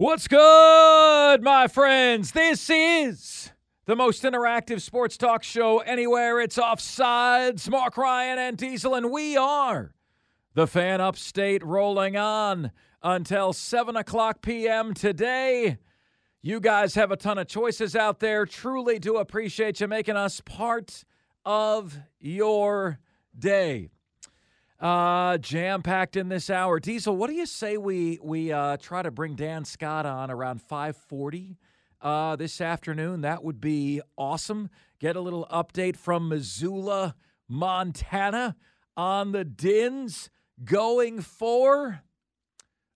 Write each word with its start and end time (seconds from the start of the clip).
What's 0.00 0.28
good, 0.28 1.42
my 1.42 1.66
friends? 1.66 2.30
This 2.30 2.70
is 2.70 3.50
the 3.84 3.96
most 3.96 4.22
interactive 4.22 4.80
sports 4.80 5.16
talk 5.16 5.42
show 5.42 5.80
anywhere. 5.80 6.40
It's 6.40 6.56
Offsides, 6.56 7.68
Mark 7.68 7.96
Ryan 7.96 8.38
and 8.38 8.56
Diesel, 8.56 8.94
and 8.94 9.10
we 9.10 9.36
are 9.36 9.96
the 10.54 10.68
fan 10.68 11.00
upstate 11.00 11.64
rolling 11.64 12.16
on 12.16 12.70
until 13.02 13.52
7 13.52 13.96
o'clock 13.96 14.40
p.m. 14.40 14.94
today. 14.94 15.78
You 16.42 16.60
guys 16.60 16.94
have 16.94 17.10
a 17.10 17.16
ton 17.16 17.36
of 17.36 17.48
choices 17.48 17.96
out 17.96 18.20
there. 18.20 18.46
Truly 18.46 19.00
do 19.00 19.16
appreciate 19.16 19.80
you 19.80 19.88
making 19.88 20.14
us 20.14 20.40
part 20.40 21.02
of 21.44 21.98
your 22.20 23.00
day. 23.36 23.90
Uh, 24.80 25.38
jam 25.38 25.82
packed 25.82 26.16
in 26.16 26.28
this 26.28 26.48
hour. 26.48 26.78
Diesel, 26.78 27.16
what 27.16 27.28
do 27.28 27.34
you 27.34 27.46
say 27.46 27.76
we 27.76 28.18
we 28.22 28.52
uh, 28.52 28.76
try 28.76 29.02
to 29.02 29.10
bring 29.10 29.34
Dan 29.34 29.64
Scott 29.64 30.06
on 30.06 30.30
around 30.30 30.62
540 30.62 31.56
uh, 32.00 32.36
this 32.36 32.60
afternoon? 32.60 33.22
That 33.22 33.42
would 33.42 33.60
be 33.60 34.00
awesome. 34.16 34.70
Get 35.00 35.16
a 35.16 35.20
little 35.20 35.48
update 35.52 35.96
from 35.96 36.28
Missoula, 36.28 37.16
Montana 37.48 38.54
on 38.96 39.32
the 39.32 39.44
Dins 39.44 40.30
going 40.64 41.22
for 41.22 42.02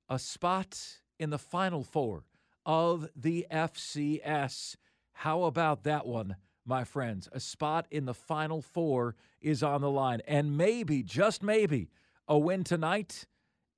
a 0.08 0.18
spot 0.20 0.78
in 1.18 1.30
the 1.30 1.38
Final 1.38 1.82
Four 1.82 2.24
of 2.64 3.08
the 3.16 3.46
FCS. 3.50 4.76
How 5.12 5.44
about 5.44 5.82
that 5.82 6.06
one, 6.06 6.36
my 6.64 6.84
friends? 6.84 7.28
A 7.32 7.40
spot 7.40 7.86
in 7.90 8.04
the 8.04 8.14
Final 8.14 8.62
Four 8.62 9.16
is 9.40 9.62
on 9.62 9.80
the 9.80 9.90
line. 9.90 10.20
And 10.26 10.56
maybe, 10.56 11.02
just 11.02 11.42
maybe, 11.42 11.90
a 12.28 12.38
win 12.38 12.64
tonight, 12.64 13.26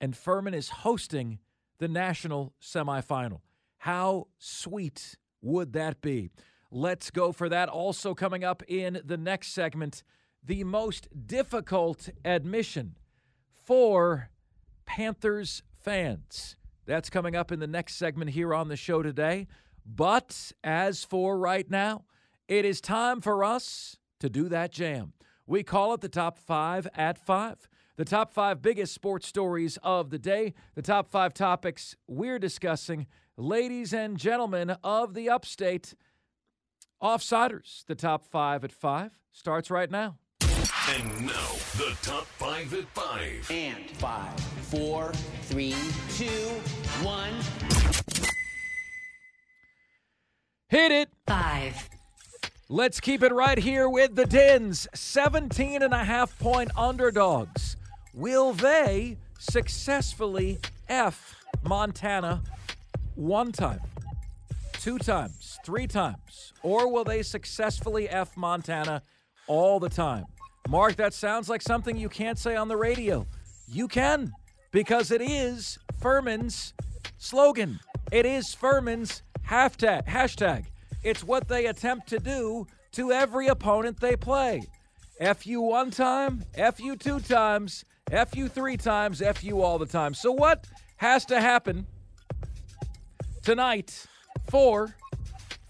and 0.00 0.16
Furman 0.16 0.54
is 0.54 0.68
hosting 0.68 1.38
the 1.78 1.88
national 1.88 2.52
semifinal. 2.60 3.40
How 3.78 4.28
sweet 4.38 5.16
would 5.42 5.72
that 5.72 6.00
be? 6.00 6.30
Let's 6.70 7.10
go 7.10 7.32
for 7.32 7.48
that. 7.48 7.68
Also, 7.68 8.14
coming 8.14 8.44
up 8.44 8.62
in 8.68 9.00
the 9.04 9.16
next 9.16 9.52
segment, 9.52 10.02
the 10.44 10.64
most 10.64 11.08
difficult 11.26 12.08
admission 12.24 12.96
for 13.62 14.30
Panthers 14.84 15.62
fans. 15.80 16.56
That's 16.86 17.08
coming 17.08 17.34
up 17.34 17.50
in 17.50 17.60
the 17.60 17.66
next 17.66 17.96
segment 17.96 18.30
here 18.30 18.52
on 18.52 18.68
the 18.68 18.76
show 18.76 19.02
today. 19.02 19.46
But 19.86 20.52
as 20.62 21.04
for 21.04 21.38
right 21.38 21.70
now, 21.70 22.04
it 22.48 22.64
is 22.64 22.80
time 22.80 23.20
for 23.20 23.44
us 23.44 23.96
to 24.20 24.28
do 24.28 24.48
that 24.48 24.72
jam. 24.72 25.12
We 25.46 25.62
call 25.62 25.94
it 25.94 26.00
the 26.00 26.08
top 26.08 26.38
five 26.38 26.88
at 26.94 27.18
five. 27.18 27.68
The 27.96 28.04
top 28.04 28.32
five 28.32 28.60
biggest 28.60 28.92
sports 28.92 29.28
stories 29.28 29.78
of 29.82 30.10
the 30.10 30.18
day, 30.18 30.54
the 30.74 30.82
top 30.82 31.08
five 31.08 31.32
topics 31.32 31.94
we're 32.08 32.38
discussing. 32.38 33.06
Ladies 33.36 33.92
and 33.92 34.18
gentlemen 34.18 34.76
of 34.82 35.14
the 35.14 35.30
upstate, 35.30 35.94
Offsiders, 37.02 37.84
the 37.86 37.94
top 37.94 38.24
five 38.24 38.64
at 38.64 38.72
five, 38.72 39.12
starts 39.30 39.70
right 39.70 39.90
now. 39.90 40.16
And 40.88 41.26
now, 41.26 41.50
the 41.76 41.96
top 42.02 42.24
five 42.24 42.72
at 42.74 42.84
five. 42.94 43.50
And 43.50 43.90
five, 43.92 44.38
four, 44.40 45.12
three, 45.42 45.74
two, 46.10 46.26
one. 47.02 47.32
Hit 50.68 50.92
it. 50.92 51.10
Five. 51.26 51.88
Let's 52.70 52.98
keep 52.98 53.22
it 53.22 53.30
right 53.30 53.58
here 53.58 53.90
with 53.90 54.14
the 54.14 54.24
Dins, 54.24 54.88
17 54.94 55.82
and 55.82 55.92
a 55.92 56.02
half 56.02 56.38
point 56.38 56.70
underdogs. 56.78 57.76
Will 58.14 58.54
they 58.54 59.18
successfully 59.38 60.58
F 60.88 61.36
Montana 61.62 62.42
one 63.16 63.52
time, 63.52 63.80
two 64.72 64.98
times, 64.98 65.58
three 65.62 65.86
times, 65.86 66.54
or 66.62 66.90
will 66.90 67.04
they 67.04 67.22
successfully 67.22 68.08
F 68.08 68.34
Montana 68.34 69.02
all 69.46 69.78
the 69.78 69.90
time? 69.90 70.24
Mark, 70.66 70.96
that 70.96 71.12
sounds 71.12 71.50
like 71.50 71.60
something 71.60 71.98
you 71.98 72.08
can't 72.08 72.38
say 72.38 72.56
on 72.56 72.68
the 72.68 72.78
radio. 72.78 73.26
You 73.68 73.88
can, 73.88 74.32
because 74.72 75.10
it 75.10 75.20
is 75.20 75.78
Furman's 76.00 76.72
slogan. 77.18 77.78
It 78.10 78.24
is 78.24 78.54
Furman's 78.54 79.22
hashtag. 79.46 80.06
hashtag. 80.06 80.64
It's 81.04 81.22
what 81.22 81.48
they 81.48 81.66
attempt 81.66 82.08
to 82.08 82.18
do 82.18 82.66
to 82.92 83.12
every 83.12 83.48
opponent 83.48 84.00
they 84.00 84.16
play. 84.16 84.62
F 85.20 85.46
you 85.46 85.60
one 85.60 85.90
time, 85.90 86.44
F 86.54 86.80
you 86.80 86.96
two 86.96 87.20
times, 87.20 87.84
F 88.10 88.34
you 88.34 88.48
three 88.48 88.78
times, 88.78 89.22
F 89.22 89.44
you 89.44 89.62
all 89.62 89.78
the 89.78 89.86
time. 89.86 90.14
So, 90.14 90.32
what 90.32 90.66
has 90.96 91.24
to 91.26 91.40
happen 91.40 91.86
tonight 93.42 94.06
for 94.48 94.96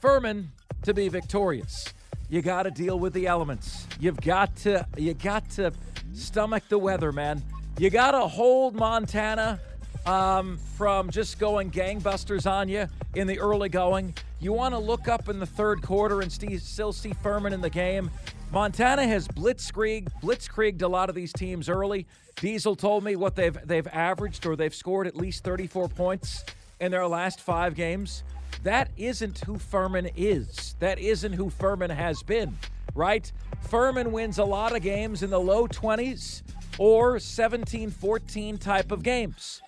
Furman 0.00 0.52
to 0.82 0.94
be 0.94 1.08
victorious? 1.08 1.92
You 2.30 2.40
got 2.40 2.62
to 2.62 2.70
deal 2.70 2.98
with 2.98 3.12
the 3.12 3.26
elements. 3.26 3.86
You've 4.00 4.20
got 4.20 4.56
to 4.58 4.86
you 4.96 5.14
got 5.14 5.50
to 5.50 5.72
stomach 6.14 6.62
the 6.68 6.78
weather, 6.78 7.12
man. 7.12 7.42
You 7.78 7.90
got 7.90 8.12
to 8.12 8.20
hold 8.20 8.76
Montana 8.76 9.60
um, 10.06 10.58
from 10.76 11.10
just 11.10 11.38
going 11.38 11.70
gangbusters 11.70 12.50
on 12.50 12.68
you 12.68 12.88
in 13.14 13.26
the 13.26 13.40
early 13.40 13.68
going. 13.68 14.14
You 14.44 14.52
want 14.52 14.74
to 14.74 14.78
look 14.78 15.08
up 15.08 15.30
in 15.30 15.38
the 15.38 15.46
third 15.46 15.80
quarter 15.80 16.20
and 16.20 16.30
see, 16.30 16.58
still 16.58 16.92
see 16.92 17.14
Furman 17.14 17.54
in 17.54 17.62
the 17.62 17.70
game. 17.70 18.10
Montana 18.52 19.06
has 19.06 19.26
blitzkrieg 19.26 20.10
blitzkrieged 20.22 20.82
a 20.82 20.86
lot 20.86 21.08
of 21.08 21.14
these 21.14 21.32
teams 21.32 21.70
early. 21.70 22.06
Diesel 22.36 22.76
told 22.76 23.04
me 23.04 23.16
what 23.16 23.36
they've 23.36 23.56
they've 23.66 23.86
averaged 23.86 24.44
or 24.44 24.54
they've 24.54 24.74
scored 24.74 25.06
at 25.06 25.16
least 25.16 25.44
34 25.44 25.88
points 25.88 26.44
in 26.78 26.90
their 26.92 27.06
last 27.06 27.40
five 27.40 27.74
games. 27.74 28.22
That 28.64 28.90
isn't 28.98 29.38
who 29.46 29.56
Furman 29.56 30.10
is. 30.14 30.76
That 30.78 30.98
isn't 30.98 31.32
who 31.32 31.48
Furman 31.48 31.88
has 31.88 32.22
been, 32.22 32.54
right? 32.94 33.32
Furman 33.62 34.12
wins 34.12 34.36
a 34.36 34.44
lot 34.44 34.76
of 34.76 34.82
games 34.82 35.22
in 35.22 35.30
the 35.30 35.40
low 35.40 35.66
20s 35.66 36.42
or 36.76 37.18
17 37.18 37.90
14 37.90 38.58
type 38.58 38.92
of 38.92 39.02
games. 39.02 39.62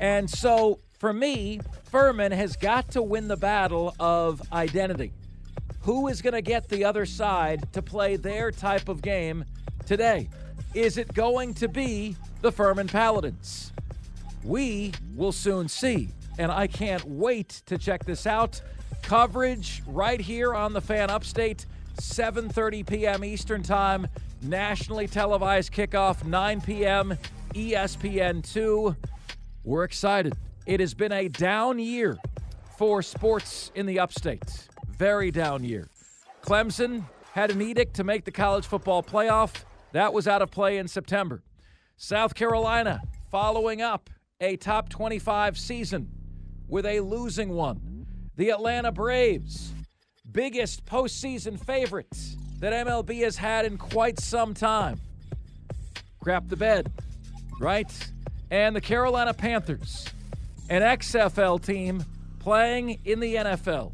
And 0.00 0.28
so 0.28 0.80
for 0.98 1.12
me, 1.12 1.60
Furman 1.90 2.32
has 2.32 2.56
got 2.56 2.90
to 2.92 3.02
win 3.02 3.28
the 3.28 3.36
battle 3.36 3.94
of 4.00 4.42
identity. 4.52 5.12
Who 5.82 6.08
is 6.08 6.20
going 6.20 6.34
to 6.34 6.42
get 6.42 6.68
the 6.68 6.84
other 6.84 7.06
side 7.06 7.72
to 7.72 7.82
play 7.82 8.16
their 8.16 8.50
type 8.50 8.88
of 8.88 9.00
game 9.00 9.44
today? 9.86 10.28
Is 10.74 10.98
it 10.98 11.14
going 11.14 11.54
to 11.54 11.68
be 11.68 12.16
the 12.42 12.50
Furman 12.50 12.88
Paladins? 12.88 13.72
We 14.42 14.92
will 15.14 15.32
soon 15.32 15.68
see. 15.68 16.08
And 16.36 16.50
I 16.50 16.66
can't 16.66 17.04
wait 17.04 17.62
to 17.66 17.78
check 17.78 18.04
this 18.04 18.26
out. 18.26 18.60
Coverage 19.02 19.82
right 19.86 20.20
here 20.20 20.52
on 20.54 20.72
the 20.72 20.80
Fan 20.80 21.10
Upstate, 21.10 21.66
7:30 22.00 22.86
p.m. 22.86 23.24
Eastern 23.24 23.62
Time, 23.62 24.06
nationally 24.42 25.06
televised 25.06 25.72
kickoff 25.72 26.24
9 26.24 26.60
p.m. 26.60 27.16
ESPN2. 27.54 28.96
We're 29.64 29.84
excited. 29.84 30.34
It 30.68 30.80
has 30.80 30.92
been 30.92 31.12
a 31.12 31.28
down 31.28 31.78
year 31.78 32.18
for 32.76 33.00
sports 33.00 33.72
in 33.74 33.86
the 33.86 34.00
upstate. 34.00 34.68
Very 34.86 35.30
down 35.30 35.64
year. 35.64 35.88
Clemson 36.42 37.04
had 37.32 37.50
an 37.50 37.62
edict 37.62 37.94
to 37.94 38.04
make 38.04 38.26
the 38.26 38.30
college 38.30 38.66
football 38.66 39.02
playoff. 39.02 39.64
That 39.92 40.12
was 40.12 40.28
out 40.28 40.42
of 40.42 40.50
play 40.50 40.76
in 40.76 40.86
September. 40.86 41.42
South 41.96 42.34
Carolina 42.34 43.00
following 43.30 43.80
up 43.80 44.10
a 44.42 44.58
top 44.58 44.90
25 44.90 45.56
season 45.56 46.10
with 46.68 46.84
a 46.84 47.00
losing 47.00 47.48
one. 47.48 48.06
The 48.36 48.50
Atlanta 48.50 48.92
Braves, 48.92 49.72
biggest 50.30 50.84
postseason 50.84 51.58
favorites 51.58 52.36
that 52.58 52.74
MLB 52.86 53.22
has 53.22 53.38
had 53.38 53.64
in 53.64 53.78
quite 53.78 54.20
some 54.20 54.52
time. 54.52 55.00
Crap 56.20 56.46
the 56.48 56.56
bed, 56.56 56.92
right? 57.58 57.90
And 58.50 58.76
the 58.76 58.82
Carolina 58.82 59.32
Panthers, 59.32 60.04
an 60.68 60.82
XFL 60.82 61.64
team 61.64 62.04
playing 62.38 63.00
in 63.04 63.20
the 63.20 63.36
NFL. 63.36 63.92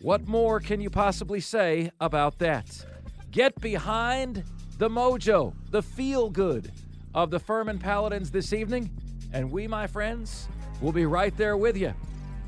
What 0.00 0.26
more 0.26 0.60
can 0.60 0.80
you 0.80 0.90
possibly 0.90 1.40
say 1.40 1.90
about 2.00 2.38
that? 2.40 2.84
Get 3.30 3.58
behind 3.60 4.44
the 4.78 4.88
mojo, 4.88 5.54
the 5.70 5.82
feel 5.82 6.28
good 6.28 6.72
of 7.14 7.30
the 7.30 7.38
Furman 7.38 7.78
Paladins 7.78 8.30
this 8.30 8.52
evening, 8.52 8.90
and 9.32 9.50
we, 9.50 9.66
my 9.66 9.86
friends, 9.86 10.48
will 10.80 10.92
be 10.92 11.06
right 11.06 11.34
there 11.36 11.56
with 11.56 11.76
you. 11.76 11.94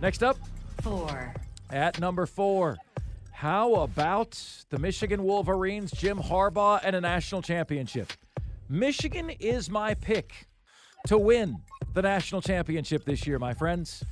Next 0.03 0.23
up, 0.23 0.37
four, 0.83 1.35
at 1.71 2.01
number 2.01 2.27
four. 2.27 2.77
How 3.31 3.75
about 3.77 4.39
the 4.71 4.79
Michigan 4.79 5.23
Wolverines, 5.23 5.93
Jim 5.93 6.19
Harbaugh, 6.19 6.81
and 6.83 6.95
a 6.97 7.01
national 7.01 7.43
championship? 7.43 8.13
Michigan 8.69 9.31
is 9.39 9.71
my 9.71 9.95
pick 9.95 10.47
to 11.07 11.19
win 11.19 11.59
the 11.93 12.03
national 12.03 12.41
championship 12.41 13.05
this 13.05 13.27
year, 13.27 13.39
my 13.39 13.55
friends. 13.55 14.05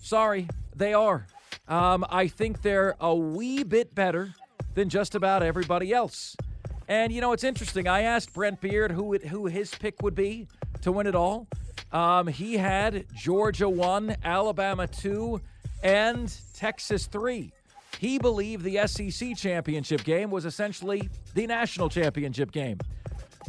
Sorry, 0.00 0.48
they 0.74 0.92
are. 0.92 1.26
Um, 1.68 2.04
I 2.10 2.28
think 2.28 2.62
they're 2.62 2.94
a 3.00 3.14
wee 3.14 3.62
bit 3.62 3.94
better 3.94 4.34
than 4.74 4.88
just 4.88 5.14
about 5.14 5.42
everybody 5.42 5.92
else. 5.92 6.36
And 6.88 7.12
you 7.12 7.20
know, 7.20 7.32
it's 7.32 7.44
interesting. 7.44 7.88
I 7.88 8.02
asked 8.02 8.32
Brent 8.32 8.60
Beard 8.60 8.92
who 8.92 9.14
it, 9.14 9.26
who 9.26 9.46
his 9.46 9.74
pick 9.74 10.02
would 10.02 10.14
be 10.14 10.46
to 10.82 10.92
win 10.92 11.06
it 11.06 11.14
all. 11.14 11.48
Um, 11.92 12.26
he 12.26 12.56
had 12.56 13.06
Georgia 13.14 13.68
one, 13.68 14.16
Alabama 14.24 14.86
two, 14.86 15.40
and 15.82 16.32
Texas 16.54 17.06
three. 17.06 17.52
He 17.98 18.18
believed 18.18 18.62
the 18.64 18.86
SEC 18.86 19.36
championship 19.36 20.04
game 20.04 20.30
was 20.30 20.44
essentially 20.44 21.08
the 21.34 21.46
national 21.46 21.88
championship 21.88 22.52
game. 22.52 22.78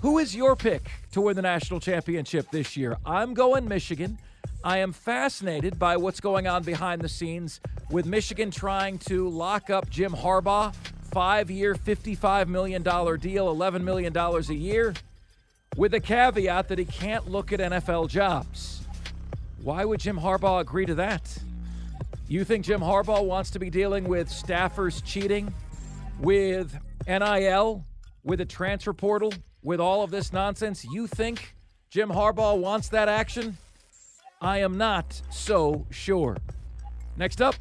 Who 0.02 0.20
is 0.20 0.36
your 0.36 0.56
pick 0.56 0.92
to 1.14 1.22
win 1.22 1.36
the 1.36 1.42
national 1.42 1.80
championship 1.80 2.52
this 2.52 2.78
year? 2.78 2.98
I'm 3.04 3.34
going 3.34 3.68
Michigan. 3.68 4.20
I 4.64 4.78
am 4.78 4.94
fascinated 4.94 5.80
by 5.80 5.98
what's 5.98 6.20
going 6.20 6.48
on 6.48 6.62
behind 6.62 7.02
the 7.02 7.10
scenes 7.10 7.60
with 7.90 8.06
Michigan 8.06 8.52
trying 8.52 9.00
to 9.00 9.28
lock 9.28 9.72
up 9.72 9.90
Jim 9.90 10.12
Harbaugh, 10.12 10.76
five 11.12 11.50
year, 11.50 11.74
$55 11.74 12.48
million 12.48 12.84
deal, 12.84 13.56
$11 13.56 13.82
million 13.82 14.16
a 14.16 14.40
year, 14.54 14.94
with 15.78 15.96
a 15.96 16.00
caveat 16.00 16.68
that 16.68 16.78
he 16.78 16.86
can't 16.86 17.28
look 17.28 17.52
at 17.52 17.60
NFL 17.60 18.08
jobs. 18.08 18.84
Why 19.64 19.84
would 19.84 20.00
Jim 20.00 20.20
Harbaugh 20.20 20.62
agree 20.62 20.86
to 20.86 20.96
that? 20.96 21.36
You 22.28 22.44
think 22.44 22.66
Jim 22.66 22.82
Harbaugh 22.82 23.26
wants 23.26 23.50
to 23.52 23.60
be 23.60 23.72
dealing 23.72 24.08
with 24.08 24.30
staffers 24.30 25.04
cheating, 25.04 25.52
with 26.20 26.78
NIL, 27.08 27.84
with 28.24 28.42
a 28.42 28.46
transfer 28.46 28.94
portal, 28.94 29.34
with 29.68 29.82
all 29.82 30.02
of 30.02 30.12
this 30.12 30.32
nonsense? 30.32 30.86
You 30.86 31.08
think 31.08 31.54
Jim 31.90 32.10
Harbaugh 32.10 32.58
wants 32.58 32.88
that 32.88 33.10
action? 33.10 33.58
I 34.40 34.60
am 34.60 34.78
not 34.78 35.22
so 35.30 35.86
sure. 35.90 36.38
Next 37.18 37.42
up, 37.42 37.56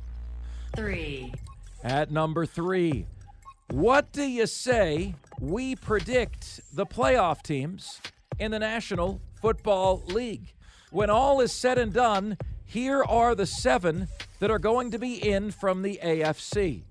three, 0.77 1.35
at 1.83 2.13
number 2.13 2.47
three. 2.47 3.07
What 3.71 4.13
do 4.13 4.23
you 4.23 4.47
say 4.47 5.17
we 5.41 5.75
predict 5.75 6.61
the 6.73 6.87
playoff 6.87 7.43
teams 7.43 8.01
in 8.39 8.53
the 8.53 8.61
National 8.61 9.21
Football 9.43 10.05
League? 10.07 10.53
When 10.93 11.11
all 11.11 11.41
is 11.41 11.51
said 11.51 11.77
and 11.77 11.93
done, 11.93 12.39
here 12.65 13.03
are 13.03 13.35
the 13.35 13.47
seven 13.47 14.07
that 14.39 14.53
are 14.53 14.61
going 14.61 14.93
to 14.93 14.99
be 14.99 15.15
in 15.29 15.51
from 15.51 15.83
the 15.83 15.99
AFC. 16.05 16.83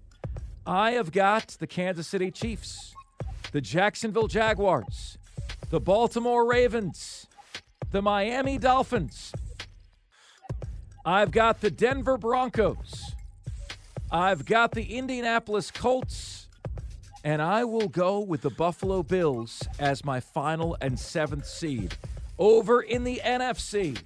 I 0.68 0.92
have 0.92 1.14
got 1.14 1.56
the 1.60 1.68
Kansas 1.68 2.08
City 2.08 2.32
Chiefs, 2.32 2.95
the 3.56 3.62
Jacksonville 3.62 4.28
Jaguars, 4.28 5.18
the 5.70 5.80
Baltimore 5.80 6.46
Ravens, 6.46 7.26
the 7.90 8.02
Miami 8.02 8.58
Dolphins. 8.58 9.32
I've 11.06 11.32
got 11.32 11.62
the 11.62 11.72
Denver 11.72 12.18
Broncos. 12.18 13.16
I've 14.12 14.46
got 14.46 14.74
the 14.74 14.98
Indianapolis 14.98 15.72
Colts. 15.72 16.50
And 17.24 17.42
I 17.42 17.64
will 17.64 17.88
go 17.88 18.20
with 18.20 18.42
the 18.42 18.50
Buffalo 18.50 19.04
Bills 19.04 19.64
as 19.80 20.04
my 20.04 20.20
final 20.20 20.76
and 20.82 21.00
seventh 21.00 21.46
seed. 21.46 21.96
Over 22.38 22.82
in 22.82 23.06
the 23.06 23.22
NFC, 23.24 23.98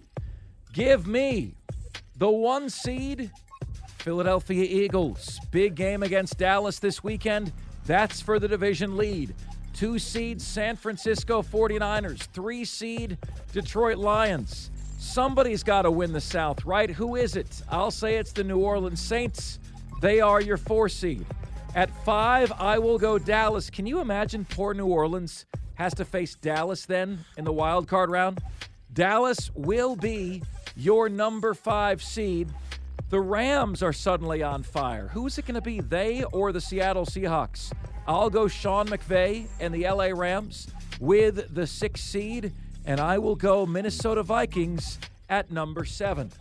give 0.74 1.08
me 1.08 1.56
the 2.18 2.30
one 2.30 2.70
seed, 2.70 3.32
Philadelphia 3.98 4.64
Eagles. 4.64 5.40
Big 5.50 5.74
game 5.74 6.04
against 6.04 6.38
Dallas 6.38 6.78
this 6.78 7.04
weekend. 7.04 7.52
That's 7.90 8.22
for 8.22 8.38
the 8.38 8.48
division 8.48 8.98
lead. 8.98 9.34
Two 9.74 9.98
seed, 9.98 10.40
San 10.40 10.76
Francisco 10.76 11.42
49ers. 11.42 12.28
Three 12.28 12.64
seed, 12.64 13.18
Detroit 13.52 13.98
Lions. 13.98 14.70
Somebody's 15.00 15.64
got 15.64 15.82
to 15.82 15.92
win 15.92 16.14
the 16.14 16.22
South, 16.22 16.64
right? 16.66 16.92
Who 16.92 17.16
is 17.16 17.36
it? 17.36 17.64
I'll 17.68 17.90
say 17.90 18.18
it's 18.18 18.32
the 18.32 18.44
New 18.44 18.60
Orleans 18.60 19.02
Saints. 19.02 19.58
They 20.04 20.22
are 20.22 20.40
your 20.40 20.58
four 20.58 20.88
seed. 20.88 21.26
At 21.74 21.90
five, 22.06 22.52
I 22.60 22.78
will 22.78 23.00
go 23.00 23.18
Dallas. 23.18 23.72
Can 23.72 23.88
you 23.88 24.02
imagine 24.02 24.46
poor 24.46 24.76
New 24.76 24.86
Orleans 24.86 25.48
has 25.74 25.96
to 25.96 26.06
face 26.06 26.36
Dallas 26.36 26.86
then 26.86 27.26
in 27.38 27.44
the 27.44 27.54
wild 27.54 27.88
card 27.88 28.12
round? 28.12 28.40
Dallas 28.94 29.50
will 29.56 29.96
be 29.96 30.44
your 30.76 31.10
number 31.10 31.56
five 31.56 32.04
seed. 32.04 32.50
The 33.10 33.20
Rams 33.20 33.82
are 33.82 33.92
suddenly 33.92 34.44
on 34.44 34.62
fire. 34.62 35.08
Who's 35.08 35.40
it 35.40 35.48
going 35.48 35.56
to 35.56 35.62
be, 35.62 35.82
they 35.82 36.24
or 36.26 36.52
the 36.52 36.62
Seattle 36.62 37.06
Seahawks? 37.06 37.74
I'll 38.08 38.30
go 38.30 38.48
Sean 38.48 38.88
McVay 38.88 39.48
and 39.60 39.74
the 39.74 39.90
LA 39.90 40.10
Rams 40.14 40.68
with 41.00 41.56
the 41.56 41.66
sixth 41.66 42.04
seed, 42.04 42.52
and 42.86 43.00
I 43.00 43.18
will 43.18 43.36
go 43.36 43.66
Minnesota 43.66 44.22
Vikings 44.22 45.00
at 45.28 45.50
number 45.50 45.86
seven. 45.86 46.32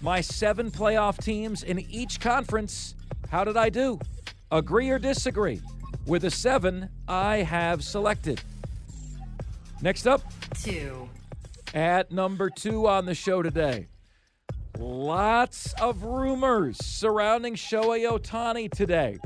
My 0.00 0.20
seven 0.20 0.72
playoff 0.72 1.22
teams 1.22 1.62
in 1.62 1.78
each 1.88 2.18
conference. 2.18 2.96
How 3.28 3.44
did 3.44 3.56
I 3.56 3.68
do? 3.68 4.00
Agree 4.50 4.90
or 4.90 4.98
disagree 4.98 5.60
with 6.04 6.22
the 6.22 6.32
seven 6.32 6.88
I 7.06 7.38
have 7.38 7.84
selected? 7.84 8.40
Next 9.82 10.08
up, 10.08 10.22
two, 10.62 11.08
at 11.74 12.10
number 12.10 12.50
two 12.50 12.88
on 12.88 13.06
the 13.06 13.14
show 13.14 13.40
today. 13.40 13.86
Lots 14.78 15.72
of 15.80 16.04
rumors 16.04 16.76
surrounding 16.84 17.56
Shohei 17.56 18.08
Ohtani 18.08 18.70
today. 18.70 19.18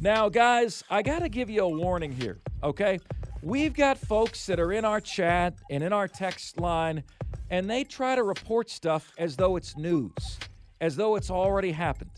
Now, 0.00 0.28
guys, 0.28 0.82
I 0.90 1.02
got 1.02 1.20
to 1.20 1.28
give 1.28 1.48
you 1.48 1.62
a 1.62 1.68
warning 1.68 2.10
here, 2.10 2.40
okay? 2.64 2.98
We've 3.40 3.72
got 3.72 3.98
folks 3.98 4.46
that 4.46 4.58
are 4.58 4.72
in 4.72 4.84
our 4.84 5.00
chat 5.00 5.54
and 5.70 5.84
in 5.84 5.92
our 5.92 6.08
text 6.08 6.58
line, 6.58 7.04
and 7.50 7.70
they 7.70 7.84
try 7.84 8.16
to 8.16 8.24
report 8.24 8.68
stuff 8.68 9.12
as 9.16 9.36
though 9.36 9.54
it's 9.54 9.76
news, 9.76 10.40
as 10.80 10.96
though 10.96 11.14
it's 11.14 11.30
already 11.30 11.70
happened. 11.70 12.10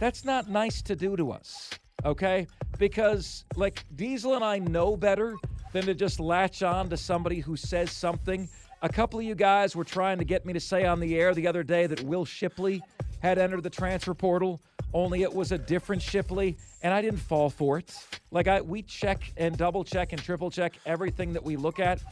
That's 0.00 0.24
not 0.24 0.50
nice 0.50 0.82
to 0.82 0.96
do 0.96 1.16
to 1.16 1.30
us, 1.30 1.70
okay? 2.04 2.48
Because, 2.76 3.44
like, 3.54 3.84
Diesel 3.94 4.34
and 4.34 4.42
I 4.44 4.58
know 4.58 4.96
better 4.96 5.36
than 5.72 5.84
to 5.84 5.94
just 5.94 6.18
latch 6.18 6.64
on 6.64 6.88
to 6.88 6.96
somebody 6.96 7.38
who 7.38 7.56
says 7.56 7.92
something. 7.92 8.48
A 8.82 8.88
couple 8.88 9.18
of 9.18 9.24
you 9.24 9.34
guys 9.34 9.74
were 9.74 9.84
trying 9.84 10.18
to 10.18 10.24
get 10.24 10.44
me 10.44 10.52
to 10.52 10.60
say 10.60 10.84
on 10.84 11.00
the 11.00 11.18
air 11.18 11.34
the 11.34 11.46
other 11.46 11.62
day 11.62 11.86
that 11.86 12.02
Will 12.02 12.26
Shipley 12.26 12.82
had 13.20 13.38
entered 13.38 13.62
the 13.62 13.70
transfer 13.70 14.12
portal, 14.12 14.60
only 14.92 15.22
it 15.22 15.32
was 15.32 15.50
a 15.50 15.58
different 15.58 16.02
Shipley, 16.02 16.56
and 16.82 16.92
I 16.92 17.00
didn't 17.00 17.20
fall 17.20 17.48
for 17.48 17.78
it. 17.78 17.96
Like 18.30 18.48
I 18.48 18.60
we 18.60 18.82
check 18.82 19.32
and 19.38 19.56
double 19.56 19.82
check 19.82 20.12
and 20.12 20.22
triple 20.22 20.50
check 20.50 20.74
everything 20.84 21.32
that 21.32 21.42
we 21.42 21.56
look 21.56 21.80
at. 21.80 22.02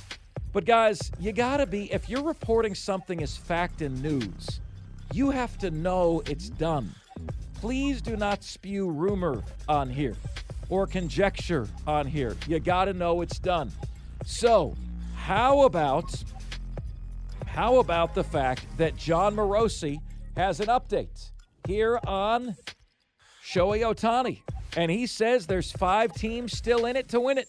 But 0.53 0.65
guys, 0.65 1.13
you 1.21 1.33
got 1.33 1.59
to 1.59 1.67
be 1.67 1.93
if 1.93 2.09
you're 2.09 2.23
reporting 2.23 2.75
something 2.75 3.23
as 3.23 3.37
fact 3.37 3.83
and 3.83 4.03
news, 4.03 4.61
you 5.13 5.31
have 5.31 5.59
to 5.59 5.71
know 5.71 6.23
it's 6.27 6.49
done. 6.49 6.95
Please 7.61 8.01
do 8.01 8.17
not 8.17 8.43
spew 8.43 8.89
rumor 8.89 9.43
on 9.69 9.91
here 9.91 10.17
or 10.71 10.87
conjecture 10.87 11.69
on 11.87 12.07
here. 12.07 12.37
You 12.49 12.59
got 12.59 12.87
to 12.87 12.95
know 12.95 13.21
it's 13.21 13.39
done. 13.39 13.71
So, 14.25 14.75
how 15.15 15.63
about 15.63 16.13
how 17.55 17.79
about 17.79 18.17
the 18.17 18.25
fact 18.25 18.67
that 18.79 18.97
Jon 18.97 19.37
Morosi 19.37 19.99
has 20.37 20.59
an 20.59 20.67
update 20.67 21.31
here 21.69 22.01
on 22.05 22.57
Shohei 23.47 23.83
Ohtani? 23.83 24.41
And 24.77 24.91
he 24.91 25.07
says 25.07 25.47
there's 25.47 25.71
five 25.71 26.13
teams 26.15 26.59
still 26.59 26.87
in 26.87 26.97
it 26.97 27.09
to 27.11 27.21
win 27.21 27.39
it. 27.39 27.47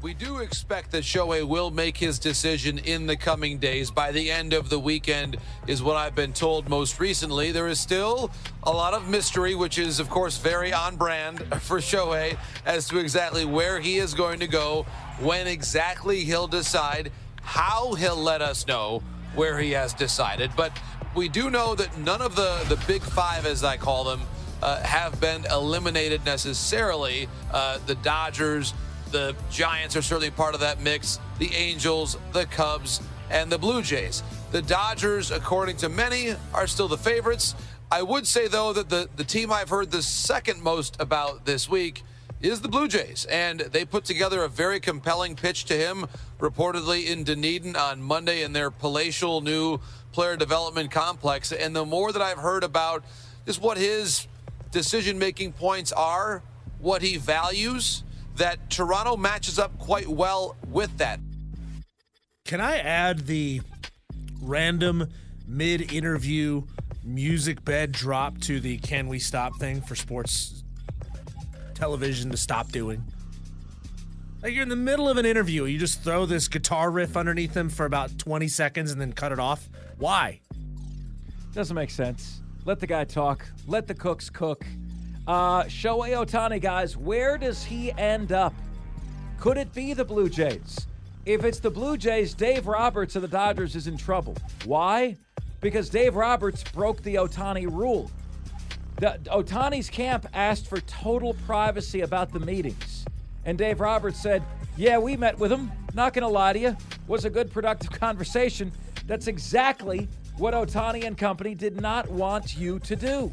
We 0.00 0.14
do 0.14 0.38
expect 0.38 0.92
that 0.92 1.04
Shohei 1.04 1.46
will 1.46 1.70
make 1.70 1.98
his 1.98 2.18
decision 2.18 2.78
in 2.78 3.06
the 3.06 3.16
coming 3.16 3.58
days. 3.58 3.90
By 3.90 4.12
the 4.12 4.30
end 4.30 4.54
of 4.54 4.70
the 4.70 4.78
weekend, 4.78 5.36
is 5.66 5.82
what 5.82 5.96
I've 5.96 6.14
been 6.14 6.32
told 6.32 6.68
most 6.70 6.98
recently. 6.98 7.52
There 7.52 7.68
is 7.68 7.78
still 7.78 8.30
a 8.62 8.70
lot 8.70 8.94
of 8.94 9.08
mystery, 9.08 9.54
which 9.54 9.78
is, 9.78 10.00
of 10.00 10.08
course, 10.08 10.38
very 10.38 10.72
on 10.72 10.96
brand 10.96 11.40
for 11.60 11.80
Shohei 11.80 12.38
as 12.64 12.88
to 12.88 12.98
exactly 12.98 13.44
where 13.44 13.78
he 13.78 13.98
is 13.98 14.14
going 14.14 14.40
to 14.40 14.46
go, 14.46 14.86
when 15.20 15.46
exactly 15.46 16.24
he'll 16.24 16.48
decide, 16.48 17.10
how 17.46 17.94
he'll 17.94 18.16
let 18.16 18.42
us 18.42 18.66
know 18.66 19.02
where 19.34 19.58
he 19.58 19.70
has 19.70 19.94
decided. 19.94 20.50
But 20.56 20.72
we 21.14 21.28
do 21.28 21.48
know 21.48 21.74
that 21.76 21.96
none 21.96 22.20
of 22.20 22.34
the, 22.34 22.62
the 22.68 22.76
big 22.86 23.02
five, 23.02 23.46
as 23.46 23.64
I 23.64 23.76
call 23.76 24.04
them, 24.04 24.20
uh, 24.62 24.82
have 24.82 25.20
been 25.20 25.44
eliminated 25.46 26.24
necessarily. 26.24 27.28
Uh, 27.52 27.78
the 27.86 27.94
Dodgers, 27.96 28.74
the 29.12 29.34
Giants 29.50 29.94
are 29.96 30.02
certainly 30.02 30.30
part 30.30 30.54
of 30.54 30.60
that 30.60 30.82
mix, 30.82 31.20
the 31.38 31.54
Angels, 31.54 32.18
the 32.32 32.46
Cubs, 32.46 33.00
and 33.30 33.50
the 33.50 33.58
Blue 33.58 33.80
Jays. 33.80 34.22
The 34.50 34.62
Dodgers, 34.62 35.30
according 35.30 35.76
to 35.78 35.88
many, 35.88 36.34
are 36.52 36.66
still 36.66 36.88
the 36.88 36.98
favorites. 36.98 37.54
I 37.90 38.02
would 38.02 38.26
say, 38.26 38.48
though, 38.48 38.72
that 38.72 38.88
the, 38.88 39.08
the 39.16 39.24
team 39.24 39.52
I've 39.52 39.68
heard 39.68 39.92
the 39.92 40.02
second 40.02 40.62
most 40.62 40.96
about 41.00 41.46
this 41.46 41.68
week 41.68 42.02
is 42.42 42.60
the 42.60 42.68
Blue 42.68 42.88
Jays. 42.88 43.26
And 43.30 43.60
they 43.60 43.84
put 43.84 44.04
together 44.04 44.42
a 44.42 44.48
very 44.48 44.80
compelling 44.80 45.36
pitch 45.36 45.64
to 45.66 45.74
him, 45.74 46.06
reportedly 46.38 47.06
in 47.06 47.24
Dunedin 47.24 47.76
on 47.76 48.02
Monday 48.02 48.42
in 48.42 48.52
their 48.52 48.70
palatial 48.70 49.40
new 49.40 49.78
player 50.12 50.36
development 50.36 50.90
complex. 50.90 51.52
And 51.52 51.74
the 51.74 51.84
more 51.84 52.12
that 52.12 52.22
I've 52.22 52.38
heard 52.38 52.64
about 52.64 53.04
just 53.46 53.60
what 53.60 53.78
his 53.78 54.26
decision 54.70 55.18
making 55.18 55.52
points 55.52 55.92
are, 55.92 56.42
what 56.78 57.02
he 57.02 57.16
values, 57.16 58.02
that 58.36 58.70
Toronto 58.70 59.16
matches 59.16 59.58
up 59.58 59.78
quite 59.78 60.08
well 60.08 60.56
with 60.68 60.98
that. 60.98 61.20
Can 62.44 62.60
I 62.60 62.78
add 62.78 63.26
the 63.26 63.62
random 64.40 65.08
mid 65.46 65.92
interview 65.92 66.62
music 67.02 67.64
bed 67.64 67.92
drop 67.92 68.38
to 68.42 68.60
the 68.60 68.78
can 68.78 69.08
we 69.08 69.18
stop 69.18 69.56
thing 69.58 69.80
for 69.80 69.94
sports 69.94 70.62
television 71.74 72.30
to 72.30 72.36
stop 72.36 72.70
doing? 72.70 73.02
Like 74.46 74.54
you're 74.54 74.62
in 74.62 74.68
the 74.68 74.76
middle 74.76 75.08
of 75.08 75.16
an 75.16 75.26
interview, 75.26 75.64
you 75.64 75.76
just 75.76 76.04
throw 76.04 76.24
this 76.24 76.46
guitar 76.46 76.92
riff 76.92 77.16
underneath 77.16 77.52
them 77.52 77.68
for 77.68 77.84
about 77.84 78.16
20 78.16 78.46
seconds 78.46 78.92
and 78.92 79.00
then 79.00 79.12
cut 79.12 79.32
it 79.32 79.40
off. 79.40 79.68
Why? 79.98 80.40
Doesn't 81.52 81.74
make 81.74 81.90
sense. 81.90 82.42
Let 82.64 82.78
the 82.78 82.86
guy 82.86 83.02
talk. 83.02 83.44
Let 83.66 83.88
the 83.88 83.94
cooks 83.94 84.30
cook. 84.30 84.64
Uh, 85.26 85.64
Shohei 85.64 86.10
Ohtani, 86.10 86.60
guys, 86.60 86.96
where 86.96 87.36
does 87.36 87.64
he 87.64 87.90
end 87.98 88.30
up? 88.30 88.54
Could 89.40 89.56
it 89.56 89.74
be 89.74 89.94
the 89.94 90.04
Blue 90.04 90.28
Jays? 90.28 90.86
If 91.24 91.44
it's 91.44 91.58
the 91.58 91.72
Blue 91.72 91.96
Jays, 91.96 92.32
Dave 92.32 92.68
Roberts 92.68 93.16
of 93.16 93.22
the 93.22 93.28
Dodgers 93.28 93.74
is 93.74 93.88
in 93.88 93.96
trouble. 93.96 94.36
Why? 94.64 95.16
Because 95.60 95.88
Dave 95.88 96.14
Roberts 96.14 96.62
broke 96.62 97.02
the 97.02 97.16
Ohtani 97.16 97.66
rule. 97.66 98.12
The, 98.98 99.18
Ohtani's 99.24 99.90
camp 99.90 100.28
asked 100.32 100.68
for 100.68 100.80
total 100.82 101.34
privacy 101.46 102.02
about 102.02 102.32
the 102.32 102.38
meetings. 102.38 103.06
And 103.46 103.56
Dave 103.56 103.80
Roberts 103.80 104.20
said, 104.20 104.42
Yeah, 104.76 104.98
we 104.98 105.16
met 105.16 105.38
with 105.38 105.50
him. 105.50 105.72
Not 105.94 106.12
going 106.12 106.24
to 106.24 106.28
lie 106.28 106.52
to 106.52 106.58
you. 106.58 106.76
Was 107.08 107.24
a 107.24 107.30
good, 107.30 107.50
productive 107.50 107.90
conversation. 107.98 108.70
That's 109.06 109.28
exactly 109.28 110.08
what 110.36 110.52
Ohtani 110.52 111.04
and 111.04 111.16
company 111.16 111.54
did 111.54 111.80
not 111.80 112.10
want 112.10 112.56
you 112.56 112.78
to 112.80 112.96
do. 112.96 113.32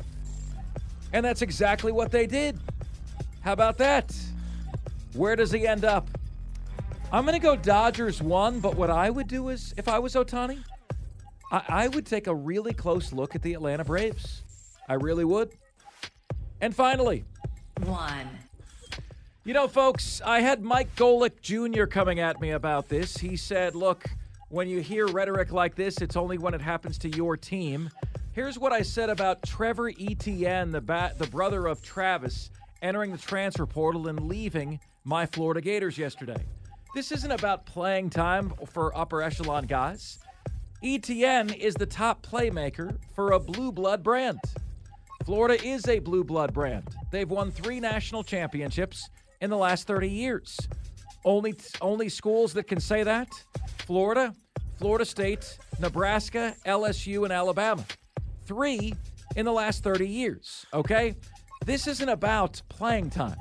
And 1.12 1.26
that's 1.26 1.42
exactly 1.42 1.92
what 1.92 2.12
they 2.12 2.26
did. 2.28 2.60
How 3.42 3.52
about 3.52 3.78
that? 3.80 4.16
Where 5.14 5.36
does 5.36 5.52
he 5.52 5.68
end 5.68 5.84
up? 5.84 6.08
I'm 7.12 7.26
going 7.26 7.40
to 7.40 7.46
go 7.46 7.56
Dodgers 7.56 8.22
one, 8.22 8.60
but 8.60 8.76
what 8.76 8.90
I 8.90 9.10
would 9.10 9.28
do 9.28 9.50
is, 9.50 9.74
if 9.78 9.88
I 9.88 10.00
was 10.00 10.16
Ohtani, 10.16 10.64
I, 11.52 11.62
I 11.68 11.88
would 11.90 12.06
take 12.06 12.28
a 12.28 12.34
really 12.34 12.74
close 12.74 13.14
look 13.14 13.36
at 13.36 13.42
the 13.42 13.54
Atlanta 13.54 13.84
Braves. 13.84 14.42
I 14.88 14.96
really 14.96 15.26
would. 15.26 15.52
And 16.62 16.76
finally, 16.76 17.26
One. 17.84 18.28
You 19.46 19.54
know, 19.54 19.68
folks, 19.68 20.22
I 20.24 20.40
had 20.40 20.64
Mike 20.64 20.96
Golic 20.96 21.42
Jr. 21.42 21.84
coming 21.84 22.22
at 22.22 22.40
me 22.40 22.52
about 22.52 22.88
this. 22.88 23.18
He 23.18 23.36
said, 23.36 23.76
look, 23.76 24.06
when 24.48 24.70
you 24.70 24.80
hear 24.80 25.06
rhetoric 25.06 25.52
like 25.52 25.76
this, 25.76 25.98
it's 25.98 26.16
only 26.16 26.38
when 26.38 26.54
it 26.54 26.62
happens 26.62 26.98
to 27.00 27.10
your 27.10 27.36
team. 27.36 27.90
Here's 28.32 28.58
what 28.58 28.72
I 28.72 28.84
said 28.84 29.10
about 29.10 29.44
Trevor 29.44 29.90
Etienne, 30.00 30.72
the, 30.72 30.80
the 31.18 31.28
brother 31.28 31.68
of 31.68 31.84
Travis, 31.84 32.52
entering 32.82 33.12
the 33.12 33.18
transfer 33.18 33.66
portal 33.66 34.08
and 34.08 34.30
leaving 34.30 34.80
my 35.04 35.26
Florida 35.26 35.60
Gators 35.60 35.98
yesterday. 35.98 36.42
This 36.96 37.12
isn't 37.12 37.32
about 37.32 37.66
playing 37.66 38.12
time 38.12 38.54
for 38.72 38.98
upper 38.98 39.22
echelon 39.22 39.66
guys. 39.66 40.20
Etienne 40.82 41.50
is 41.50 41.74
the 41.74 41.86
top 41.86 42.26
playmaker 42.26 42.98
for 43.14 43.34
a 43.34 43.40
blue 43.42 43.74
blood 43.74 44.04
brand. 44.04 44.40
Florida 45.26 45.62
is 45.66 45.86
a 45.90 46.00
blue 46.00 46.24
blood 46.24 46.54
brand. 46.54 46.96
They've 47.12 47.30
won 47.30 47.52
three 47.52 47.82
national 47.82 48.24
championships 48.24 49.10
in 49.44 49.50
the 49.50 49.58
last 49.58 49.86
30 49.88 50.10
years. 50.10 50.58
Only, 51.26 51.54
only 51.82 52.08
schools 52.08 52.54
that 52.54 52.64
can 52.64 52.80
say 52.80 53.04
that 53.04 53.28
Florida, 53.80 54.34
Florida 54.78 55.06
State, 55.06 55.58
Nebraska, 55.80 56.56
LSU, 56.66 57.26
and 57.26 57.34
Alabama. 57.34 57.84
Three 58.46 58.94
in 59.36 59.46
the 59.46 59.52
last 59.52 59.84
30 59.84 60.08
years, 60.08 60.66
okay? 60.74 61.16
This 61.66 61.88
isn't 61.88 62.08
about 62.08 62.62
playing 62.70 63.10
time. 63.10 63.38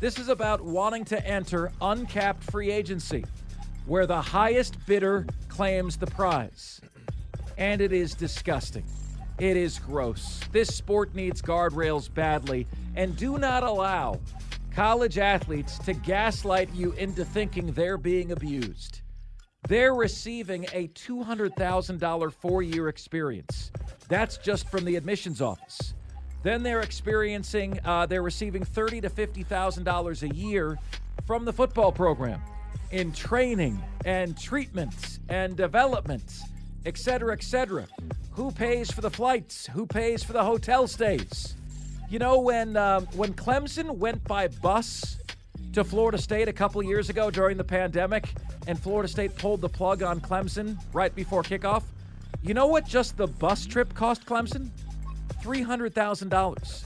This 0.00 0.18
is 0.18 0.28
about 0.28 0.60
wanting 0.60 1.04
to 1.06 1.26
enter 1.26 1.70
uncapped 1.80 2.42
free 2.50 2.72
agency, 2.72 3.24
where 3.86 4.06
the 4.06 4.20
highest 4.20 4.84
bidder 4.86 5.24
claims 5.48 5.96
the 5.96 6.06
prize. 6.08 6.80
And 7.58 7.80
it 7.80 7.92
is 7.92 8.14
disgusting. 8.14 8.84
It 9.38 9.56
is 9.56 9.78
gross. 9.78 10.40
This 10.50 10.74
sport 10.74 11.14
needs 11.14 11.40
guardrails 11.40 12.12
badly, 12.12 12.66
and 12.96 13.16
do 13.16 13.38
not 13.38 13.62
allow 13.62 14.20
college 14.74 15.18
athletes 15.18 15.78
to 15.78 15.94
gaslight 15.94 16.68
you 16.74 16.92
into 16.92 17.24
thinking 17.24 17.72
they're 17.72 17.98
being 17.98 18.32
abused. 18.32 19.02
They're 19.68 19.94
receiving 19.94 20.64
a 20.72 20.88
$200,000 20.88 22.32
four 22.32 22.62
year 22.62 22.88
experience. 22.88 23.70
That's 24.08 24.36
just 24.36 24.68
from 24.68 24.84
the 24.84 24.96
admissions 24.96 25.40
office. 25.40 25.94
Then 26.42 26.62
they're 26.62 26.80
experiencing, 26.80 27.78
uh, 27.84 28.04
they're 28.04 28.22
receiving 28.22 28.64
thirty 28.64 29.00
to 29.00 29.08
fifty 29.08 29.44
thousand 29.44 29.84
dollars 29.84 30.22
a 30.22 30.28
year 30.28 30.78
from 31.26 31.46
the 31.46 31.52
football 31.54 31.90
program 31.90 32.42
in 32.90 33.12
training 33.12 33.82
and 34.04 34.38
treatments 34.38 35.20
and 35.30 35.56
development, 35.56 36.40
et 36.84 36.98
cetera, 36.98 37.32
et 37.32 37.42
cetera. 37.42 37.86
Who 38.32 38.50
pays 38.50 38.90
for 38.90 39.00
the 39.00 39.10
flights? 39.10 39.66
Who 39.68 39.86
pays 39.86 40.22
for 40.22 40.34
the 40.34 40.44
hotel 40.44 40.86
stays? 40.86 41.56
You 42.10 42.18
know, 42.18 42.38
when 42.40 42.76
um, 42.76 43.06
when 43.14 43.34
Clemson 43.34 43.96
went 43.96 44.22
by 44.24 44.48
bus 44.48 45.18
to 45.72 45.82
Florida 45.82 46.18
State 46.18 46.48
a 46.48 46.52
couple 46.52 46.82
years 46.82 47.10
ago 47.10 47.30
during 47.30 47.56
the 47.56 47.64
pandemic, 47.64 48.32
and 48.66 48.78
Florida 48.78 49.08
State 49.08 49.36
pulled 49.36 49.60
the 49.60 49.68
plug 49.68 50.02
on 50.02 50.20
Clemson 50.20 50.78
right 50.92 51.14
before 51.14 51.42
kickoff. 51.42 51.82
You 52.42 52.54
know 52.54 52.66
what 52.66 52.86
just 52.86 53.16
the 53.16 53.26
bus 53.26 53.66
trip 53.66 53.94
cost 53.94 54.26
Clemson? 54.26 54.70
$300,000. 55.42 56.84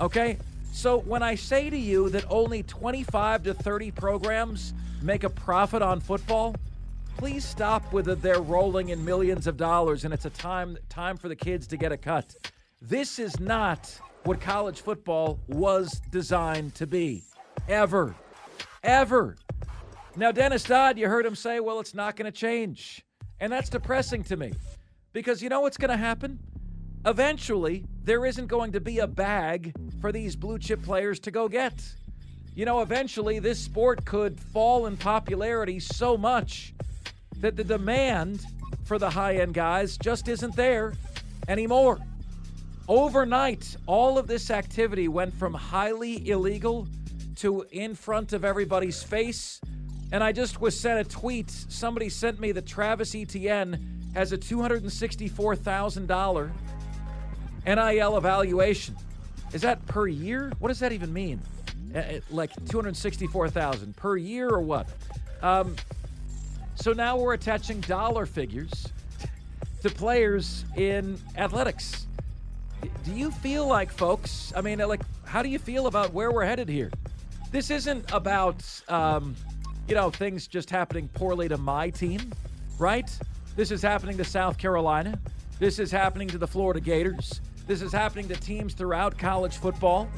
Okay? 0.00 0.38
So 0.72 0.98
when 0.98 1.22
I 1.22 1.34
say 1.34 1.70
to 1.70 1.76
you 1.76 2.08
that 2.10 2.24
only 2.30 2.62
25 2.62 3.44
to 3.44 3.54
30 3.54 3.90
programs 3.92 4.74
make 5.02 5.24
a 5.24 5.30
profit 5.30 5.82
on 5.82 6.00
football, 6.00 6.54
please 7.16 7.44
stop 7.44 7.92
with 7.92 8.08
it. 8.08 8.22
They're 8.22 8.40
rolling 8.40 8.90
in 8.90 9.04
millions 9.04 9.46
of 9.46 9.56
dollars 9.56 10.04
and 10.04 10.14
it's 10.14 10.24
a 10.24 10.30
time 10.30 10.78
time 10.88 11.16
for 11.16 11.28
the 11.28 11.36
kids 11.36 11.66
to 11.68 11.76
get 11.76 11.90
a 11.90 11.96
cut. 11.96 12.34
This 12.80 13.18
is 13.18 13.40
not 13.40 13.98
what 14.28 14.42
college 14.42 14.82
football 14.82 15.40
was 15.48 16.02
designed 16.10 16.74
to 16.74 16.86
be. 16.86 17.22
Ever. 17.66 18.14
Ever. 18.82 19.36
Now, 20.16 20.32
Dennis 20.32 20.64
Dodd, 20.64 20.98
you 20.98 21.08
heard 21.08 21.24
him 21.24 21.34
say, 21.34 21.60
well, 21.60 21.80
it's 21.80 21.94
not 21.94 22.14
going 22.14 22.30
to 22.30 22.38
change. 22.38 23.06
And 23.40 23.50
that's 23.50 23.70
depressing 23.70 24.22
to 24.24 24.36
me 24.36 24.52
because 25.14 25.42
you 25.42 25.48
know 25.48 25.62
what's 25.62 25.78
going 25.78 25.92
to 25.92 25.96
happen? 25.96 26.38
Eventually, 27.06 27.86
there 28.04 28.26
isn't 28.26 28.48
going 28.48 28.72
to 28.72 28.80
be 28.80 28.98
a 28.98 29.06
bag 29.06 29.72
for 29.98 30.12
these 30.12 30.36
blue 30.36 30.58
chip 30.58 30.82
players 30.82 31.18
to 31.20 31.30
go 31.30 31.48
get. 31.48 31.82
You 32.54 32.66
know, 32.66 32.82
eventually, 32.82 33.38
this 33.38 33.58
sport 33.58 34.04
could 34.04 34.38
fall 34.38 34.84
in 34.84 34.98
popularity 34.98 35.80
so 35.80 36.18
much 36.18 36.74
that 37.38 37.56
the 37.56 37.64
demand 37.64 38.44
for 38.84 38.98
the 38.98 39.08
high 39.08 39.36
end 39.36 39.54
guys 39.54 39.96
just 39.96 40.28
isn't 40.28 40.54
there 40.54 40.92
anymore. 41.48 41.98
Overnight, 42.88 43.76
all 43.86 44.16
of 44.16 44.26
this 44.26 44.50
activity 44.50 45.08
went 45.08 45.34
from 45.34 45.52
highly 45.52 46.30
illegal 46.30 46.88
to 47.36 47.66
in 47.70 47.94
front 47.94 48.32
of 48.32 48.46
everybody's 48.46 49.02
face. 49.02 49.60
And 50.10 50.24
I 50.24 50.32
just 50.32 50.62
was 50.62 50.80
sent 50.80 50.98
a 50.98 51.04
tweet. 51.04 51.50
Somebody 51.50 52.08
sent 52.08 52.40
me 52.40 52.52
that 52.52 52.66
Travis 52.66 53.14
Etienne 53.14 54.10
has 54.14 54.32
a 54.32 54.38
$264,000 54.38 56.50
NIL 57.66 58.16
evaluation. 58.16 58.96
Is 59.52 59.60
that 59.60 59.86
per 59.86 60.06
year? 60.06 60.50
What 60.58 60.68
does 60.68 60.78
that 60.78 60.92
even 60.92 61.12
mean? 61.12 61.42
Uh, 61.94 61.98
uh, 61.98 62.20
like 62.30 62.52
264,000 62.70 63.94
per 63.96 64.16
year 64.16 64.48
or 64.48 64.62
what? 64.62 64.88
Um, 65.42 65.76
so 66.74 66.94
now 66.94 67.18
we're 67.18 67.34
attaching 67.34 67.82
dollar 67.82 68.24
figures 68.24 68.86
to 69.82 69.90
players 69.90 70.64
in 70.74 71.20
athletics. 71.36 72.07
Do 73.04 73.12
you 73.12 73.30
feel 73.30 73.66
like, 73.66 73.90
folks? 73.90 74.52
I 74.54 74.60
mean, 74.60 74.78
like, 74.80 75.00
how 75.24 75.42
do 75.42 75.48
you 75.48 75.58
feel 75.58 75.86
about 75.86 76.12
where 76.12 76.30
we're 76.30 76.44
headed 76.44 76.68
here? 76.68 76.90
This 77.50 77.70
isn't 77.70 78.10
about, 78.12 78.62
um, 78.88 79.34
you 79.86 79.94
know, 79.94 80.10
things 80.10 80.46
just 80.46 80.68
happening 80.68 81.08
poorly 81.14 81.48
to 81.48 81.56
my 81.56 81.90
team, 81.90 82.32
right? 82.78 83.10
This 83.56 83.70
is 83.70 83.80
happening 83.80 84.16
to 84.18 84.24
South 84.24 84.58
Carolina. 84.58 85.18
This 85.58 85.78
is 85.78 85.90
happening 85.90 86.28
to 86.28 86.38
the 86.38 86.46
Florida 86.46 86.80
Gators. 86.80 87.40
This 87.66 87.82
is 87.82 87.92
happening 87.92 88.28
to 88.28 88.36
teams 88.36 88.74
throughout 88.74 89.18
college 89.18 89.56
football. 89.56 90.08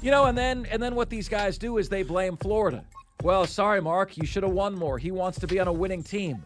You 0.00 0.10
know, 0.10 0.26
and 0.26 0.36
then 0.36 0.66
and 0.70 0.82
then 0.82 0.94
what 0.94 1.10
these 1.10 1.28
guys 1.28 1.58
do 1.58 1.78
is 1.78 1.88
they 1.88 2.02
blame 2.02 2.36
Florida. 2.36 2.84
Well, 3.22 3.46
sorry, 3.46 3.80
Mark, 3.80 4.16
you 4.16 4.26
should 4.26 4.42
have 4.42 4.52
won 4.52 4.74
more. 4.74 4.98
He 4.98 5.10
wants 5.10 5.40
to 5.40 5.46
be 5.46 5.58
on 5.58 5.66
a 5.66 5.72
winning 5.72 6.02
team. 6.02 6.42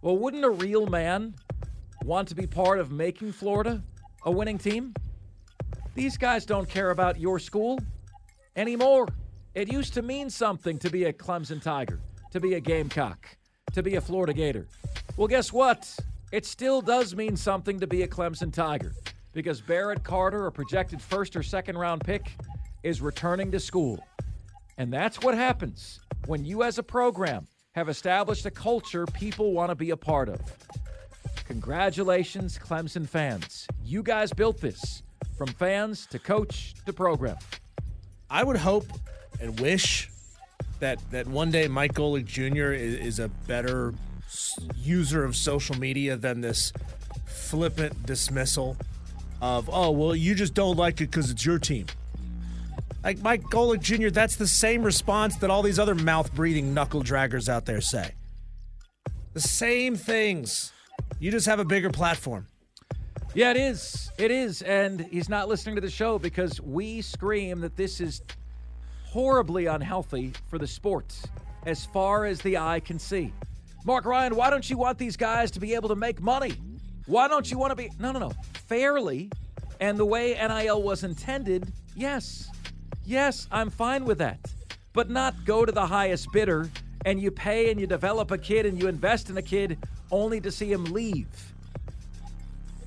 Well, 0.00 0.16
wouldn't 0.16 0.44
a 0.44 0.50
real 0.50 0.86
man 0.86 1.34
want 2.04 2.28
to 2.28 2.34
be 2.34 2.46
part 2.46 2.78
of 2.78 2.90
making 2.90 3.32
Florida 3.32 3.82
a 4.24 4.30
winning 4.30 4.58
team? 4.58 4.94
These 5.94 6.16
guys 6.16 6.44
don't 6.46 6.68
care 6.68 6.90
about 6.90 7.18
your 7.18 7.38
school 7.38 7.78
anymore. 8.56 9.08
It 9.54 9.72
used 9.72 9.94
to 9.94 10.02
mean 10.02 10.30
something 10.30 10.78
to 10.78 10.90
be 10.90 11.04
a 11.04 11.12
Clemson 11.12 11.60
Tiger, 11.60 12.00
to 12.30 12.40
be 12.40 12.54
a 12.54 12.60
Gamecock, 12.60 13.26
to 13.72 13.82
be 13.82 13.96
a 13.96 14.00
Florida 14.00 14.32
Gator. 14.32 14.66
Well, 15.16 15.28
guess 15.28 15.52
what? 15.52 15.94
It 16.32 16.46
still 16.46 16.80
does 16.80 17.16
mean 17.16 17.36
something 17.36 17.80
to 17.80 17.86
be 17.86 18.02
a 18.02 18.08
Clemson 18.08 18.52
Tiger 18.52 18.94
because 19.32 19.60
Barrett 19.60 20.04
Carter, 20.04 20.46
a 20.46 20.52
projected 20.52 21.02
first 21.02 21.34
or 21.34 21.42
second 21.42 21.76
round 21.76 22.02
pick, 22.02 22.32
is 22.82 23.00
returning 23.00 23.50
to 23.50 23.60
school. 23.60 24.04
And 24.78 24.92
that's 24.92 25.20
what 25.20 25.34
happens 25.34 26.00
when 26.26 26.44
you, 26.44 26.62
as 26.62 26.78
a 26.78 26.82
program, 26.82 27.46
have 27.74 27.88
established 27.88 28.46
a 28.46 28.50
culture 28.50 29.06
people 29.06 29.52
want 29.52 29.70
to 29.70 29.74
be 29.74 29.90
a 29.90 29.96
part 29.96 30.28
of. 30.28 30.40
Congratulations, 31.50 32.56
Clemson 32.56 33.08
fans. 33.08 33.66
You 33.84 34.04
guys 34.04 34.32
built 34.32 34.60
this 34.60 35.02
from 35.36 35.48
fans 35.48 36.06
to 36.06 36.20
coach 36.20 36.76
to 36.86 36.92
program. 36.92 37.38
I 38.30 38.44
would 38.44 38.56
hope 38.56 38.86
and 39.40 39.58
wish 39.58 40.08
that 40.78 41.00
that 41.10 41.26
one 41.26 41.50
day 41.50 41.66
Mike 41.66 41.94
Golic 41.94 42.24
Jr. 42.24 42.70
is, 42.70 42.94
is 42.94 43.18
a 43.18 43.26
better 43.48 43.92
user 44.76 45.24
of 45.24 45.34
social 45.34 45.76
media 45.76 46.16
than 46.16 46.40
this 46.40 46.72
flippant 47.26 48.06
dismissal 48.06 48.76
of 49.42 49.68
oh 49.72 49.90
well 49.90 50.14
you 50.14 50.36
just 50.36 50.54
don't 50.54 50.76
like 50.76 51.00
it 51.00 51.10
because 51.10 51.32
it's 51.32 51.44
your 51.44 51.58
team. 51.58 51.86
Like 53.02 53.22
Mike 53.22 53.42
Golic 53.42 53.80
Jr., 53.80 54.10
that's 54.10 54.36
the 54.36 54.46
same 54.46 54.84
response 54.84 55.34
that 55.38 55.50
all 55.50 55.62
these 55.62 55.80
other 55.80 55.96
mouth 55.96 56.32
breathing 56.32 56.72
knuckle 56.72 57.02
draggers 57.02 57.48
out 57.48 57.66
there 57.66 57.80
say. 57.80 58.12
The 59.32 59.40
same 59.40 59.96
things. 59.96 60.72
You 61.18 61.30
just 61.30 61.46
have 61.46 61.58
a 61.60 61.64
bigger 61.64 61.90
platform. 61.90 62.46
Yeah, 63.34 63.50
it 63.50 63.56
is. 63.56 64.10
It 64.18 64.30
is. 64.30 64.62
And 64.62 65.00
he's 65.00 65.28
not 65.28 65.48
listening 65.48 65.76
to 65.76 65.80
the 65.80 65.90
show 65.90 66.18
because 66.18 66.60
we 66.60 67.00
scream 67.00 67.60
that 67.60 67.76
this 67.76 68.00
is 68.00 68.22
horribly 69.04 69.66
unhealthy 69.66 70.32
for 70.48 70.58
the 70.58 70.66
sports 70.66 71.26
as 71.66 71.84
far 71.84 72.24
as 72.24 72.40
the 72.40 72.58
eye 72.58 72.80
can 72.80 72.98
see. 72.98 73.32
Mark 73.84 74.04
Ryan, 74.04 74.34
why 74.34 74.50
don't 74.50 74.68
you 74.68 74.76
want 74.76 74.98
these 74.98 75.16
guys 75.16 75.50
to 75.52 75.60
be 75.60 75.74
able 75.74 75.88
to 75.88 75.96
make 75.96 76.20
money? 76.20 76.54
Why 77.06 77.28
don't 77.28 77.50
you 77.50 77.58
want 77.58 77.70
to 77.70 77.76
be, 77.76 77.90
no, 77.98 78.12
no, 78.12 78.18
no, 78.18 78.32
fairly 78.52 79.30
and 79.80 79.98
the 79.98 80.04
way 80.04 80.34
NIL 80.34 80.82
was 80.82 81.04
intended? 81.04 81.72
Yes. 81.96 82.50
Yes, 83.04 83.48
I'm 83.50 83.70
fine 83.70 84.04
with 84.04 84.18
that. 84.18 84.38
But 84.92 85.08
not 85.08 85.44
go 85.44 85.64
to 85.64 85.72
the 85.72 85.86
highest 85.86 86.32
bidder 86.32 86.68
and 87.04 87.20
you 87.20 87.30
pay 87.30 87.70
and 87.70 87.80
you 87.80 87.86
develop 87.86 88.30
a 88.30 88.38
kid 88.38 88.66
and 88.66 88.80
you 88.80 88.88
invest 88.88 89.30
in 89.30 89.38
a 89.38 89.42
kid 89.42 89.78
only 90.10 90.40
to 90.40 90.50
see 90.50 90.72
him 90.72 90.84
leave. 90.84 91.26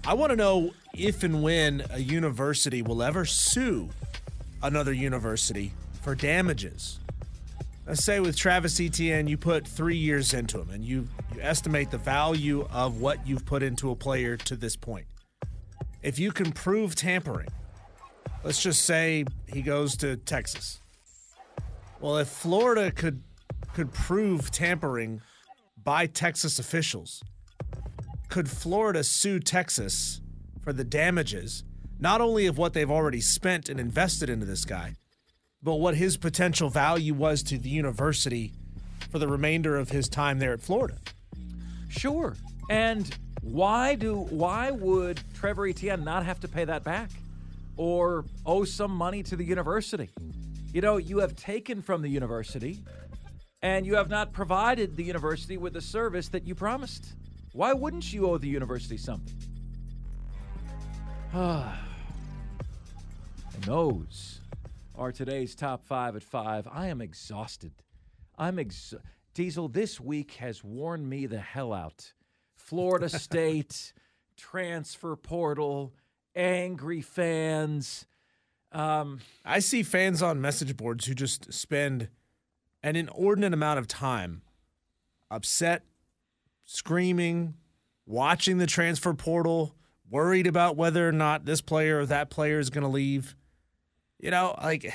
I 0.05 0.13
want 0.13 0.31
to 0.31 0.35
know 0.35 0.71
if 0.93 1.23
and 1.23 1.41
when 1.41 1.83
a 1.89 1.99
university 1.99 2.81
will 2.81 3.01
ever 3.01 3.25
sue 3.25 3.89
another 4.61 4.93
university 4.93 5.73
for 6.01 6.15
damages. 6.15 6.99
Let's 7.87 8.03
say 8.03 8.19
with 8.19 8.37
Travis 8.37 8.79
Etienne, 8.79 9.27
you 9.27 9.37
put 9.37 9.67
three 9.67 9.97
years 9.97 10.33
into 10.33 10.59
him 10.59 10.69
and 10.69 10.83
you, 10.83 11.07
you 11.33 11.41
estimate 11.41 11.91
the 11.91 11.97
value 11.97 12.67
of 12.71 13.01
what 13.01 13.25
you've 13.27 13.45
put 13.45 13.63
into 13.63 13.91
a 13.91 13.95
player 13.95 14.37
to 14.37 14.55
this 14.55 14.75
point. 14.75 15.05
If 16.01 16.19
you 16.19 16.31
can 16.31 16.51
prove 16.51 16.95
tampering, 16.95 17.49
let's 18.43 18.61
just 18.61 18.83
say 18.83 19.25
he 19.47 19.61
goes 19.61 19.97
to 19.97 20.17
Texas. 20.17 20.81
Well, 21.99 22.17
if 22.17 22.27
Florida 22.27 22.91
could 22.91 23.23
could 23.73 23.91
prove 23.91 24.51
tampering 24.51 25.21
by 25.83 26.05
Texas 26.05 26.59
officials, 26.59 27.23
could 28.29 28.49
Florida 28.49 29.03
sue 29.03 29.39
Texas 29.39 30.21
for 30.61 30.73
the 30.73 30.83
damages, 30.83 31.63
not 31.99 32.21
only 32.21 32.45
of 32.45 32.57
what 32.57 32.73
they've 32.73 32.89
already 32.89 33.21
spent 33.21 33.69
and 33.69 33.79
invested 33.79 34.29
into 34.29 34.45
this 34.45 34.65
guy, 34.65 34.95
but 35.61 35.75
what 35.75 35.95
his 35.95 36.17
potential 36.17 36.69
value 36.69 37.13
was 37.13 37.43
to 37.43 37.57
the 37.57 37.69
university 37.69 38.53
for 39.11 39.19
the 39.19 39.27
remainder 39.27 39.77
of 39.77 39.89
his 39.89 40.09
time 40.09 40.39
there 40.39 40.53
at 40.53 40.61
Florida? 40.61 40.97
Sure. 41.89 42.35
And 42.69 43.15
why 43.41 43.95
do 43.95 44.15
why 44.15 44.71
would 44.71 45.21
Trevor 45.33 45.67
Etienne 45.67 46.03
not 46.03 46.25
have 46.25 46.39
to 46.41 46.47
pay 46.47 46.65
that 46.65 46.83
back 46.83 47.09
or 47.77 48.25
owe 48.45 48.63
some 48.63 48.91
money 48.91 49.21
to 49.23 49.35
the 49.35 49.43
university? 49.43 50.09
You 50.73 50.81
know, 50.81 50.97
you 50.97 51.19
have 51.19 51.35
taken 51.35 51.81
from 51.81 52.01
the 52.01 52.09
university 52.09 52.81
and 53.63 53.85
you 53.85 53.95
have 53.95 54.09
not 54.09 54.33
provided 54.33 54.97
the 54.97 55.03
university 55.03 55.55
with 55.55 55.71
the 55.71 55.81
service 55.81 56.27
that 56.27 56.45
you 56.45 56.53
promised. 56.53 57.13
Why 57.53 57.71
wouldn't 57.71 58.11
you 58.11 58.27
owe 58.29 58.37
the 58.37 58.49
university 58.49 58.97
something? 58.97 59.33
and 61.33 61.73
those 63.61 64.41
are 64.95 65.13
today's 65.13 65.55
top 65.55 65.85
five 65.85 66.17
at 66.17 66.23
five. 66.23 66.67
I 66.69 66.87
am 66.87 66.99
exhausted. 66.99 67.71
I'm 68.37 68.59
ex- 68.59 68.93
Diesel. 69.33 69.69
This 69.69 69.97
week 69.97 70.33
has 70.33 70.61
worn 70.61 71.07
me 71.07 71.25
the 71.25 71.39
hell 71.39 71.71
out. 71.71 72.11
Florida 72.57 73.07
State, 73.17 73.93
transfer 74.35 75.15
portal, 75.15 75.93
angry 76.35 77.01
fans. 77.01 78.07
Um, 78.73 79.21
I 79.45 79.59
see 79.59 79.83
fans 79.83 80.21
on 80.21 80.41
message 80.41 80.75
boards 80.75 81.05
who 81.05 81.13
just 81.13 81.53
spend 81.53 82.09
an 82.83 82.95
inordinate 82.95 83.53
amount 83.53 83.79
of 83.79 83.87
time 83.87 84.41
upset, 85.31 85.83
screaming, 86.65 87.55
watching 88.05 88.57
the 88.57 88.67
transfer 88.67 89.13
portal, 89.13 89.75
worried 90.09 90.45
about 90.45 90.75
whether 90.75 91.07
or 91.07 91.11
not 91.11 91.45
this 91.45 91.61
player 91.61 91.99
or 91.99 92.05
that 92.05 92.29
player 92.29 92.59
is 92.59 92.69
going 92.69 92.83
to 92.83 92.89
leave. 92.89 93.35
You 94.19 94.31
know, 94.31 94.55
like 94.61 94.93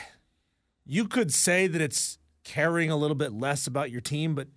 you 0.85 1.07
could 1.07 1.33
say 1.33 1.67
that 1.67 1.81
it's 1.81 2.19
caring 2.45 2.91
a 2.91 2.97
little 2.97 3.17
bit 3.17 3.33
less 3.33 3.67
about 3.67 3.91
your 3.91 4.01
team, 4.01 4.35
but 4.35 4.49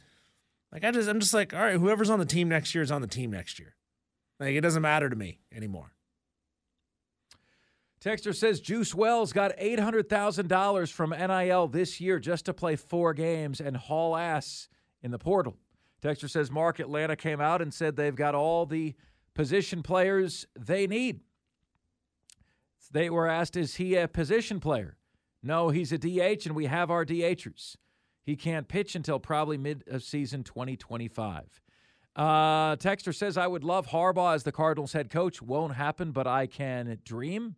like 0.72 0.84
I 0.84 0.92
just 0.92 1.10
I'm 1.10 1.20
just 1.20 1.34
like, 1.34 1.54
all 1.54 1.60
right, 1.62 1.80
whoever's 1.80 2.10
on 2.10 2.20
the 2.20 2.26
team 2.26 2.48
next 2.50 2.76
year 2.76 2.84
is 2.84 2.92
on 2.92 3.02
the 3.02 3.08
team 3.08 3.32
next 3.32 3.60
year. 3.60 3.76
Like 4.40 4.56
it 4.56 4.62
doesn't 4.62 4.82
matter 4.82 5.10
to 5.10 5.16
me 5.16 5.40
anymore. 5.54 5.94
Texter 8.04 8.36
says 8.36 8.60
Juice 8.60 8.96
Wells 8.96 9.32
got 9.32 9.56
$800,000 9.58 10.92
from 10.92 11.12
NIL 11.12 11.68
this 11.68 12.02
year 12.02 12.18
just 12.18 12.46
to 12.46 12.54
play 12.54 12.76
four 12.76 13.14
games 13.14 13.62
and 13.62 13.78
haul 13.78 14.18
ass 14.18 14.68
in 15.04 15.12
the 15.12 15.20
portal. 15.20 15.56
Texter 16.02 16.28
says 16.28 16.50
Mark 16.50 16.80
Atlanta 16.80 17.16
came 17.16 17.40
out 17.40 17.62
and 17.62 17.72
said 17.72 17.96
they've 17.96 18.16
got 18.16 18.34
all 18.34 18.66
the 18.66 18.96
position 19.36 19.84
players 19.84 20.48
they 20.60 20.88
need. 20.88 21.20
They 22.92 23.10
were 23.10 23.28
asked, 23.28 23.56
is 23.56 23.76
he 23.76 23.96
a 23.96 24.08
position 24.08 24.60
player? 24.60 24.98
No, 25.44 25.70
he's 25.70 25.92
a 25.92 25.98
DH, 25.98 26.46
and 26.46 26.56
we 26.56 26.66
have 26.66 26.90
our 26.90 27.06
DHers. 27.06 27.78
He 28.24 28.36
can't 28.36 28.68
pitch 28.68 28.96
until 28.96 29.20
probably 29.20 29.58
mid 29.58 29.84
of 29.88 30.04
season 30.04 30.44
2025. 30.44 31.62
Uh, 32.16 32.76
Texter 32.76 33.16
says, 33.16 33.38
I 33.38 33.48
would 33.48 33.64
love 33.64 33.88
Harbaugh 33.88 34.36
as 34.36 34.44
the 34.44 34.52
Cardinals 34.52 34.94
head 34.94 35.10
coach. 35.10 35.42
Won't 35.42 35.76
happen, 35.76 36.12
but 36.12 36.28
I 36.28 36.48
can 36.48 37.00
dream. 37.06 37.56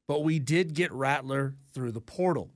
but 0.05 0.25
we 0.25 0.38
did 0.38 0.73
get 0.73 0.91
Rattler 0.91 1.55
through 1.73 1.93
the 1.93 2.01
portal. 2.01 2.51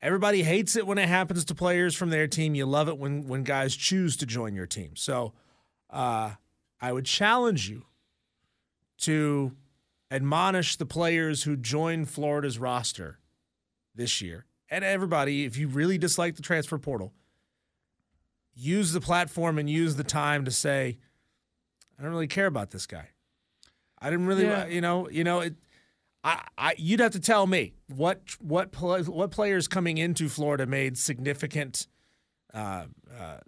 Everybody 0.00 0.42
hates 0.42 0.74
it 0.74 0.86
when 0.86 0.96
it 0.96 1.08
happens 1.08 1.44
to 1.44 1.54
players 1.54 1.94
from 1.94 2.08
their 2.08 2.28
team. 2.28 2.54
You 2.54 2.64
love 2.64 2.88
it 2.88 2.96
when 2.96 3.28
when 3.28 3.42
guys 3.42 3.76
choose 3.76 4.16
to 4.18 4.26
join 4.26 4.54
your 4.54 4.66
team. 4.66 4.96
So, 4.96 5.34
uh, 5.90 6.30
I 6.80 6.92
would 6.92 7.04
challenge 7.04 7.68
you 7.68 7.84
to 8.98 9.52
admonish 10.10 10.76
the 10.76 10.86
players 10.86 11.42
who 11.42 11.56
joined 11.56 12.08
Florida's 12.08 12.58
roster 12.58 13.18
this 13.94 14.20
year 14.22 14.46
and 14.70 14.84
everybody, 14.84 15.44
if 15.44 15.56
you 15.56 15.68
really 15.68 15.98
dislike 15.98 16.36
the 16.36 16.42
transfer 16.42 16.78
portal, 16.78 17.12
use 18.54 18.92
the 18.92 19.00
platform 19.00 19.58
and 19.58 19.68
use 19.70 19.96
the 19.96 20.04
time 20.04 20.44
to 20.44 20.50
say, 20.50 20.98
I 21.98 22.02
don't 22.02 22.10
really 22.12 22.26
care 22.26 22.46
about 22.46 22.70
this 22.70 22.86
guy. 22.86 23.08
I 24.00 24.10
didn't 24.10 24.26
really, 24.26 24.44
Yeah. 24.44 24.66
you 24.66 24.80
know, 24.80 25.08
you 25.08 25.24
know, 25.24 25.40
it, 25.40 25.54
I, 26.24 26.44
I, 26.56 26.74
you'd 26.76 27.00
have 27.00 27.12
to 27.12 27.20
tell 27.20 27.46
me 27.46 27.74
what 27.88 28.22
what 28.40 28.72
pl- 28.72 29.04
what 29.04 29.30
players 29.30 29.68
coming 29.68 29.98
into 29.98 30.28
Florida 30.28 30.66
made 30.66 30.98
significant 30.98 31.86
uh, 32.52 32.86
uh, 33.18 33.38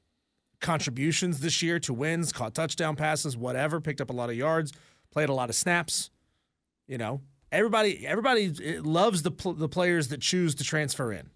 contributions 0.61 1.41
this 1.41 1.63
year 1.63 1.79
to 1.81 1.93
wins, 1.93 2.33
caught 2.33 2.55
touchdown 2.55 2.97
passes, 2.97 3.37
whatever, 3.37 3.81
picked 3.81 4.01
up 4.01 4.11
a 4.11 4.13
lot 4.13 4.31
of 4.31 4.37
yards, 4.37 4.73
played 5.11 5.29
a 5.29 5.35
lot 5.35 5.49
of 5.51 5.55
snaps. 5.57 6.11
You 6.87 6.99
know, 6.99 7.21
everybody 7.53 8.07
everybody 8.07 8.53
eh, 8.65 8.81
loves 8.83 9.23
the 9.23 9.31
pl- 9.31 9.55
the 9.55 9.69
players 9.69 10.09
that 10.09 10.21
choose 10.21 10.55
to 10.57 10.65
transfer 10.65 11.13
in. 11.13 11.31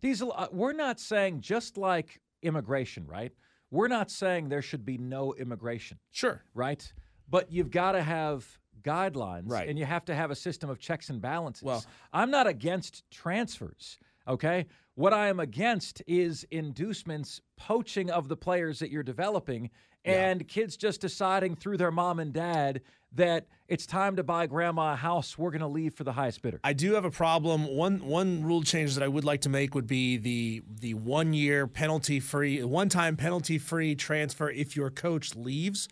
Diesel, 0.00 0.32
uh, 0.36 0.48
we're 0.52 0.72
not 0.72 1.00
saying 1.00 1.40
just 1.40 1.76
like 1.76 2.20
immigration, 2.42 3.06
right? 3.06 3.32
We're 3.70 3.88
not 3.88 4.10
saying 4.10 4.48
there 4.48 4.62
should 4.62 4.84
be 4.84 4.96
no 4.98 5.34
immigration, 5.34 5.98
Sure. 6.12 6.42
right? 6.54 6.92
But 7.28 7.50
you've 7.50 7.70
got 7.70 7.92
to 7.92 8.02
have 8.02 8.46
guidelines, 8.82 9.50
Right. 9.50 9.68
And 9.68 9.76
you 9.78 9.84
have 9.84 10.04
to 10.04 10.14
have 10.14 10.30
a 10.30 10.36
system 10.36 10.70
of 10.70 10.78
checks 10.78 11.08
and 11.10 11.20
balances. 11.20 11.62
Well- 11.64 11.84
I'm 12.12 12.30
not 12.30 12.46
against 12.46 13.02
transfers, 13.10 13.98
okay? 14.28 14.66
What 14.94 15.12
I 15.12 15.28
am 15.28 15.40
against 15.40 16.02
is 16.06 16.46
inducements, 16.50 17.40
poaching 17.56 18.10
of 18.10 18.28
the 18.28 18.36
players 18.36 18.78
that 18.78 18.90
you're 18.90 19.02
developing, 19.02 19.70
and 20.06 20.46
kids 20.48 20.76
just 20.76 21.00
deciding 21.00 21.56
through 21.56 21.76
their 21.76 21.90
mom 21.90 22.18
and 22.20 22.32
dad 22.32 22.80
that 23.12 23.46
it's 23.68 23.86
time 23.86 24.16
to 24.16 24.22
buy 24.22 24.46
grandma 24.46 24.92
a 24.92 24.96
house. 24.96 25.36
We're 25.36 25.50
going 25.50 25.60
to 25.60 25.66
leave 25.66 25.94
for 25.94 26.04
the 26.04 26.12
highest 26.12 26.42
bidder. 26.42 26.60
I 26.62 26.72
do 26.72 26.94
have 26.94 27.04
a 27.04 27.10
problem. 27.10 27.66
One 27.66 28.06
one 28.06 28.44
rule 28.44 28.62
change 28.62 28.94
that 28.94 29.02
I 29.02 29.08
would 29.08 29.24
like 29.24 29.40
to 29.42 29.48
make 29.48 29.74
would 29.74 29.86
be 29.86 30.16
the 30.16 30.62
the 30.68 30.94
one 30.94 31.32
year 31.32 31.66
penalty 31.66 32.20
free, 32.20 32.62
one 32.62 32.88
time 32.88 33.16
penalty 33.16 33.58
free 33.58 33.94
transfer 33.94 34.50
if 34.50 34.76
your 34.76 34.90
coach 34.90 35.34
leaves. 35.34 35.88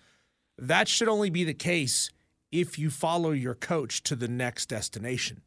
That 0.56 0.86
should 0.86 1.08
only 1.08 1.30
be 1.30 1.42
the 1.44 1.54
case 1.54 2.10
if 2.52 2.78
you 2.78 2.90
follow 2.90 3.32
your 3.32 3.54
coach 3.54 4.02
to 4.04 4.14
the 4.14 4.28
next 4.28 4.66
destination. 4.66 5.42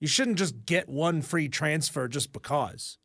You 0.00 0.08
shouldn't 0.08 0.38
just 0.38 0.64
get 0.64 0.88
one 0.88 1.20
free 1.20 1.48
transfer 1.48 2.08
just 2.08 2.32
because. 2.32 2.98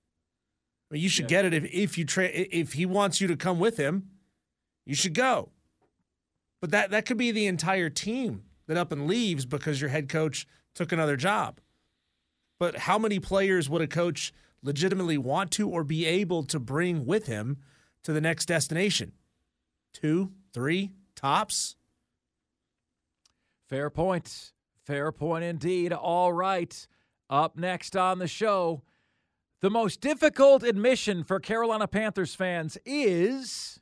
I 0.89 0.95
mean, 0.95 1.03
you 1.03 1.09
should 1.09 1.27
get 1.27 1.43
it 1.43 1.53
if 1.53 1.65
if 1.65 1.97
you 1.97 2.05
tra- 2.05 2.31
if 2.31 2.73
he 2.73 2.85
wants 2.85 3.19
you 3.19 3.27
to 3.27 3.35
come 3.35 3.59
with 3.59 3.77
him, 3.77 4.11
you 4.87 4.95
should 4.95 5.13
go. 5.13 5.49
But 6.61 6.71
that 6.71 6.89
that 6.91 7.05
could 7.05 7.17
be 7.17 7.31
the 7.31 7.45
entire 7.45 7.89
team 7.89 8.43
that 8.67 8.77
up 8.77 8.91
and 8.91 9.05
leaves 9.05 9.45
because 9.45 9.81
your 9.81 9.89
head 9.89 10.09
coach 10.09 10.47
took 10.73 10.91
another 10.91 11.17
job. 11.17 11.59
But 12.59 12.77
how 12.77 12.97
many 12.97 13.19
players 13.19 13.69
would 13.69 13.81
a 13.81 13.87
coach 13.87 14.33
legitimately 14.63 15.17
want 15.17 15.51
to 15.51 15.69
or 15.69 15.83
be 15.83 16.05
able 16.05 16.43
to 16.43 16.59
bring 16.59 17.05
with 17.05 17.27
him 17.27 17.57
to 18.03 18.13
the 18.13 18.21
next 18.21 18.47
destination? 18.47 19.11
Two, 19.93 20.31
three, 20.53 20.91
tops? 21.15 21.75
Fair 23.69 23.89
point. 23.89 24.53
Fair 24.85 25.11
point 25.11 25.43
indeed. 25.43 25.91
All 25.91 26.31
right. 26.31 26.87
Up 27.29 27.57
next 27.57 27.97
on 27.97 28.19
the 28.19 28.27
show, 28.27 28.83
the 29.59 29.69
most 29.69 29.99
difficult 29.99 30.63
admission 30.63 31.25
for 31.25 31.41
Carolina 31.41 31.87
Panthers 31.87 32.33
fans 32.33 32.77
is 32.85 33.81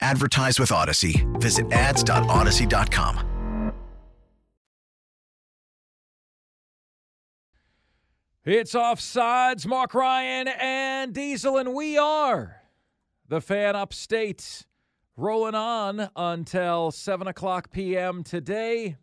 Advertise 0.00 0.60
with 0.60 0.70
Audacy. 0.70 1.24
Visit 1.40 1.72
ads.audacy.com. 1.72 3.28
It's 8.44 8.72
offsides. 8.72 9.66
Mark 9.66 9.92
Ryan 9.92 10.48
and 10.48 11.12
Diesel, 11.12 11.58
and 11.58 11.74
we 11.74 11.98
are 11.98 12.62
the 13.28 13.42
fan 13.42 13.76
upstate 13.76 14.64
rolling 15.16 15.54
on 15.54 16.08
until 16.16 16.90
7 16.90 17.26
o'clock 17.26 17.70
p.m. 17.70 18.22
today. 18.24 18.96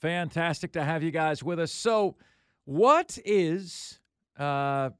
Fantastic 0.00 0.72
to 0.72 0.82
have 0.84 1.02
you 1.02 1.10
guys 1.10 1.42
with 1.42 1.60
us. 1.60 1.70
So, 1.70 2.16
what 2.64 3.18
is 3.26 4.00
uh 4.38 4.90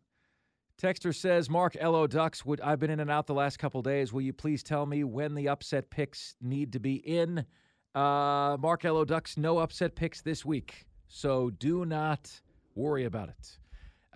Texter 0.80 1.14
says, 1.14 1.50
Mark 1.50 1.76
Lo 1.82 2.06
Ducks, 2.06 2.44
would 2.46 2.60
I've 2.60 2.78
been 2.78 2.90
in 2.90 3.00
and 3.00 3.10
out 3.10 3.26
the 3.26 3.34
last 3.34 3.58
couple 3.58 3.82
days. 3.82 4.12
Will 4.12 4.20
you 4.20 4.32
please 4.32 4.62
tell 4.62 4.86
me 4.86 5.02
when 5.02 5.34
the 5.34 5.48
upset 5.48 5.90
picks 5.90 6.36
need 6.40 6.72
to 6.72 6.78
be 6.78 6.96
in? 6.96 7.44
Uh 7.94 8.56
Mark 8.60 8.84
Lo 8.84 9.04
Ducks, 9.04 9.36
no 9.36 9.58
upset 9.58 9.96
picks 9.96 10.20
this 10.20 10.44
week. 10.44 10.86
So 11.08 11.50
do 11.50 11.84
not 11.84 12.40
worry 12.76 13.06
about 13.06 13.30
it. 13.30 13.58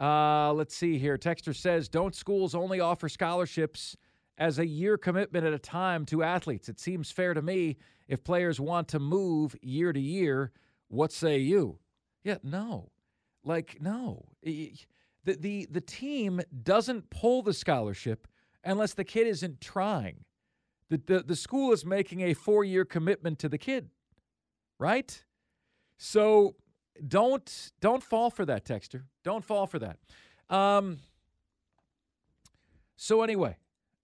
Uh, 0.00 0.52
let's 0.52 0.74
see 0.76 0.98
here. 0.98 1.16
Texter 1.18 1.54
says, 1.54 1.88
don't 1.88 2.14
schools 2.14 2.54
only 2.54 2.80
offer 2.80 3.08
scholarships 3.08 3.96
as 4.38 4.58
a 4.58 4.66
year 4.66 4.96
commitment 4.96 5.44
at 5.46 5.52
a 5.52 5.58
time 5.58 6.04
to 6.06 6.22
athletes? 6.22 6.68
It 6.68 6.78
seems 6.80 7.10
fair 7.10 7.34
to 7.34 7.42
me 7.42 7.76
if 8.08 8.22
players 8.24 8.60
want 8.60 8.88
to 8.88 8.98
move 8.98 9.56
year 9.62 9.92
to 9.92 10.00
year. 10.00 10.52
What 10.88 11.12
say 11.12 11.38
you? 11.38 11.78
Yeah, 12.24 12.38
no. 12.42 12.90
Like, 13.44 13.78
no. 13.80 14.26
I- 14.46 14.72
The, 15.24 15.34
the, 15.34 15.68
the 15.70 15.80
team 15.80 16.40
doesn't 16.62 17.10
pull 17.10 17.42
the 17.42 17.54
scholarship 17.54 18.26
unless 18.64 18.94
the 18.94 19.04
kid 19.04 19.26
isn't 19.26 19.60
trying. 19.60 20.24
The, 20.88 21.00
the, 21.06 21.22
the 21.22 21.36
school 21.36 21.72
is 21.72 21.86
making 21.86 22.20
a 22.20 22.34
four 22.34 22.64
year 22.64 22.84
commitment 22.84 23.38
to 23.40 23.48
the 23.48 23.58
kid, 23.58 23.88
right? 24.78 25.22
So 25.96 26.56
don't 27.06 27.72
don't 27.80 28.02
fall 28.02 28.30
for 28.30 28.44
that, 28.44 28.64
Texter. 28.64 29.02
Don't 29.24 29.44
fall 29.44 29.66
for 29.66 29.78
that. 29.78 29.98
Um, 30.50 30.98
so 32.96 33.22
anyway, 33.22 33.56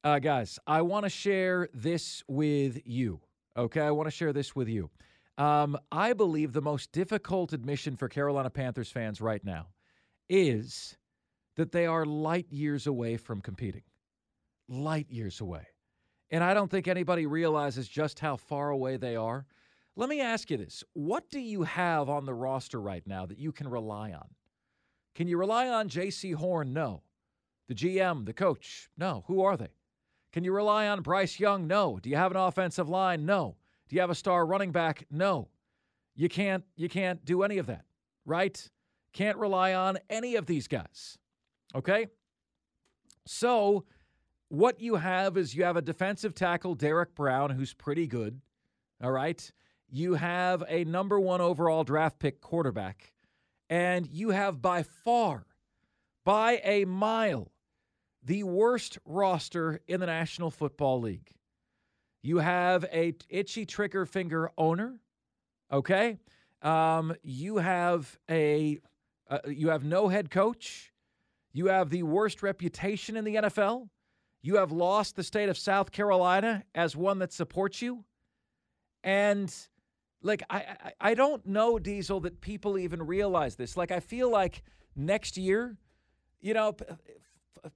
uh, 0.05 0.19
guys, 0.19 0.59
I 0.67 0.83
want 0.83 1.05
to 1.05 1.11
share 1.11 1.69
this 1.75 2.23
with 2.29 2.81
you. 2.85 3.21
Okay, 3.57 3.81
I 3.81 3.91
want 3.91 4.07
to 4.07 4.11
share 4.11 4.33
this 4.33 4.55
with 4.57 4.69
you. 4.69 4.91
Um, 5.37 5.79
I 5.93 6.15
believe 6.15 6.53
the 6.53 6.63
most 6.63 6.91
difficult 6.93 7.53
admission 7.53 7.97
for 7.97 8.09
Carolina 8.09 8.51
Panthers 8.51 8.91
fans 8.91 9.21
right 9.21 9.45
now 9.45 9.69
is 10.29 10.97
that 11.59 11.73
they 11.73 11.87
are 11.87 12.07
light 12.07 12.47
years 12.51 12.87
away 12.87 13.17
from 13.17 13.41
competing. 13.41 13.83
Light 14.69 15.11
years 15.11 15.41
away. 15.41 15.67
And 16.31 16.45
I 16.45 16.55
don't 16.55 16.71
think 16.71 16.87
anybody 16.87 17.27
realizes 17.27 17.89
just 17.89 18.21
how 18.21 18.37
far 18.37 18.71
away 18.71 18.97
they 18.97 19.17
are. 19.17 19.45
Let 19.97 20.09
me 20.09 20.21
ask 20.21 20.51
you 20.51 20.57
this 20.57 20.85
What 20.93 21.29
do 21.31 21.41
you 21.41 21.65
have 21.65 22.09
on 22.09 22.27
the 22.27 22.35
roster 22.35 22.81
right 22.81 23.05
now 23.05 23.27
that 23.27 23.39
you 23.39 23.51
can 23.51 23.69
rely 23.69 24.13
on? 24.13 24.29
Can 25.17 25.27
you 25.27 25.37
rely 25.37 25.69
on 25.69 25.89
Jaycee 25.89 26.37
Horn? 26.37 26.73
No. 26.73 27.03
The 27.67 27.75
GM, 27.75 28.25
the 28.25 28.33
coach? 28.33 28.89
No. 28.97 29.25
Who 29.27 29.43
are 29.43 29.57
they? 29.57 29.75
Can 30.33 30.45
you 30.45 30.53
rely 30.53 30.87
on 30.87 31.03
Bryce 31.03 31.41
Young? 31.41 31.67
No. 31.67 31.99
Do 32.01 32.09
you 32.09 32.17
have 32.17 32.31
an 32.31 32.37
offensive 32.37 32.89
line? 32.89 33.27
No. 33.27 33.57
Do 33.89 33.97
you 33.97 34.01
have 34.01 34.11
a 34.11 34.15
star 34.15 34.47
running 34.47 34.71
back? 34.71 35.07
No. 35.11 35.49
You 36.15 36.29
can't 36.29 36.63
you 36.77 36.89
can't 36.89 37.25
do 37.25 37.43
any 37.43 37.59
of 37.59 37.67
that, 37.67 37.85
right? 38.25 38.71
Can't 39.13 39.39
rely 39.39 39.75
on 39.75 39.99
any 40.09 40.37
of 40.37 40.47
these 40.47 40.69
guys. 40.69 41.19
Okay? 41.75 42.07
So, 43.27 43.85
what 44.49 44.81
you 44.81 44.97
have 44.97 45.37
is 45.37 45.55
you 45.55 45.65
have 45.65 45.77
a 45.77 45.83
defensive 45.83 46.35
tackle, 46.35 46.75
Derrick 46.75 47.15
Brown, 47.15 47.51
who's 47.51 47.75
pretty 47.75 48.07
good. 48.07 48.41
All 49.03 49.13
right. 49.13 49.51
You 49.91 50.15
have 50.15 50.65
a 50.69 50.85
number 50.85 51.21
one 51.21 51.41
overall 51.41 51.85
draft 51.85 52.19
pick 52.19 52.41
quarterback, 52.41 53.13
and 53.71 54.07
you 54.07 54.31
have 54.31 54.61
by 54.61 54.83
far, 54.83 55.47
by 56.25 56.61
a 56.65 56.85
mile, 56.85 57.53
the 58.23 58.43
worst 58.43 58.99
roster 59.05 59.81
in 59.87 60.01
the 60.01 60.07
National 60.07 60.51
Football 60.51 61.01
League. 61.01 61.33
You 62.23 62.39
have 62.39 62.85
a 62.93 63.15
itchy 63.29 63.65
trigger 63.65 64.05
finger 64.05 64.51
owner. 64.59 65.01
Okay. 65.73 66.19
Um, 66.61 67.15
you 67.23 67.59
have 67.59 68.19
a 68.31 68.81
uh, 69.31 69.39
you 69.47 69.69
have 69.69 69.85
no 69.85 70.09
head 70.09 70.31
coach. 70.31 70.93
You 71.59 71.67
have 71.67 71.91
the 71.91 72.05
worst 72.05 72.45
reputation 72.45 73.17
in 73.17 73.25
the 73.25 73.35
NFL. 73.35 73.89
You 74.43 74.59
have 74.59 74.71
lost 74.71 75.17
the 75.17 75.25
state 75.25 75.49
of 75.49 75.59
South 75.59 75.91
Carolina 75.91 76.63
as 76.73 76.95
one 76.95 77.19
that 77.19 77.33
supports 77.33 77.83
you. 77.83 78.05
And 79.03 79.53
like 80.23 80.45
I, 80.49 80.59
I 80.59 80.93
I 81.01 81.15
don't 81.15 81.45
know 81.45 81.81
Diesel 81.81 82.21
that 82.21 82.41
people 82.41 82.79
even 82.79 83.03
realize 83.03 83.57
this. 83.57 83.77
Like 83.77 83.91
I 83.91 83.99
feel 83.99 84.31
like 84.31 84.63
next 84.95 85.37
year, 85.37 85.77
you 86.41 86.55
know, 86.55 86.77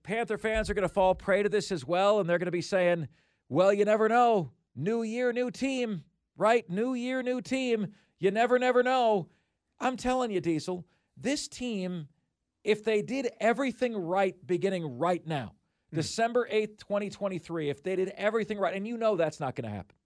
Panther 0.04 0.38
fans 0.38 0.70
are 0.70 0.74
going 0.74 0.86
to 0.86 0.94
fall 0.94 1.16
prey 1.16 1.42
to 1.42 1.48
this 1.48 1.72
as 1.72 1.84
well 1.84 2.20
and 2.20 2.30
they're 2.30 2.38
going 2.38 2.46
to 2.46 2.52
be 2.52 2.62
saying, 2.62 3.08
"Well, 3.48 3.72
you 3.72 3.84
never 3.84 4.08
know. 4.08 4.52
New 4.76 5.02
year, 5.02 5.32
new 5.32 5.50
team, 5.50 6.04
right? 6.36 6.70
New 6.70 6.94
year, 6.94 7.20
new 7.20 7.40
team. 7.40 7.88
You 8.20 8.30
never 8.30 8.60
never 8.60 8.84
know." 8.84 9.26
I'm 9.80 9.96
telling 9.96 10.30
you, 10.30 10.40
Diesel, 10.40 10.86
this 11.16 11.48
team 11.48 12.06
if 12.64 12.84
they 12.84 13.02
did 13.02 13.30
everything 13.40 13.96
right 13.96 14.34
beginning 14.46 14.98
right 14.98 15.26
now, 15.26 15.52
hmm. 15.90 15.96
December 15.96 16.48
8th, 16.50 16.78
2023, 16.78 17.70
if 17.70 17.82
they 17.82 17.96
did 17.96 18.10
everything 18.16 18.58
right, 18.58 18.74
and 18.74 18.86
you 18.86 18.96
know 18.96 19.16
that's 19.16 19.40
not 19.40 19.54
going 19.54 19.68
to 19.70 19.74
happen. 19.76 19.96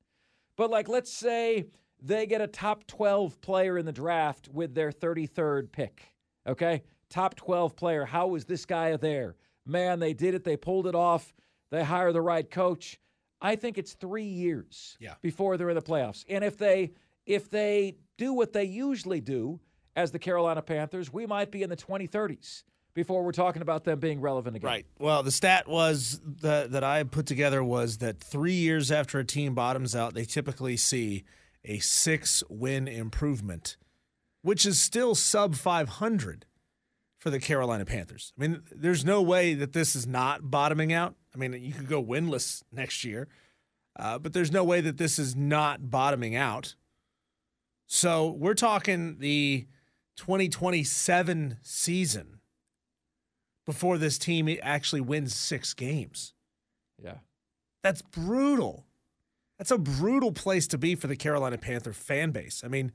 But 0.56 0.70
like, 0.70 0.88
let's 0.88 1.12
say 1.12 1.66
they 2.00 2.26
get 2.26 2.40
a 2.40 2.46
top 2.46 2.86
12 2.86 3.40
player 3.40 3.78
in 3.78 3.86
the 3.86 3.92
draft 3.92 4.48
with 4.48 4.74
their 4.74 4.90
33rd 4.90 5.70
pick. 5.72 6.12
Okay. 6.46 6.82
Top 7.10 7.34
12 7.36 7.76
player. 7.76 8.04
How 8.04 8.26
was 8.28 8.44
this 8.44 8.64
guy 8.66 8.96
there? 8.96 9.36
Man, 9.66 9.98
they 10.00 10.12
did 10.14 10.34
it. 10.34 10.44
They 10.44 10.56
pulled 10.56 10.86
it 10.86 10.94
off. 10.94 11.34
They 11.70 11.82
hire 11.84 12.12
the 12.12 12.22
right 12.22 12.48
coach. 12.50 12.98
I 13.40 13.56
think 13.56 13.76
it's 13.78 13.92
three 13.94 14.24
years 14.24 14.96
Yeah. 15.00 15.14
before 15.22 15.56
they're 15.56 15.68
in 15.68 15.74
the 15.74 15.82
playoffs. 15.82 16.24
And 16.28 16.42
if 16.44 16.56
they 16.56 16.92
if 17.26 17.50
they 17.50 17.96
do 18.18 18.32
what 18.32 18.52
they 18.52 18.64
usually 18.64 19.20
do 19.20 19.60
as 19.96 20.12
the 20.12 20.18
Carolina 20.18 20.62
Panthers, 20.62 21.12
we 21.12 21.26
might 21.26 21.50
be 21.50 21.62
in 21.62 21.70
the 21.70 21.76
2030s 21.76 22.62
before 22.94 23.24
we're 23.24 23.32
talking 23.32 23.62
about 23.62 23.84
them 23.84 23.98
being 23.98 24.20
relevant 24.20 24.56
again. 24.56 24.68
Right. 24.68 24.86
Well, 24.98 25.22
the 25.22 25.32
stat 25.32 25.66
was 25.66 26.20
that 26.42 26.70
that 26.72 26.84
I 26.84 27.02
put 27.02 27.26
together 27.26 27.64
was 27.64 27.98
that 27.98 28.20
three 28.20 28.54
years 28.54 28.92
after 28.92 29.18
a 29.18 29.24
team 29.24 29.54
bottoms 29.54 29.96
out, 29.96 30.14
they 30.14 30.24
typically 30.24 30.76
see 30.76 31.24
a 31.64 31.78
six 31.78 32.44
win 32.48 32.86
improvement, 32.86 33.76
which 34.42 34.64
is 34.64 34.78
still 34.78 35.14
sub 35.14 35.56
500 35.56 36.46
for 37.18 37.30
the 37.30 37.40
Carolina 37.40 37.84
Panthers. 37.84 38.32
I 38.38 38.42
mean, 38.42 38.62
there's 38.70 39.04
no 39.04 39.20
way 39.20 39.54
that 39.54 39.72
this 39.72 39.96
is 39.96 40.06
not 40.06 40.50
bottoming 40.50 40.92
out. 40.92 41.16
I 41.34 41.38
mean, 41.38 41.52
you 41.54 41.72
could 41.72 41.88
go 41.88 42.02
winless 42.02 42.62
next 42.70 43.04
year, 43.04 43.28
uh, 43.98 44.18
but 44.18 44.32
there's 44.32 44.52
no 44.52 44.62
way 44.62 44.80
that 44.80 44.96
this 44.96 45.18
is 45.18 45.34
not 45.34 45.90
bottoming 45.90 46.36
out. 46.36 46.76
So 47.86 48.30
we're 48.30 48.54
talking 48.54 49.18
the 49.18 49.66
2027 50.16 51.58
season 51.62 52.40
before 53.64 53.98
this 53.98 54.18
team 54.18 54.48
actually 54.62 55.00
wins 55.00 55.34
six 55.34 55.74
games. 55.74 56.34
Yeah. 57.02 57.18
That's 57.82 58.02
brutal. 58.02 58.86
That's 59.58 59.70
a 59.70 59.78
brutal 59.78 60.32
place 60.32 60.66
to 60.68 60.78
be 60.78 60.94
for 60.94 61.06
the 61.06 61.16
Carolina 61.16 61.58
Panther 61.58 61.92
fan 61.92 62.30
base. 62.30 62.62
I 62.64 62.68
mean, 62.68 62.92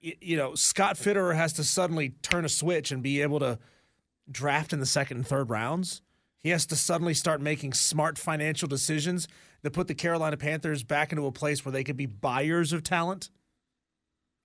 you 0.00 0.36
know, 0.36 0.54
Scott 0.54 0.96
Fitterer 0.96 1.34
has 1.34 1.52
to 1.54 1.64
suddenly 1.64 2.10
turn 2.22 2.44
a 2.44 2.48
switch 2.48 2.90
and 2.90 3.02
be 3.02 3.20
able 3.22 3.40
to 3.40 3.58
draft 4.30 4.72
in 4.72 4.80
the 4.80 4.86
second 4.86 5.18
and 5.18 5.26
third 5.26 5.50
rounds. 5.50 6.02
He 6.42 6.50
has 6.50 6.64
to 6.66 6.76
suddenly 6.76 7.14
start 7.14 7.40
making 7.40 7.74
smart 7.74 8.16
financial 8.16 8.66
decisions 8.66 9.28
that 9.62 9.72
put 9.72 9.88
the 9.88 9.94
Carolina 9.94 10.38
Panthers 10.38 10.82
back 10.82 11.12
into 11.12 11.26
a 11.26 11.32
place 11.32 11.64
where 11.64 11.72
they 11.72 11.84
could 11.84 11.98
be 11.98 12.06
buyers 12.06 12.72
of 12.72 12.82
talent. 12.82 13.28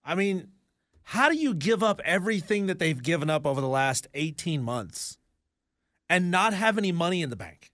I 0.03 0.15
mean, 0.15 0.49
how 1.05 1.29
do 1.29 1.35
you 1.35 1.53
give 1.53 1.83
up 1.83 2.01
everything 2.03 2.65
that 2.65 2.79
they've 2.79 3.01
given 3.01 3.29
up 3.29 3.45
over 3.45 3.61
the 3.61 3.67
last 3.67 4.07
18 4.15 4.63
months 4.63 5.17
and 6.09 6.31
not 6.31 6.53
have 6.53 6.77
any 6.79 6.91
money 6.91 7.21
in 7.21 7.29
the 7.29 7.35
bank? 7.35 7.71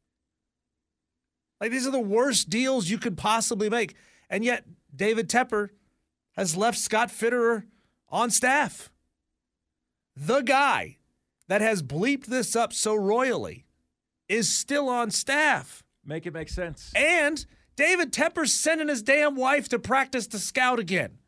Like 1.61 1.71
these 1.71 1.87
are 1.87 1.91
the 1.91 1.99
worst 1.99 2.49
deals 2.49 2.89
you 2.89 2.97
could 2.97 3.17
possibly 3.17 3.69
make. 3.69 3.95
And 4.29 4.43
yet 4.43 4.65
David 4.93 5.29
Tepper 5.29 5.69
has 6.33 6.57
left 6.57 6.77
Scott 6.77 7.09
Fitterer 7.09 7.63
on 8.09 8.31
staff. 8.31 8.91
The 10.15 10.41
guy 10.41 10.97
that 11.47 11.61
has 11.61 11.81
bleeped 11.81 12.25
this 12.25 12.53
up 12.55 12.73
so 12.73 12.95
royally 12.95 13.65
is 14.27 14.49
still 14.49 14.89
on 14.89 15.09
staff. 15.09 15.83
Make 16.05 16.25
it 16.25 16.33
make 16.33 16.49
sense. 16.49 16.91
And 16.95 17.45
David 17.77 18.11
Tepper's 18.11 18.53
sending 18.53 18.89
his 18.89 19.01
damn 19.01 19.35
wife 19.37 19.69
to 19.69 19.79
practice 19.79 20.27
to 20.27 20.39
scout 20.39 20.79
again. 20.79 21.19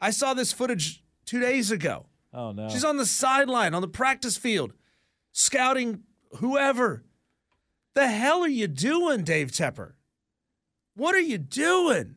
I 0.00 0.10
saw 0.10 0.34
this 0.34 0.52
footage 0.52 1.03
two 1.24 1.40
days 1.40 1.70
ago. 1.70 2.06
Oh 2.32 2.52
no. 2.52 2.68
She's 2.68 2.84
on 2.84 2.96
the 2.96 3.06
sideline, 3.06 3.74
on 3.74 3.82
the 3.82 3.88
practice 3.88 4.36
field, 4.36 4.72
scouting 5.32 6.02
whoever. 6.36 7.04
The 7.94 8.08
hell 8.08 8.42
are 8.42 8.48
you 8.48 8.66
doing, 8.66 9.22
Dave 9.22 9.52
Tepper? 9.52 9.92
What 10.96 11.14
are 11.14 11.20
you 11.20 11.38
doing? 11.38 12.16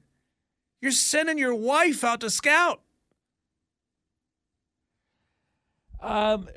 You're 0.81 0.91
sending 0.91 1.37
your 1.37 1.55
wife 1.55 2.03
out 2.03 2.21
to 2.21 2.29
scout. 2.29 2.81
Um, 5.99 6.47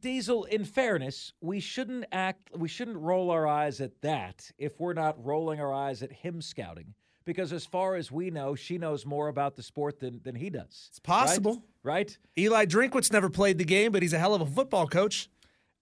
Diesel, 0.00 0.44
in 0.44 0.64
fairness, 0.64 1.32
we 1.40 1.60
shouldn't 1.60 2.06
act 2.12 2.50
we 2.56 2.68
shouldn't 2.68 2.98
roll 2.98 3.30
our 3.30 3.46
eyes 3.46 3.80
at 3.80 4.00
that 4.02 4.50
if 4.58 4.80
we're 4.80 4.94
not 4.94 5.24
rolling 5.24 5.60
our 5.60 5.72
eyes 5.72 6.02
at 6.02 6.12
him 6.12 6.40
scouting. 6.40 6.94
Because 7.30 7.52
as 7.52 7.64
far 7.64 7.94
as 7.94 8.10
we 8.10 8.28
know, 8.28 8.56
she 8.56 8.76
knows 8.76 9.06
more 9.06 9.28
about 9.28 9.54
the 9.54 9.62
sport 9.62 10.00
than, 10.00 10.20
than 10.24 10.34
he 10.34 10.50
does. 10.50 10.88
It's 10.88 10.98
possible. 10.98 11.62
Right? 11.84 12.18
Eli 12.36 12.66
Drinkwitz 12.66 13.12
never 13.12 13.30
played 13.30 13.56
the 13.56 13.64
game, 13.64 13.92
but 13.92 14.02
he's 14.02 14.12
a 14.12 14.18
hell 14.18 14.34
of 14.34 14.40
a 14.40 14.46
football 14.46 14.88
coach. 14.88 15.30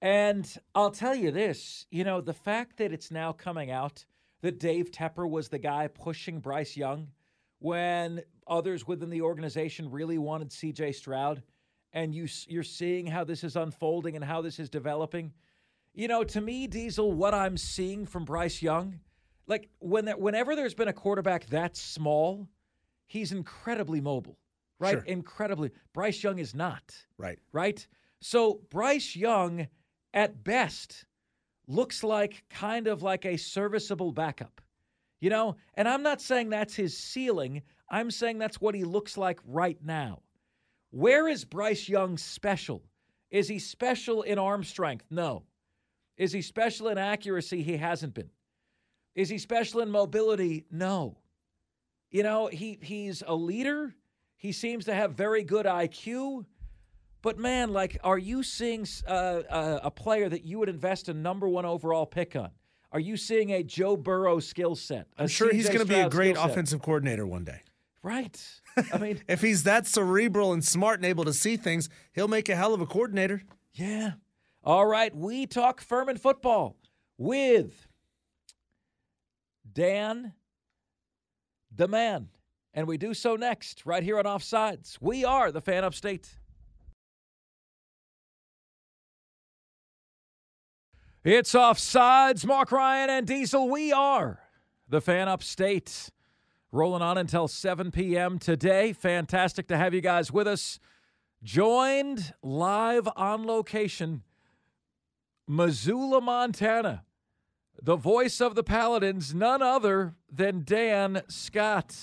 And 0.03 0.47
I'll 0.75 0.91
tell 0.91 1.15
you 1.15 1.31
this, 1.31 1.87
you 1.91 2.05
know, 2.05 2.21
the 2.21 2.35
fact 2.35 2.77
that 2.77 2.93
it's 2.93 3.11
now 3.11 3.33
coming 3.33 3.71
out 3.71 4.05
that 4.43 4.61
Dave 4.61 4.91
Tepper 4.91 5.27
was 5.27 5.49
the 5.49 5.59
guy 5.59 5.89
pushing 5.89 6.39
Bryce 6.39 6.77
Young 6.77 7.09
when 7.61 8.21
others 8.47 8.87
within 8.87 9.09
the 9.09 9.23
organization 9.23 9.91
really 9.91 10.19
wanted 10.19 10.51
CJ 10.51 10.95
Stroud 10.97 11.43
and 11.95 12.15
you 12.15 12.29
you're 12.47 12.63
seeing 12.63 13.07
how 13.07 13.25
this 13.25 13.43
is 13.43 13.57
unfolding 13.57 14.17
and 14.17 14.25
how 14.25 14.43
this 14.43 14.59
is 14.59 14.69
developing. 14.69 15.33
You 15.95 16.09
know, 16.09 16.23
to 16.25 16.43
me 16.43 16.67
Diesel 16.67 17.11
what 17.11 17.33
I'm 17.33 17.57
seeing 17.57 18.05
from 18.05 18.27
Bryce 18.27 18.61
Young, 18.61 19.01
like 19.49 19.69
when 19.81 20.05
there, 20.05 20.17
whenever 20.17 20.55
there's 20.55 20.75
been 20.75 20.89
a 20.89 20.93
quarterback 20.93 21.47
that 21.47 21.77
small, 21.77 22.49
he's 23.07 23.33
incredibly 23.33 24.01
mobile. 24.01 24.39
Right? 24.79 24.93
Sure. 24.93 25.03
Incredibly. 25.07 25.73
Bryce 25.93 26.23
Young 26.23 26.39
is 26.39 26.55
not 26.55 26.95
Right. 27.17 27.39
right? 27.53 27.85
So 28.21 28.61
Bryce 28.71 29.17
Young, 29.17 29.67
at 30.15 30.45
best, 30.45 31.05
looks 31.67 32.05
like 32.05 32.45
kind 32.49 32.87
of 32.87 33.03
like 33.03 33.25
a 33.27 33.37
serviceable 33.37 34.13
backup, 34.13 34.61
you 35.21 35.31
know? 35.31 35.57
And 35.75 35.89
I'm 35.89 36.03
not 36.05 36.21
saying 36.21 36.51
that's 36.51 36.77
his 36.77 36.97
ceiling, 36.97 37.63
I'm 37.91 38.11
saying 38.11 38.39
that's 38.39 38.61
what 38.61 38.75
he 38.75 38.85
looks 38.85 39.17
like 39.17 39.41
right 39.45 39.79
now. 39.83 40.23
Where 40.91 41.29
is 41.29 41.45
Bryce 41.45 41.89
Young 41.89 42.17
special? 42.17 42.85
Is 43.31 43.49
he 43.49 43.59
special 43.59 44.23
in 44.23 44.39
arm 44.39 44.63
strength? 44.65 45.07
No. 45.11 45.43
Is 46.17 46.33
he 46.33 46.41
special 46.41 46.89
in 46.89 46.99
accuracy? 46.99 47.63
He 47.63 47.77
hasn't 47.77 48.15
been. 48.15 48.31
Is 49.19 49.29
he 49.29 49.39
special 49.39 49.81
in 49.81 49.91
mobility? 49.91 50.65
No. 50.71 51.17
You 52.13 52.23
know, 52.23 52.47
he 52.47 52.79
he's 52.81 53.21
a 53.27 53.35
leader. 53.35 53.93
He 54.37 54.53
seems 54.53 54.85
to 54.85 54.95
have 54.95 55.15
very 55.15 55.43
good 55.43 55.67
IQ, 55.67 56.47
But 57.21 57.37
man, 57.37 57.73
like, 57.73 57.99
are 58.05 58.17
you 58.17 58.45
seeing 58.45 58.87
uh, 59.09 59.11
uh, 59.11 59.81
a 59.83 59.91
player 59.91 60.29
that 60.29 60.45
you 60.45 60.61
would 60.61 60.69
invest 60.69 61.09
a 61.09 61.15
number 61.15 61.49
one 61.49 61.65
overall 61.65 62.07
pick 62.07 62.37
on? 62.37 62.51
Are 62.93 63.01
you 63.01 63.17
seeing 63.17 63.51
a 63.51 63.65
Joe 63.65 63.97
Burrow 63.97 64.39
skill 64.39 64.77
set? 64.77 65.09
I'm 65.19 65.27
sure 65.27 65.53
he's 65.53 65.67
going 65.67 65.81
to 65.81 65.85
be 65.85 65.99
a 65.99 66.09
great 66.09 66.37
offensive 66.39 66.81
coordinator 66.81 67.27
one 67.27 67.43
day. 67.43 67.63
Right. 68.05 68.41
I 68.93 68.99
mean, 68.99 69.21
if 69.27 69.41
he's 69.41 69.65
that 69.65 69.89
cerebral 69.89 70.53
and 70.53 70.65
smart 70.65 71.01
and 71.01 71.05
able 71.05 71.25
to 71.25 71.33
see 71.33 71.57
things, 71.57 71.89
he'll 72.13 72.29
make 72.29 72.49
a 72.49 72.55
hell 72.55 72.73
of 72.73 72.81
a 72.81 72.87
coordinator. 72.87 73.43
Yeah. 73.75 74.13
All 74.63 74.87
right. 74.87 75.13
We 75.15 75.47
talk 75.47 75.81
Furman 75.81 76.19
football 76.19 76.77
with 77.19 77.88
Dan, 79.79 80.33
the 81.73 81.87
man. 81.87 82.31
And 82.75 82.89
we 82.89 82.99
do 82.99 83.15
so 83.15 83.37
next, 83.37 83.87
right 83.87 84.03
here 84.03 84.19
on 84.19 84.25
Offsides. 84.25 84.99
We 85.01 85.25
are 85.25 85.53
the 85.53 85.61
fan 85.61 85.85
upstate. 85.85 86.29
It's 91.23 91.53
Offsides. 91.53 92.45
Mark 92.45 92.73
Ryan 92.73 93.09
and 93.09 93.27
Diesel. 93.29 93.69
We 93.71 93.93
are 93.93 94.41
the 94.89 95.01
fan 95.01 95.29
upstate. 95.29 96.11
Rolling 96.73 97.01
on 97.03 97.17
until 97.17 97.47
7 97.47 97.93
p.m. 97.93 98.41
today. 98.41 98.93
Fantastic 98.93 99.69
to 99.69 99.77
have 99.77 99.95
you 99.95 100.01
guys 100.01 100.33
with 100.33 100.49
us. 100.49 100.81
Joined 101.45 102.35
live 102.43 103.09
on 103.15 103.47
location, 103.47 104.25
Missoula, 105.47 106.21
Montana. 106.21 107.05
The 107.81 107.97
voice 107.97 108.41
of 108.41 108.57
the 108.57 108.65
Paladins, 108.65 109.35
none 109.35 109.63
other 109.63 110.15
than 110.33 110.65
Dan 110.65 111.23
Scott. 111.29 111.97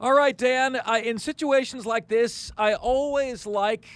All 0.00 0.14
right, 0.14 0.36
Dan, 0.36 0.76
I, 0.84 1.00
in 1.00 1.18
situations 1.18 1.84
like 1.84 2.08
this, 2.08 2.50
I 2.56 2.74
always 2.74 3.46
like 3.46 3.86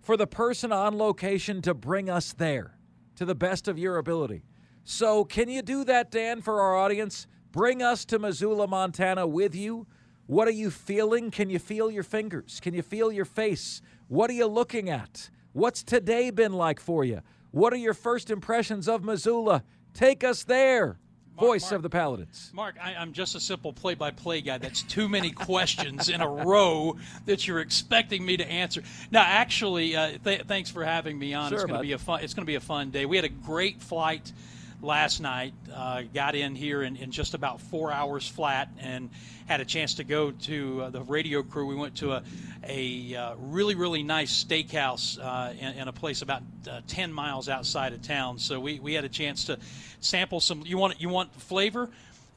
for 0.00 0.16
the 0.16 0.26
person 0.28 0.72
on 0.72 0.96
location 0.96 1.60
to 1.62 1.74
bring 1.74 2.08
us 2.08 2.32
there 2.32 2.78
to 3.16 3.24
the 3.24 3.34
best 3.34 3.66
of 3.66 3.78
your 3.78 3.98
ability. 3.98 4.44
So, 4.84 5.24
can 5.24 5.48
you 5.48 5.60
do 5.60 5.84
that, 5.84 6.10
Dan, 6.10 6.40
for 6.40 6.60
our 6.60 6.76
audience? 6.76 7.26
Bring 7.50 7.82
us 7.82 8.04
to 8.06 8.18
Missoula, 8.18 8.68
Montana 8.68 9.26
with 9.26 9.54
you. 9.54 9.86
What 10.26 10.46
are 10.46 10.52
you 10.52 10.70
feeling? 10.70 11.30
Can 11.30 11.50
you 11.50 11.58
feel 11.58 11.90
your 11.90 12.02
fingers? 12.04 12.60
Can 12.60 12.74
you 12.74 12.82
feel 12.82 13.10
your 13.10 13.24
face? 13.24 13.82
What 14.06 14.30
are 14.30 14.34
you 14.34 14.46
looking 14.46 14.88
at? 14.88 15.30
What's 15.52 15.82
today 15.82 16.30
been 16.30 16.52
like 16.52 16.78
for 16.78 17.04
you? 17.04 17.22
What 17.50 17.72
are 17.72 17.76
your 17.76 17.94
first 17.94 18.30
impressions 18.30 18.88
of 18.88 19.02
Missoula? 19.02 19.64
Take 19.98 20.22
us 20.22 20.44
there. 20.44 20.96
Mark, 21.34 21.46
Voice 21.48 21.62
Mark, 21.62 21.72
of 21.74 21.82
the 21.82 21.90
Paladins. 21.90 22.52
Mark, 22.54 22.76
I, 22.80 22.92
am 22.92 23.12
just 23.12 23.34
a 23.34 23.40
simple 23.40 23.72
play 23.72 23.94
by 23.94 24.12
play 24.12 24.40
guy. 24.40 24.58
That's 24.58 24.84
too 24.84 25.08
many 25.08 25.32
questions 25.32 26.08
in 26.08 26.20
a 26.20 26.28
row 26.28 26.96
that 27.26 27.48
you're 27.48 27.58
expecting 27.58 28.24
me 28.24 28.36
to 28.36 28.48
answer. 28.48 28.84
Now, 29.10 29.22
actually, 29.22 29.96
uh, 29.96 30.18
th- 30.22 30.42
thanks 30.42 30.70
for 30.70 30.84
having 30.84 31.18
me 31.18 31.34
on. 31.34 31.48
Sure, 31.48 31.58
it's 31.58 31.64
going 31.64 31.78
to 31.78 31.82
be 31.82 31.92
a 31.92 31.98
fun. 31.98 32.20
It's 32.22 32.32
going 32.32 32.44
to 32.44 32.46
be 32.46 32.54
a 32.54 32.60
fun 32.60 32.90
day. 32.90 33.06
We 33.06 33.16
had 33.16 33.24
a 33.24 33.28
great 33.28 33.82
flight 33.82 34.32
last 34.80 35.20
night. 35.20 35.54
Uh, 35.74 36.02
got 36.14 36.34
in 36.34 36.54
here 36.54 36.82
in, 36.82 36.96
in, 36.96 37.10
just 37.10 37.34
about 37.34 37.60
four 37.60 37.92
hours 37.92 38.28
flat 38.28 38.68
and 38.80 39.10
had 39.46 39.60
a 39.60 39.64
chance 39.64 39.94
to 39.94 40.04
go 40.04 40.30
to 40.30 40.82
uh, 40.82 40.90
the 40.90 41.02
radio 41.02 41.42
crew. 41.42 41.66
We 41.66 41.74
went 41.74 41.96
to 41.96 42.12
a, 42.12 42.22
a 42.64 43.14
uh, 43.14 43.34
really, 43.38 43.74
really 43.74 44.02
nice 44.02 44.44
steakhouse 44.44 45.18
uh, 45.18 45.52
in, 45.58 45.74
in, 45.74 45.88
a 45.88 45.92
place 45.92 46.22
about 46.22 46.42
uh, 46.70 46.80
10 46.86 47.12
miles 47.12 47.48
outside 47.48 47.92
of 47.92 48.02
town. 48.02 48.38
So 48.38 48.60
we, 48.60 48.78
we 48.78 48.94
had 48.94 49.04
a 49.04 49.08
chance 49.08 49.44
to 49.44 49.58
sample 50.00 50.40
some. 50.40 50.62
You 50.64 50.78
want, 50.78 51.00
you 51.00 51.08
want 51.08 51.34
flavor? 51.34 51.90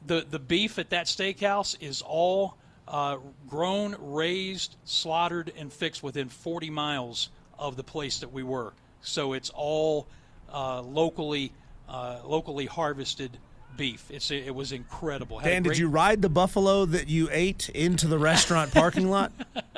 The, 0.06 0.26
the 0.28 0.40
beef 0.40 0.78
at 0.78 0.90
that 0.90 1.06
steakhouse 1.06 1.76
is 1.80 2.02
all 2.02 2.56
uh, 2.88 3.18
grown, 3.48 3.94
raised, 4.00 4.76
slaughtered, 4.84 5.52
and 5.56 5.72
fixed 5.72 6.02
within 6.02 6.28
40 6.28 6.70
miles 6.70 7.30
of 7.56 7.76
the 7.76 7.84
place 7.84 8.18
that 8.20 8.32
we 8.32 8.42
were. 8.42 8.72
So 9.02 9.32
it's 9.32 9.50
all 9.50 10.08
locally 10.52 11.52
uh, 11.88 12.18
locally 12.24 12.66
harvested 12.66 13.38
beef. 13.76 14.10
It's 14.10 14.30
it 14.30 14.54
was 14.54 14.72
incredible. 14.72 15.38
Had 15.38 15.48
Dan, 15.48 15.62
great... 15.62 15.74
did 15.74 15.80
you 15.80 15.88
ride 15.88 16.22
the 16.22 16.28
buffalo 16.28 16.84
that 16.86 17.08
you 17.08 17.28
ate 17.30 17.68
into 17.70 18.06
the 18.06 18.18
restaurant 18.18 18.72
parking 18.72 19.08
lot? 19.08 19.32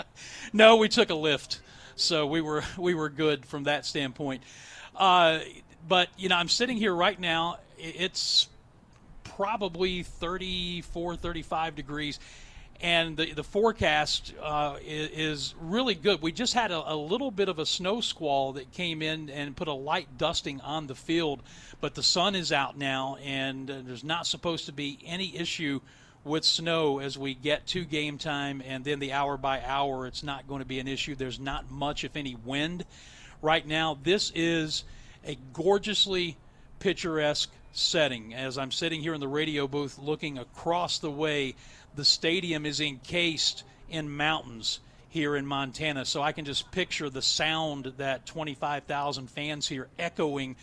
no, 0.52 0.76
we 0.76 0.88
took 0.88 1.10
a 1.10 1.14
lift, 1.14 1.60
so 1.96 2.26
we 2.26 2.40
were 2.40 2.62
we 2.78 2.94
were 2.94 3.08
good 3.08 3.46
from 3.46 3.64
that 3.64 3.86
standpoint. 3.86 4.42
Uh, 4.96 5.40
but 5.88 6.08
you 6.16 6.28
know, 6.28 6.36
I'm 6.36 6.48
sitting 6.48 6.76
here 6.76 6.94
right 6.94 7.18
now. 7.18 7.58
It's 7.78 8.48
probably 9.24 10.04
34, 10.04 11.16
35 11.16 11.74
degrees 11.74 12.20
and 12.80 13.16
the, 13.16 13.32
the 13.32 13.44
forecast 13.44 14.34
uh, 14.42 14.76
is, 14.84 15.54
really 15.60 15.94
good. 15.94 16.20
We 16.22 16.32
just 16.32 16.54
had 16.54 16.70
a, 16.70 16.92
a, 16.92 16.96
little 16.96 17.30
bit 17.30 17.48
of 17.48 17.58
a 17.58 17.66
snow 17.66 18.00
squall 18.00 18.54
that 18.54 18.72
came 18.72 19.02
in 19.02 19.30
and 19.30 19.56
put 19.56 19.68
a 19.68 19.72
light 19.72 20.18
dusting 20.18 20.60
on 20.60 20.86
the 20.86 20.94
field, 20.94 21.42
but 21.80 21.94
the 21.94 22.02
sun 22.02 22.34
is 22.34 22.52
out 22.52 22.76
now, 22.76 23.16
and 23.22 23.70
uh, 23.70 23.74
there's 23.84 24.04
not 24.04 24.26
supposed 24.26 24.66
to 24.66 24.72
be 24.72 24.98
any 25.06 25.36
issue 25.36 25.80
with 26.24 26.44
snow 26.44 26.98
as 26.98 27.18
we 27.18 27.34
get 27.34 27.66
to 27.68 27.84
game 27.84 28.18
time, 28.18 28.62
and 28.66 28.84
then 28.84 28.98
the 28.98 29.12
hour 29.12 29.36
by 29.36 29.62
hour, 29.62 30.06
it's 30.06 30.22
not 30.22 30.48
going 30.48 30.60
to 30.60 30.66
be 30.66 30.80
an 30.80 30.88
issue. 30.88 31.14
There's 31.14 31.40
not 31.40 31.70
much, 31.70 32.04
if 32.04 32.16
any, 32.16 32.34
wind 32.34 32.84
right 33.42 33.66
now. 33.66 33.98
This 34.02 34.32
is 34.34 34.84
a 35.26 35.36
gorgeously 35.52 36.36
picturesque 36.80 37.50
setting 37.72 38.34
as 38.34 38.56
I'm 38.56 38.70
sitting 38.70 39.00
here 39.00 39.14
in 39.14 39.20
the 39.20 39.28
radio 39.28 39.66
booth 39.66 39.98
looking 39.98 40.38
across 40.38 40.98
the 40.98 41.10
way 41.10 41.54
the 41.96 42.04
stadium 42.04 42.66
is 42.66 42.80
encased 42.80 43.64
in 43.88 44.16
mountains 44.16 44.80
here 45.08 45.36
in 45.36 45.46
Montana. 45.46 46.04
So 46.04 46.22
I 46.22 46.32
can 46.32 46.44
just 46.44 46.70
picture 46.72 47.08
the 47.08 47.22
sound 47.22 47.92
that 47.98 48.26
25,000 48.26 49.30
fans 49.30 49.68
here 49.68 49.88
echoing 49.98 50.56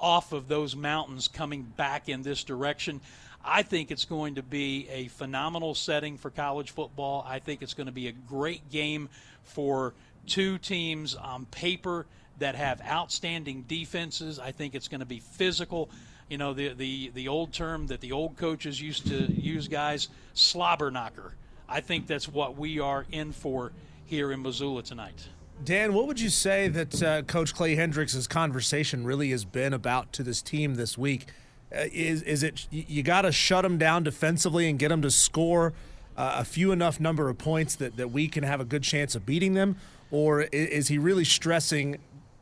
off 0.00 0.32
of 0.32 0.48
those 0.48 0.74
mountains 0.74 1.28
coming 1.28 1.62
back 1.62 2.08
in 2.08 2.22
this 2.22 2.44
direction. 2.44 3.00
I 3.44 3.62
think 3.62 3.90
it's 3.90 4.04
going 4.04 4.36
to 4.36 4.42
be 4.42 4.88
a 4.88 5.08
phenomenal 5.08 5.74
setting 5.74 6.16
for 6.16 6.30
college 6.30 6.70
football. 6.70 7.24
I 7.28 7.38
think 7.38 7.62
it's 7.62 7.74
going 7.74 7.86
to 7.86 7.92
be 7.92 8.08
a 8.08 8.12
great 8.12 8.70
game 8.70 9.08
for 9.42 9.94
two 10.26 10.58
teams 10.58 11.14
on 11.14 11.46
paper 11.46 12.06
that 12.38 12.54
have 12.54 12.80
outstanding 12.80 13.64
defenses. 13.66 14.38
I 14.38 14.52
think 14.52 14.74
it's 14.74 14.88
going 14.88 15.00
to 15.00 15.06
be 15.06 15.20
physical 15.20 15.90
you 16.28 16.38
know 16.38 16.52
the 16.52 16.74
the 16.74 17.10
the 17.14 17.28
old 17.28 17.52
term 17.52 17.86
that 17.86 18.00
the 18.00 18.12
old 18.12 18.36
coaches 18.36 18.80
used 18.80 19.06
to 19.08 19.32
use 19.32 19.68
guys 19.68 20.08
slobber 20.34 20.90
knocker. 20.90 21.34
I 21.68 21.80
think 21.80 22.06
that's 22.06 22.28
what 22.28 22.56
we 22.56 22.80
are 22.80 23.06
in 23.10 23.32
for 23.32 23.72
here 24.04 24.32
in 24.32 24.42
missoula 24.42 24.82
tonight. 24.82 25.28
Dan 25.64 25.92
what 25.92 26.06
would 26.06 26.20
you 26.20 26.30
say 26.30 26.68
that 26.68 27.02
uh, 27.02 27.22
coach 27.22 27.54
clay 27.54 27.74
hendrix' 27.74 28.26
conversation 28.26 29.04
really 29.04 29.30
has 29.30 29.44
been 29.44 29.72
about 29.72 30.12
to 30.14 30.22
this 30.22 30.42
team 30.42 30.74
this 30.74 30.96
week? 30.96 31.26
Uh, 31.74 31.84
is 31.92 32.22
is 32.22 32.42
it 32.42 32.66
you 32.70 33.02
got 33.02 33.22
to 33.22 33.32
shut 33.32 33.62
them 33.62 33.78
down 33.78 34.02
defensively 34.02 34.68
and 34.68 34.78
get 34.78 34.88
them 34.88 35.02
to 35.02 35.10
score 35.10 35.72
uh, 36.16 36.36
a 36.36 36.44
few 36.44 36.72
enough 36.72 37.00
number 37.00 37.28
of 37.28 37.38
points 37.38 37.74
that, 37.76 37.96
that 37.96 38.10
we 38.10 38.28
can 38.28 38.42
have 38.44 38.60
a 38.60 38.64
good 38.64 38.82
chance 38.82 39.14
of 39.14 39.24
beating 39.24 39.54
them? 39.54 39.76
Or 40.10 40.42
is 40.42 40.88
he 40.88 40.96
really 40.96 41.24
stressing 41.24 41.98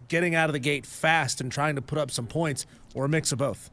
getting 0.08 0.36
out 0.36 0.48
of 0.48 0.52
the 0.52 0.60
gate 0.60 0.86
fast 0.86 1.40
and 1.40 1.50
trying 1.50 1.74
to 1.74 1.82
put 1.82 1.98
up 1.98 2.12
some 2.12 2.28
points 2.28 2.64
or 2.94 3.06
a 3.06 3.08
mix 3.08 3.32
of 3.32 3.38
both 3.38 3.70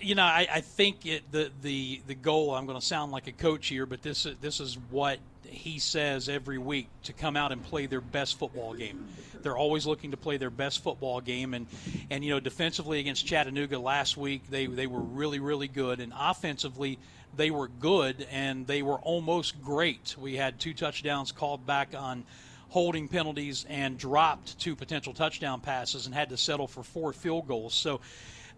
you 0.00 0.14
know, 0.14 0.22
I, 0.22 0.46
I 0.52 0.60
think 0.60 1.06
it, 1.06 1.30
the 1.30 1.50
the 1.62 2.02
the 2.06 2.14
goal. 2.14 2.54
I'm 2.54 2.66
going 2.66 2.78
to 2.78 2.84
sound 2.84 3.12
like 3.12 3.26
a 3.26 3.32
coach 3.32 3.68
here, 3.68 3.86
but 3.86 4.02
this 4.02 4.26
this 4.40 4.60
is 4.60 4.78
what 4.90 5.18
he 5.46 5.78
says 5.78 6.28
every 6.28 6.58
week 6.58 6.88
to 7.04 7.12
come 7.12 7.36
out 7.36 7.52
and 7.52 7.62
play 7.62 7.86
their 7.86 8.00
best 8.00 8.38
football 8.38 8.74
game. 8.74 9.06
They're 9.42 9.56
always 9.56 9.86
looking 9.86 10.10
to 10.12 10.16
play 10.16 10.36
their 10.36 10.50
best 10.50 10.82
football 10.82 11.20
game, 11.20 11.54
and 11.54 11.66
and 12.10 12.24
you 12.24 12.30
know, 12.30 12.40
defensively 12.40 13.00
against 13.00 13.26
Chattanooga 13.26 13.78
last 13.78 14.16
week, 14.16 14.42
they 14.50 14.66
they 14.66 14.86
were 14.86 15.00
really 15.00 15.38
really 15.38 15.68
good, 15.68 16.00
and 16.00 16.12
offensively 16.18 16.98
they 17.36 17.50
were 17.50 17.68
good, 17.68 18.26
and 18.30 18.66
they 18.66 18.82
were 18.82 18.98
almost 18.98 19.62
great. 19.62 20.16
We 20.18 20.36
had 20.36 20.60
two 20.60 20.74
touchdowns 20.74 21.32
called 21.32 21.66
back 21.66 21.94
on 21.96 22.24
holding 22.68 23.06
penalties 23.06 23.64
and 23.68 23.96
dropped 23.96 24.58
two 24.58 24.74
potential 24.74 25.12
touchdown 25.12 25.60
passes 25.60 26.06
and 26.06 26.14
had 26.14 26.28
to 26.30 26.36
settle 26.36 26.66
for 26.66 26.82
four 26.82 27.12
field 27.12 27.46
goals. 27.46 27.72
So 27.72 28.00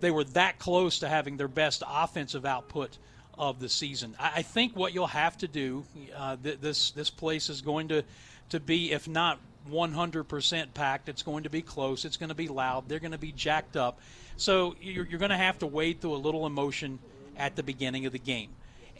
they 0.01 0.11
were 0.11 0.25
that 0.25 0.59
close 0.59 1.01
to 1.01 1.09
having 1.09 1.37
their 1.37 1.49
best 1.49 1.83
offensive 1.87 2.44
output 2.44 2.99
of 3.38 3.61
the 3.61 3.69
season. 3.69 4.15
I, 4.19 4.42
think 4.42 4.77
what 4.77 4.94
you'll 4.94 5.07
have 5.07 5.37
to 5.38 5.49
do, 5.49 5.85
uh, 6.17 6.37
th- 6.42 6.61
this 6.61 6.90
this 6.92 7.11
place 7.11 7.51
is 7.51 7.61
going 7.61 7.88
to 7.88 8.03
to 8.51 8.61
be, 8.61 8.92
if 8.92 9.09
not 9.09 9.38
100% 9.71 10.75
packed, 10.75 11.09
it's 11.09 11.23
going 11.23 11.42
to 11.42 11.51
be 11.51 11.61
close. 11.61 12.05
It's 12.05 12.17
going 12.17 12.29
to 12.29 12.35
be 12.35 12.49
loud. 12.49 12.88
They're 12.88 13.01
going 13.01 13.13
to 13.13 13.19
be 13.19 13.33
jacked 13.33 13.77
up. 13.77 13.99
So 14.37 14.77
you're, 14.81 15.05
you're 15.07 15.19
going 15.19 15.31
to 15.31 15.37
have 15.37 15.59
to 15.59 15.67
wade 15.67 16.01
through 16.01 16.15
a 16.15 16.17
little 16.17 16.47
emotion 16.47 16.99
at 17.37 17.57
the 17.57 17.63
beginning 17.63 18.07
of 18.07 18.13
the 18.13 18.19
game, 18.19 18.51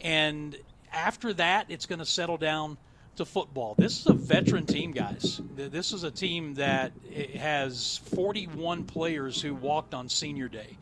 and 0.01 0.55
after 0.93 1.33
that, 1.33 1.65
it's 1.69 1.85
going 1.85 1.99
to 1.99 2.05
settle 2.05 2.37
down 2.37 2.77
to 3.17 3.25
football. 3.25 3.75
This 3.77 3.99
is 3.99 4.07
a 4.07 4.13
veteran 4.13 4.65
team, 4.65 4.91
guys. 4.91 5.41
This 5.55 5.91
is 5.91 6.03
a 6.03 6.11
team 6.11 6.55
that 6.55 6.91
has 7.35 7.99
41 8.13 8.85
players 8.85 9.41
who 9.41 9.53
walked 9.53 9.93
on 9.93 10.09
senior 10.09 10.47
day. 10.47 10.77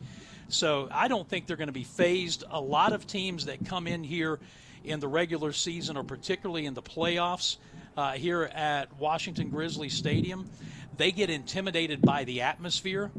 So 0.48 0.88
I 0.92 1.08
don't 1.08 1.28
think 1.28 1.46
they're 1.46 1.56
going 1.56 1.68
to 1.68 1.72
be 1.72 1.84
fazed. 1.84 2.44
A 2.50 2.60
lot 2.60 2.92
of 2.92 3.06
teams 3.06 3.46
that 3.46 3.66
come 3.66 3.86
in 3.86 4.04
here 4.04 4.38
in 4.84 5.00
the 5.00 5.08
regular 5.08 5.52
season 5.52 5.96
or 5.96 6.04
particularly 6.04 6.66
in 6.66 6.74
the 6.74 6.82
playoffs, 6.82 7.56
uh, 7.96 8.12
here 8.12 8.42
at 8.42 8.98
Washington 8.98 9.48
Grizzly 9.48 9.88
Stadium. 9.88 10.48
They 10.96 11.12
get 11.12 11.30
intimidated 11.30 12.02
by 12.02 12.24
the 12.24 12.42
atmosphere. 12.42 13.10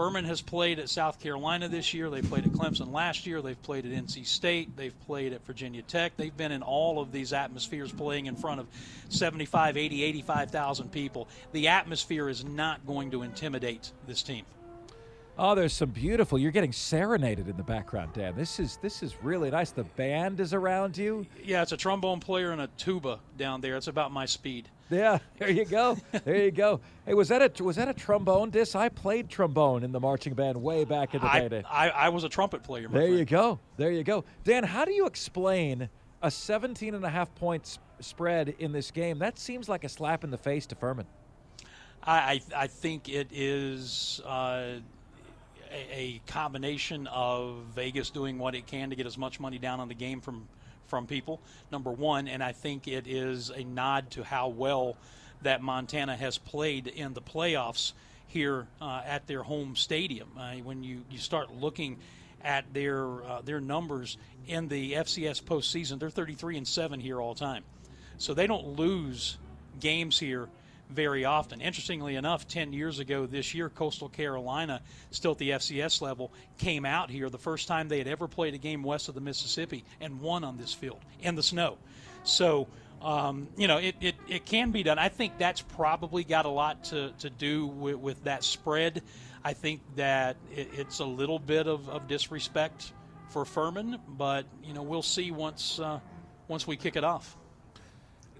Furman 0.00 0.24
has 0.24 0.40
played 0.40 0.78
at 0.78 0.88
South 0.88 1.20
Carolina 1.20 1.68
this 1.68 1.92
year. 1.92 2.08
They 2.08 2.22
played 2.22 2.46
at 2.46 2.52
Clemson 2.52 2.90
last 2.90 3.26
year. 3.26 3.42
They've 3.42 3.62
played 3.62 3.84
at 3.84 3.92
NC 3.92 4.26
State. 4.26 4.74
They've 4.74 4.98
played 5.00 5.34
at 5.34 5.44
Virginia 5.44 5.82
Tech. 5.82 6.16
They've 6.16 6.34
been 6.34 6.52
in 6.52 6.62
all 6.62 7.02
of 7.02 7.12
these 7.12 7.34
atmospheres 7.34 7.92
playing 7.92 8.24
in 8.24 8.34
front 8.34 8.60
of 8.60 8.66
75, 9.10 9.76
80, 9.76 10.02
85,000 10.02 10.90
people. 10.90 11.28
The 11.52 11.68
atmosphere 11.68 12.30
is 12.30 12.46
not 12.46 12.86
going 12.86 13.10
to 13.10 13.20
intimidate 13.20 13.92
this 14.06 14.22
team. 14.22 14.46
Oh, 15.36 15.54
there's 15.54 15.74
some 15.74 15.90
beautiful. 15.90 16.38
You're 16.38 16.50
getting 16.50 16.72
serenaded 16.72 17.46
in 17.46 17.58
the 17.58 17.62
background, 17.62 18.14
Dan. 18.14 18.34
This 18.34 18.58
is 18.58 18.78
this 18.78 19.02
is 19.02 19.22
really 19.22 19.50
nice. 19.50 19.70
The 19.70 19.84
band 19.84 20.40
is 20.40 20.54
around 20.54 20.96
you. 20.96 21.26
Yeah, 21.44 21.60
it's 21.60 21.72
a 21.72 21.76
trombone 21.76 22.20
player 22.20 22.52
and 22.52 22.62
a 22.62 22.68
tuba 22.78 23.20
down 23.36 23.60
there. 23.60 23.76
It's 23.76 23.88
about 23.88 24.12
my 24.12 24.24
speed. 24.24 24.70
Yeah, 24.90 25.18
there 25.38 25.50
you 25.50 25.64
go. 25.64 25.96
there 26.24 26.36
you 26.44 26.50
go. 26.50 26.80
Hey, 27.06 27.14
was 27.14 27.28
that 27.28 27.58
a 27.60 27.62
was 27.64 27.76
that 27.76 27.88
a 27.88 27.94
trombone 27.94 28.50
disc? 28.50 28.74
I 28.74 28.88
played 28.88 29.28
trombone 29.28 29.84
in 29.84 29.92
the 29.92 30.00
marching 30.00 30.34
band 30.34 30.60
way 30.60 30.84
back 30.84 31.14
in 31.14 31.20
the 31.20 31.30
I, 31.30 31.48
day. 31.48 31.62
I, 31.68 31.90
I 31.90 32.08
was 32.08 32.24
a 32.24 32.28
trumpet 32.28 32.62
player. 32.62 32.88
my 32.88 32.94
There 32.94 33.02
friend. 33.02 33.18
you 33.18 33.24
go. 33.24 33.58
There 33.76 33.92
you 33.92 34.02
go. 34.04 34.24
Dan, 34.44 34.64
how 34.64 34.84
do 34.84 34.92
you 34.92 35.06
explain 35.06 35.88
a 36.22 36.30
17 36.30 36.94
and 36.94 37.04
a 37.04 37.08
half 37.08 37.34
points 37.36 37.78
spread 38.00 38.54
in 38.58 38.72
this 38.72 38.90
game? 38.90 39.18
That 39.18 39.38
seems 39.38 39.68
like 39.68 39.84
a 39.84 39.88
slap 39.88 40.24
in 40.24 40.30
the 40.30 40.38
face 40.38 40.66
to 40.66 40.74
Furman. 40.74 41.06
I, 42.02 42.40
I, 42.56 42.62
I 42.62 42.66
think 42.66 43.08
it 43.08 43.28
is 43.30 44.20
uh, 44.26 44.78
a, 45.70 45.86
a 45.92 46.20
combination 46.26 47.06
of 47.08 47.58
Vegas 47.74 48.10
doing 48.10 48.38
what 48.38 48.54
it 48.54 48.66
can 48.66 48.90
to 48.90 48.96
get 48.96 49.06
as 49.06 49.18
much 49.18 49.38
money 49.38 49.58
down 49.58 49.80
on 49.80 49.88
the 49.88 49.94
game 49.94 50.20
from 50.20 50.48
from 50.90 51.06
people. 51.06 51.40
Number 51.72 51.90
one, 51.90 52.28
and 52.28 52.42
I 52.42 52.52
think 52.52 52.86
it 52.86 53.06
is 53.06 53.50
a 53.50 53.64
nod 53.64 54.10
to 54.10 54.24
how 54.24 54.48
well 54.48 54.96
that 55.42 55.62
Montana 55.62 56.16
has 56.16 56.36
played 56.36 56.88
in 56.88 57.14
the 57.14 57.22
playoffs 57.22 57.92
here 58.26 58.66
uh, 58.82 59.00
at 59.06 59.26
their 59.26 59.42
home 59.42 59.76
stadium. 59.76 60.28
Uh, 60.38 60.56
when 60.56 60.84
you, 60.84 61.02
you 61.10 61.18
start 61.18 61.54
looking 61.54 61.96
at 62.42 62.72
their 62.74 63.22
uh, 63.22 63.40
their 63.42 63.60
numbers 63.60 64.18
in 64.46 64.68
the 64.68 64.92
FCS 64.92 65.42
postseason, 65.42 65.98
they're 65.98 66.10
33 66.10 66.58
and 66.58 66.68
seven 66.68 67.00
here 67.00 67.20
all 67.20 67.34
time. 67.34 67.62
So 68.18 68.34
they 68.34 68.46
don't 68.46 68.76
lose 68.76 69.38
games 69.78 70.18
here 70.18 70.48
very 70.90 71.24
often. 71.24 71.60
Interestingly 71.60 72.16
enough, 72.16 72.46
10 72.48 72.72
years 72.72 72.98
ago 72.98 73.26
this 73.26 73.54
year, 73.54 73.68
Coastal 73.68 74.08
Carolina, 74.08 74.82
still 75.10 75.32
at 75.32 75.38
the 75.38 75.50
FCS 75.50 76.00
level, 76.00 76.32
came 76.58 76.84
out 76.84 77.10
here 77.10 77.30
the 77.30 77.38
first 77.38 77.68
time 77.68 77.88
they 77.88 77.98
had 77.98 78.08
ever 78.08 78.28
played 78.28 78.54
a 78.54 78.58
game 78.58 78.82
west 78.82 79.08
of 79.08 79.14
the 79.14 79.20
Mississippi 79.20 79.84
and 80.00 80.20
won 80.20 80.44
on 80.44 80.56
this 80.56 80.72
field 80.72 81.00
in 81.20 81.34
the 81.34 81.42
snow. 81.42 81.78
So, 82.24 82.68
um, 83.02 83.48
you 83.56 83.68
know, 83.68 83.78
it, 83.78 83.94
it, 84.00 84.14
it 84.28 84.44
can 84.44 84.70
be 84.70 84.82
done. 84.82 84.98
I 84.98 85.08
think 85.08 85.38
that's 85.38 85.62
probably 85.62 86.24
got 86.24 86.44
a 86.44 86.50
lot 86.50 86.84
to, 86.84 87.12
to 87.20 87.30
do 87.30 87.66
with, 87.66 87.96
with 87.96 88.24
that 88.24 88.44
spread. 88.44 89.02
I 89.42 89.54
think 89.54 89.80
that 89.96 90.36
it, 90.54 90.68
it's 90.74 90.98
a 90.98 91.04
little 91.04 91.38
bit 91.38 91.66
of, 91.66 91.88
of 91.88 92.08
disrespect 92.08 92.92
for 93.30 93.44
Furman, 93.44 93.98
but, 94.08 94.44
you 94.64 94.74
know, 94.74 94.82
we'll 94.82 95.02
see 95.02 95.30
once, 95.30 95.78
uh, 95.78 96.00
once 96.48 96.66
we 96.66 96.76
kick 96.76 96.96
it 96.96 97.04
off. 97.04 97.36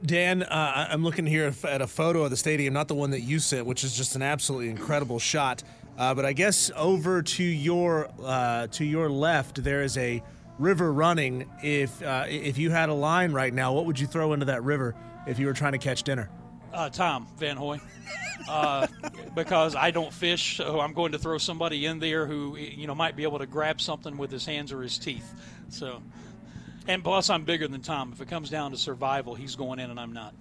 Dan, 0.04 0.42
uh, 0.42 0.88
I'm 0.90 1.04
looking 1.04 1.26
here 1.26 1.52
at 1.64 1.82
a 1.82 1.86
photo 1.86 2.24
of 2.24 2.30
the 2.30 2.36
stadium, 2.36 2.72
not 2.72 2.88
the 2.88 2.94
one 2.94 3.10
that 3.10 3.20
you 3.20 3.38
sent, 3.38 3.66
which 3.66 3.84
is 3.84 3.94
just 3.94 4.16
an 4.16 4.22
absolutely 4.22 4.70
incredible 4.70 5.18
shot. 5.18 5.62
Uh, 5.98 6.14
but 6.14 6.24
I 6.24 6.32
guess 6.32 6.70
over 6.74 7.22
to 7.22 7.44
your 7.44 8.08
uh, 8.22 8.68
to 8.68 8.84
your 8.84 9.10
left, 9.10 9.62
there 9.62 9.82
is 9.82 9.98
a 9.98 10.22
river 10.58 10.90
running. 10.92 11.48
If 11.62 12.02
uh, 12.02 12.24
if 12.28 12.56
you 12.56 12.70
had 12.70 12.88
a 12.88 12.94
line 12.94 13.32
right 13.32 13.52
now, 13.52 13.74
what 13.74 13.84
would 13.84 14.00
you 14.00 14.06
throw 14.06 14.32
into 14.32 14.46
that 14.46 14.62
river 14.62 14.94
if 15.26 15.38
you 15.38 15.46
were 15.46 15.52
trying 15.52 15.72
to 15.72 15.78
catch 15.78 16.02
dinner? 16.02 16.30
Uh, 16.72 16.88
Tom 16.88 17.26
Van 17.36 17.56
Hoy, 17.56 17.80
uh, 18.48 18.86
because 19.34 19.74
I 19.74 19.90
don't 19.90 20.12
fish, 20.12 20.56
so 20.56 20.80
I'm 20.80 20.94
going 20.94 21.12
to 21.12 21.18
throw 21.18 21.36
somebody 21.36 21.84
in 21.84 21.98
there 21.98 22.26
who 22.26 22.56
you 22.56 22.86
know 22.86 22.94
might 22.94 23.16
be 23.16 23.24
able 23.24 23.38
to 23.38 23.46
grab 23.46 23.80
something 23.80 24.16
with 24.16 24.30
his 24.30 24.46
hands 24.46 24.72
or 24.72 24.80
his 24.80 24.96
teeth. 24.96 25.34
So, 25.68 26.00
and 26.86 27.02
plus 27.02 27.30
I'm 27.30 27.44
bigger 27.44 27.68
than 27.68 27.80
Tom. 27.80 28.12
If 28.12 28.20
it 28.20 28.28
comes 28.28 28.50
down 28.50 28.70
to 28.72 28.76
survival, 28.76 29.34
he's 29.34 29.56
going 29.56 29.78
in 29.78 29.90
and 29.90 29.98
I'm 29.98 30.12
not. 30.12 30.34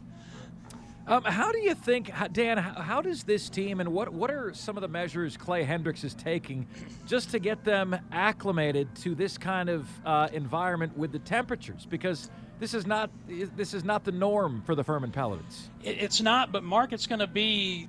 Um, 1.10 1.24
how 1.24 1.52
do 1.52 1.58
you 1.58 1.74
think, 1.74 2.12
Dan? 2.34 2.58
How, 2.58 3.02
does 3.02 3.24
this 3.24 3.50
team 3.50 3.80
and 3.80 3.90
what 3.90 4.14
what 4.14 4.30
are 4.30 4.54
some 4.54 4.78
of 4.78 4.82
the 4.82 4.88
measures 4.88 5.36
Clay 5.36 5.64
Hendrix 5.64 6.04
is 6.04 6.14
taking 6.14 6.68
just 7.08 7.32
to 7.32 7.40
get 7.40 7.64
them 7.64 7.98
acclimated 8.12 8.94
to 8.98 9.16
this 9.16 9.36
kind 9.36 9.70
of 9.70 9.88
uh, 10.06 10.28
environment 10.34 10.96
with 10.96 11.12
the 11.12 11.18
temperatures? 11.18 11.88
Because 11.90 12.30
this 12.60 12.76
is 12.76 12.86
not 12.86 13.10
this 13.28 13.74
is 13.74 13.84
not 13.84 14.04
the 14.04 14.12
norm 14.12 14.62
for 14.68 14.76
the 14.76 14.84
Furman 14.84 15.12
Paladins. 15.12 15.72
It's 15.84 16.22
not, 16.22 16.52
but 16.52 16.64
Mark, 16.64 16.94
it's 16.94 17.08
going 17.08 17.20
to 17.20 17.28
be 17.28 17.88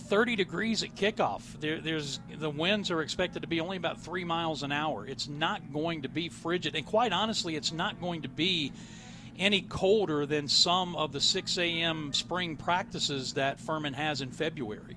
30 0.00 0.36
degrees 0.36 0.82
at 0.82 0.94
kickoff. 0.94 1.42
There, 1.60 1.80
there's 1.80 2.20
the 2.38 2.50
winds 2.50 2.90
are 2.90 3.02
expected 3.02 3.42
to 3.42 3.48
be 3.48 3.60
only 3.60 3.76
about 3.76 4.00
three 4.00 4.24
miles 4.24 4.62
an 4.62 4.72
hour. 4.72 5.06
It's 5.06 5.28
not 5.28 5.72
going 5.72 6.02
to 6.02 6.08
be 6.08 6.28
frigid, 6.28 6.74
and 6.74 6.84
quite 6.84 7.12
honestly, 7.12 7.56
it's 7.56 7.72
not 7.72 8.00
going 8.00 8.22
to 8.22 8.28
be 8.28 8.72
any 9.38 9.62
colder 9.62 10.26
than 10.26 10.48
some 10.48 10.94
of 10.96 11.12
the 11.12 11.20
6 11.20 11.58
a.m. 11.58 12.12
spring 12.12 12.56
practices 12.56 13.34
that 13.34 13.58
Furman 13.58 13.94
has 13.94 14.20
in 14.20 14.30
February. 14.30 14.96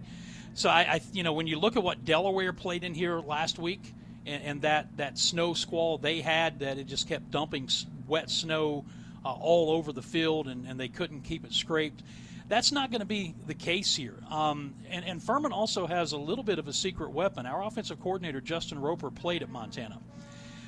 So 0.53 0.69
I, 0.69 0.81
I 0.81 1.01
you 1.13 1.23
know, 1.23 1.33
when 1.33 1.47
you 1.47 1.57
look 1.57 1.77
at 1.77 1.83
what 1.83 2.03
Delaware 2.03 2.51
played 2.51 2.83
in 2.83 2.93
here 2.93 3.19
last 3.19 3.57
week, 3.57 3.93
and, 4.25 4.43
and 4.43 4.61
that 4.61 4.97
that 4.97 5.17
snow 5.17 5.53
squall 5.53 5.97
they 5.97 6.21
had, 6.21 6.59
that 6.59 6.77
it 6.77 6.87
just 6.87 7.07
kept 7.07 7.31
dumping 7.31 7.69
wet 8.07 8.29
snow 8.29 8.85
uh, 9.25 9.31
all 9.31 9.71
over 9.71 9.91
the 9.91 10.01
field, 10.01 10.47
and, 10.47 10.67
and 10.67 10.79
they 10.79 10.87
couldn't 10.87 11.21
keep 11.21 11.45
it 11.45 11.53
scraped. 11.53 12.03
That's 12.49 12.71
not 12.71 12.91
going 12.91 12.99
to 12.99 13.05
be 13.05 13.33
the 13.47 13.53
case 13.53 13.95
here. 13.95 14.17
Um, 14.29 14.75
and, 14.89 15.05
and 15.05 15.23
Furman 15.23 15.51
also 15.53 15.87
has 15.87 16.11
a 16.11 16.17
little 16.17 16.43
bit 16.43 16.59
of 16.59 16.67
a 16.67 16.73
secret 16.73 17.11
weapon. 17.11 17.45
Our 17.45 17.63
offensive 17.63 18.01
coordinator, 18.01 18.41
Justin 18.41 18.79
Roper, 18.79 19.09
played 19.09 19.43
at 19.43 19.49
Montana. 19.49 19.99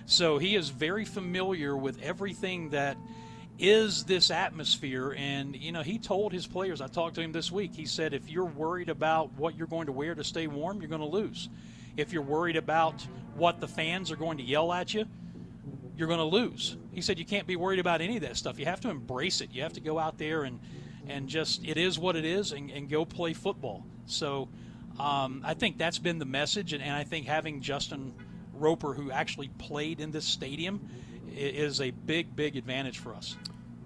So 0.06 0.38
he 0.38 0.56
is 0.56 0.70
very 0.70 1.04
familiar 1.04 1.76
with 1.76 2.02
everything 2.02 2.70
that 2.70 2.98
is 3.60 4.04
this 4.06 4.32
atmosphere. 4.32 5.16
And, 5.18 5.56
you 5.56 5.72
know, 5.72 5.82
he 5.82 5.98
told 6.00 6.32
his 6.32 6.48
players, 6.48 6.80
I 6.82 6.88
talked 6.88 7.16
to 7.16 7.22
him 7.22 7.32
this 7.32 7.52
week, 7.52 7.76
he 7.76 7.86
said, 7.86 8.14
if 8.14 8.30
you're 8.30 8.46
worried 8.46 8.90
about 8.90 9.34
what 9.34 9.58
you're 9.58 9.68
going 9.68 9.88
to 9.88 9.92
wear 9.92 10.16
to 10.16 10.24
stay 10.24 10.48
warm, 10.48 10.80
you're 10.80 10.90
going 10.90 11.02
to 11.02 11.08
lose. 11.08 11.50
If 11.98 12.14
you're 12.14 12.22
worried 12.22 12.56
about 12.56 13.02
what 13.36 13.60
the 13.60 13.68
fans 13.68 14.12
are 14.12 14.16
going 14.16 14.38
to 14.38 14.44
yell 14.44 14.72
at 14.72 14.94
you, 14.94 15.06
you're 15.98 16.08
going 16.08 16.20
to 16.20 16.26
lose. 16.26 16.78
He 16.92 17.02
said 17.02 17.20
you 17.20 17.26
can't 17.26 17.48
be 17.48 17.56
worried 17.56 17.80
about 17.80 18.02
any 18.02 18.18
of 18.18 18.22
that 18.24 18.38
stuff. 18.38 18.60
You 18.60 18.66
have 18.66 18.82
to 18.82 18.90
embrace 18.90 19.42
it. 19.42 19.50
You 19.54 19.64
have 19.64 19.74
to 19.74 19.82
go 19.82 19.98
out 19.98 20.18
there 20.18 20.44
and, 20.44 20.60
and 21.10 21.28
just, 21.28 21.66
it 21.66 21.78
is 21.78 21.97
what 21.97 22.16
it 22.16 22.26
is, 22.26 22.51
and, 22.51 22.70
and 22.72 22.89
go 22.89 23.06
play 23.06 23.34
football. 23.34 23.86
So 24.06 24.49
um, 24.99 25.41
I 25.43 25.53
think 25.53 25.78
that's 25.78 25.99
been 25.99 26.20
the 26.20 26.26
message. 26.26 26.74
And, 26.74 26.84
and 26.84 26.93
I 26.93 27.03
think 27.03 27.26
having 27.26 27.62
Justin 27.62 28.14
Roper, 28.53 28.93
who 28.93 29.12
actually 29.12 29.49
played 29.58 29.99
in 29.99 30.12
this 30.12 30.26
stadium, 30.26 30.88
is 31.36 31.82
a 31.82 31.91
big, 31.91 32.36
big 32.36 32.56
advantage 32.56 32.99
for 32.99 33.14
us. 33.14 33.36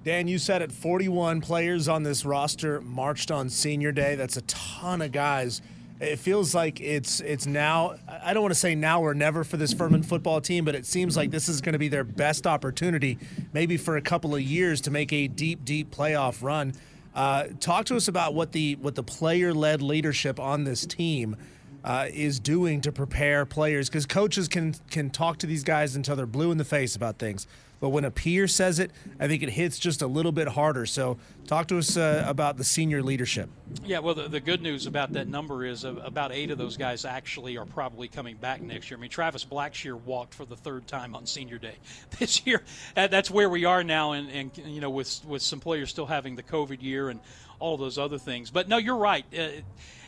Dan, 0.04 0.28
you 0.28 0.38
said 0.38 0.62
it. 0.62 0.72
41 0.72 1.42
players 1.42 1.88
on 1.88 2.04
this 2.04 2.24
roster 2.24 2.80
marched 2.82 3.32
on 3.32 3.50
Senior 3.50 3.92
Day. 3.92 4.16
That's 4.16 4.38
a 4.38 4.42
ton 4.44 5.02
of 5.02 5.12
guys. 5.12 5.62
It 6.00 6.18
feels 6.18 6.56
like 6.56 6.80
it's 6.80 7.20
it's 7.20 7.46
now. 7.46 7.96
I 8.08 8.34
don't 8.34 8.42
want 8.42 8.54
to 8.54 8.60
say 8.60 8.74
now 8.74 9.02
or 9.02 9.14
never 9.14 9.44
for 9.44 9.58
this 9.58 9.74
Furman 9.74 10.02
football 10.02 10.40
team, 10.40 10.64
but 10.64 10.74
it 10.74 10.86
seems 10.86 11.18
like 11.18 11.30
this 11.30 11.50
is 11.50 11.60
going 11.60 11.74
to 11.74 11.80
be 11.80 11.90
their 11.90 12.06
best 12.06 12.48
opportunity, 12.48 13.18
maybe 13.52 13.76
for 13.76 13.98
a 13.98 14.02
couple 14.02 14.34
of 14.34 14.42
years, 14.42 14.80
to 14.82 14.92
make 14.92 15.12
a 15.12 15.28
deep, 15.28 15.66
deep 15.66 15.92
playoff 15.92 16.42
run. 16.42 16.74
Uh, 17.16 17.46
talk 17.60 17.86
to 17.86 17.96
us 17.96 18.08
about 18.08 18.34
what 18.34 18.52
the 18.52 18.76
what 18.76 18.96
the 18.96 19.04
player-led 19.04 19.82
leadership 19.82 20.40
on 20.40 20.64
this 20.64 20.86
team 20.86 21.36
uh, 21.84 22.08
is 22.12 22.40
doing 22.40 22.82
to 22.82 22.92
prepare 22.92 23.46
players, 23.46 23.90
because 23.90 24.06
coaches 24.06 24.48
can 24.48 24.76
can 24.90 25.10
talk 25.10 25.38
to 25.38 25.48
these 25.48 25.64
guys 25.64 25.96
until 25.96 26.16
they're 26.16 26.26
blue 26.26 26.52
in 26.52 26.58
the 26.58 26.66
face 26.66 26.96
about 26.96 27.18
things. 27.18 27.48
But 27.80 27.90
when 27.90 28.04
a 28.04 28.12
peer 28.12 28.48
says 28.48 28.80
it, 28.80 28.92
I 29.20 29.28
think 29.28 29.42
it 29.42 29.50
hits 29.50 29.80
just 29.80 30.02
a 30.02 30.08
little 30.08 30.32
bit 30.32 30.50
harder. 30.50 30.86
So, 30.86 31.18
talk 31.48 31.68
to 31.70 31.78
us 31.78 31.96
uh, 31.96 32.24
about 32.28 32.58
the 32.58 32.64
senior 32.64 33.02
leadership. 33.02 33.50
Yeah, 33.86 34.00
well, 34.00 34.16
the, 34.16 34.28
the 34.28 34.40
good 34.40 34.62
news 34.62 34.86
about 34.86 35.14
that 35.14 35.28
number 35.28 35.66
is 35.66 35.86
uh, 35.86 35.96
about 36.04 36.34
eight 36.34 36.52
of 36.52 36.58
those 36.58 36.76
guys 36.76 37.06
actually 37.06 37.58
are 37.58 37.66
probably 37.66 38.08
coming 38.08 38.36
back 38.36 38.62
next 38.62 38.92
year. 38.92 38.98
I 38.98 39.02
mean, 39.02 39.10
Travis 39.10 39.46
Blackshear 39.46 40.00
walked 40.02 40.34
for 40.34 40.46
the 40.46 40.58
third 40.58 40.88
time 40.88 41.16
on 41.16 41.26
Senior 41.26 41.58
Day 41.58 41.76
this 42.20 42.46
year. 42.46 42.64
That's 42.96 43.32
where 43.32 43.50
we 43.50 43.66
are 43.66 43.84
now, 43.84 44.12
and, 44.12 44.30
and 44.30 44.58
you 44.58 44.82
know, 44.82 44.90
with 44.90 45.24
with 45.26 45.42
some 45.42 45.60
players 45.60 45.90
still 45.90 46.06
having 46.06 46.36
the 46.36 46.44
COVID 46.44 46.82
year 46.82 47.10
and 47.10 47.20
all 47.60 47.78
those 47.78 47.98
other 47.98 48.18
things. 48.18 48.52
But 48.52 48.68
no, 48.68 48.78
you're 48.78 48.98
right. 48.98 49.26
Uh, 49.38 49.48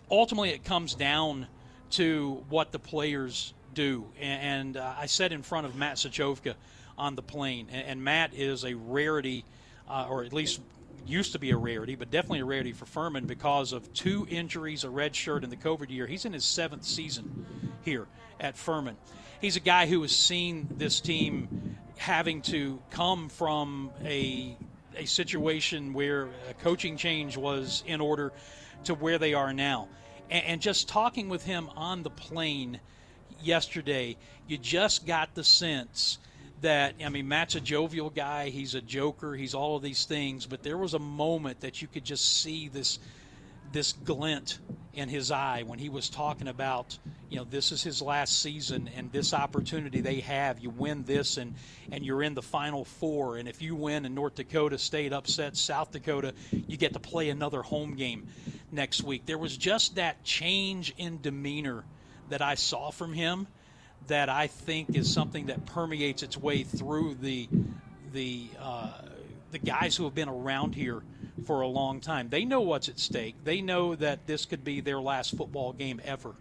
ultimately, 0.10 0.50
it 0.50 0.64
comes 0.64 0.96
down 0.96 1.48
to 1.92 2.44
what 2.50 2.72
the 2.72 2.80
players 2.80 3.54
do. 3.74 4.06
And, 4.20 4.76
and 4.76 4.78
uh, 4.78 4.94
I 4.98 5.06
said 5.06 5.32
in 5.32 5.44
front 5.44 5.68
of 5.68 5.76
Matt 5.76 5.98
Sachovka 5.98 6.56
on 6.98 7.16
the 7.16 7.22
plane, 7.22 7.68
and, 7.72 7.88
and 7.88 8.04
Matt 8.04 8.34
is 8.34 8.64
a 8.66 8.74
rarity, 8.74 9.46
uh, 9.90 10.08
or 10.10 10.24
at 10.24 10.34
least 10.34 10.62
used 11.06 11.34
to 11.34 11.40
be 11.40 11.52
a 11.52 11.58
rarity, 11.58 11.96
but 11.96 12.12
definitely 12.12 12.40
a 12.40 12.46
rarity 12.46 12.74
for 12.74 12.86
Furman 12.86 13.26
because 13.26 13.74
of 13.74 13.92
two 13.94 14.28
injuries, 14.30 14.84
a 14.84 14.90
red 14.90 15.16
shirt, 15.16 15.44
and 15.44 15.52
the 15.52 15.58
COVID 15.58 15.90
year. 15.90 16.08
He's 16.08 16.26
in 16.26 16.34
his 16.34 16.46
seventh 16.46 16.84
season 16.84 17.46
here 17.82 18.08
at 18.40 18.58
Furman. 18.58 18.98
He's 19.40 19.56
a 19.56 19.62
guy 19.62 19.88
who 19.88 20.02
has 20.04 20.16
seen 20.16 20.68
this 20.78 21.00
team 21.00 21.78
having 21.98 22.42
to 22.44 22.80
come 22.92 23.30
from 23.30 23.92
a 24.04 24.58
a 24.96 25.06
situation 25.06 25.94
where 25.94 26.28
a 26.50 26.54
coaching 26.62 26.98
change 26.98 27.38
was 27.38 27.84
in 27.88 28.02
order 28.02 28.32
to 28.86 28.94
where 28.94 29.18
they 29.18 29.34
are 29.34 29.54
now. 29.54 29.88
And, 30.30 30.46
and 30.46 30.62
just 30.62 30.90
talking 30.90 31.30
with 31.30 31.46
him 31.46 31.70
on 31.76 32.04
the 32.04 32.10
plane 32.10 32.80
yesterday, 33.42 34.18
you 34.48 34.58
just 34.58 35.06
got 35.06 35.34
the 35.36 35.44
sense 35.44 36.20
that 36.62 36.96
I 37.04 37.10
mean 37.10 37.28
Matt's 37.28 37.56
a 37.56 37.62
jovial 37.62 38.10
guy, 38.10 38.50
he's 38.50 38.76
a 38.76 38.82
joker, 38.82 39.36
he's 39.36 39.54
all 39.54 39.76
of 39.76 39.84
these 39.84 40.06
things, 40.06 40.46
but 40.46 40.64
there 40.64 40.78
was 40.78 40.94
a 40.94 41.00
moment 41.00 41.62
that 41.62 41.82
you 41.82 41.88
could 41.88 42.06
just 42.06 42.42
see 42.42 42.70
this 42.70 43.00
this 43.72 43.94
glint 43.94 44.60
in 44.94 45.08
his 45.08 45.32
eye 45.32 45.64
when 45.66 45.80
he 45.80 45.88
was 45.88 46.10
talking 46.10 46.50
about, 46.50 46.98
you 47.30 47.38
know, 47.38 47.46
this 47.46 47.72
is 47.72 47.82
his 47.82 48.02
last 48.02 48.42
season 48.42 48.90
and 48.98 49.10
this 49.14 49.34
opportunity 49.34 50.02
they 50.02 50.20
have. 50.20 50.60
You 50.60 50.70
win 50.70 51.04
this 51.04 51.38
and 51.38 51.56
and 51.92 52.06
you're 52.06 52.22
in 52.22 52.34
the 52.34 52.42
final 52.42 52.86
four. 52.86 53.38
And 53.38 53.48
if 53.48 53.62
you 53.62 53.76
win 53.76 54.06
and 54.06 54.14
North 54.14 54.36
Dakota 54.36 54.78
State 54.78 55.14
upsets 55.14 55.60
South 55.60 55.92
Dakota, 55.92 56.34
you 56.52 56.78
get 56.78 56.94
to 56.94 57.00
play 57.00 57.30
another 57.30 57.62
home 57.62 57.96
game 57.96 58.28
next 58.72 59.04
week. 59.04 59.26
There 59.26 59.38
was 59.38 59.58
just 59.58 59.96
that 59.96 60.24
change 60.24 60.94
in 60.98 61.22
demeanor 61.22 61.86
that 62.30 62.42
I 62.42 62.56
saw 62.56 62.92
from 62.92 63.14
him 63.14 63.48
that 64.08 64.30
I 64.30 64.48
think 64.48 64.96
is 64.96 65.12
something 65.12 65.48
that 65.48 65.66
permeates 65.66 66.24
its 66.24 66.38
way 66.38 66.64
through 66.64 67.16
the 67.16 67.48
the 68.14 68.48
uh, 68.60 68.92
the 69.52 69.60
guys 69.60 69.96
who 69.96 70.04
have 70.06 70.16
been 70.16 70.30
around 70.30 70.76
here 70.76 71.02
for 71.46 71.62
a 71.62 71.68
long 71.68 72.00
time. 72.00 72.30
They 72.30 72.46
know 72.46 72.62
what's 72.62 72.90
at 72.90 73.00
stake. 73.00 73.36
They 73.44 73.62
know 73.62 73.96
that 73.96 74.28
this 74.28 74.46
could 74.46 74.64
be 74.64 74.82
their 74.82 75.02
last 75.02 75.36
football 75.36 75.74
game 75.74 76.02
ever. 76.04 76.34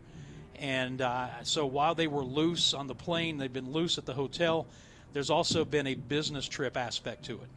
And 0.57 1.01
uh, 1.01 1.43
so 1.43 1.67
while 1.67 1.95
they 1.95 2.07
were 2.07 2.25
loose 2.25 2.75
on 2.75 2.87
the 2.87 2.95
plane, 2.95 3.39
they've 3.39 3.53
been 3.53 3.73
loose 3.73 3.99
at 3.99 4.05
the 4.05 4.13
hotel. 4.13 4.67
There's 5.13 5.31
also 5.31 5.65
been 5.65 5.87
a 5.87 5.95
business 5.95 6.47
trip 6.47 6.77
aspect 6.77 7.25
to 7.27 7.35
it. 7.35 7.49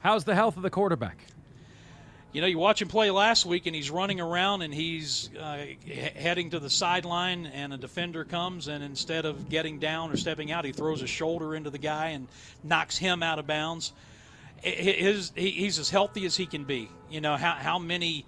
How's 0.00 0.24
the 0.24 0.34
health 0.34 0.56
of 0.56 0.62
the 0.62 0.70
quarterback? 0.70 1.24
You 2.32 2.40
know, 2.40 2.46
you 2.46 2.58
watch 2.58 2.80
him 2.80 2.86
play 2.86 3.10
last 3.10 3.44
week, 3.44 3.66
and 3.66 3.74
he's 3.74 3.90
running 3.90 4.20
around, 4.20 4.62
and 4.62 4.72
he's 4.72 5.30
uh, 5.36 5.64
he- 5.84 5.94
heading 5.94 6.50
to 6.50 6.60
the 6.60 6.70
sideline, 6.70 7.46
and 7.46 7.72
a 7.72 7.76
defender 7.76 8.24
comes, 8.24 8.68
and 8.68 8.84
instead 8.84 9.24
of 9.24 9.48
getting 9.48 9.80
down 9.80 10.12
or 10.12 10.16
stepping 10.16 10.52
out, 10.52 10.64
he 10.64 10.70
throws 10.70 11.00
his 11.00 11.10
shoulder 11.10 11.56
into 11.56 11.70
the 11.70 11.78
guy 11.78 12.10
and 12.10 12.28
knocks 12.62 12.96
him 12.96 13.24
out 13.24 13.40
of 13.40 13.48
bounds. 13.48 13.92
His, 14.62 15.32
he, 15.34 15.50
he's 15.50 15.80
as 15.80 15.90
healthy 15.90 16.24
as 16.24 16.36
he 16.36 16.46
can 16.46 16.64
be. 16.64 16.88
You 17.10 17.20
know 17.20 17.36
how, 17.36 17.52
how 17.52 17.78
many 17.78 18.24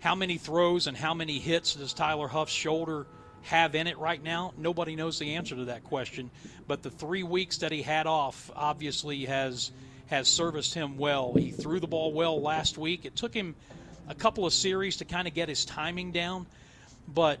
how 0.00 0.14
many 0.14 0.36
throws 0.36 0.86
and 0.86 0.96
how 0.96 1.14
many 1.14 1.38
hits 1.38 1.74
does 1.74 1.92
Tyler 1.92 2.28
Huff's 2.28 2.52
shoulder 2.52 3.06
have 3.42 3.74
in 3.74 3.86
it 3.86 3.98
right 3.98 4.22
now? 4.22 4.52
Nobody 4.56 4.94
knows 4.94 5.18
the 5.18 5.36
answer 5.36 5.56
to 5.56 5.64
that 5.66 5.84
question. 5.84 6.30
But 6.66 6.82
the 6.82 6.90
three 6.90 7.22
weeks 7.22 7.58
that 7.58 7.72
he 7.72 7.82
had 7.82 8.06
off 8.06 8.50
obviously 8.54 9.24
has 9.24 9.72
has 10.08 10.28
serviced 10.28 10.74
him 10.74 10.96
well. 10.98 11.34
He 11.34 11.50
threw 11.50 11.80
the 11.80 11.86
ball 11.86 12.12
well 12.12 12.40
last 12.40 12.78
week. 12.78 13.04
It 13.04 13.16
took 13.16 13.34
him 13.34 13.54
a 14.08 14.14
couple 14.14 14.46
of 14.46 14.52
series 14.52 14.98
to 14.98 15.04
kind 15.04 15.28
of 15.28 15.34
get 15.34 15.48
his 15.48 15.64
timing 15.64 16.12
down. 16.12 16.46
But 17.06 17.40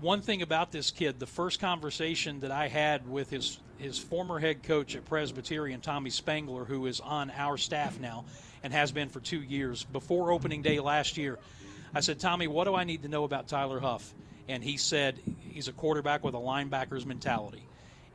one 0.00 0.20
thing 0.20 0.42
about 0.42 0.72
this 0.72 0.90
kid, 0.90 1.18
the 1.18 1.26
first 1.26 1.60
conversation 1.60 2.40
that 2.40 2.50
I 2.50 2.68
had 2.68 3.08
with 3.08 3.30
his 3.30 3.58
his 3.78 3.98
former 3.98 4.38
head 4.38 4.62
coach 4.62 4.94
at 4.94 5.04
Presbyterian, 5.04 5.80
Tommy 5.80 6.10
Spangler, 6.10 6.64
who 6.64 6.86
is 6.86 7.00
on 7.00 7.32
our 7.32 7.56
staff 7.58 7.98
now 7.98 8.24
and 8.62 8.72
has 8.72 8.92
been 8.92 9.08
for 9.08 9.18
two 9.18 9.42
years, 9.42 9.82
before 9.82 10.30
opening 10.30 10.62
day 10.62 10.78
last 10.78 11.16
year, 11.16 11.36
I 11.92 12.00
said, 12.00 12.20
Tommy, 12.20 12.46
what 12.46 12.64
do 12.64 12.76
I 12.76 12.84
need 12.84 13.02
to 13.02 13.08
know 13.08 13.24
about 13.24 13.48
Tyler 13.48 13.80
Huff? 13.80 14.14
And 14.48 14.62
he 14.62 14.76
said 14.76 15.18
he's 15.50 15.66
a 15.66 15.72
quarterback 15.72 16.22
with 16.22 16.34
a 16.34 16.38
linebacker's 16.38 17.04
mentality. 17.04 17.64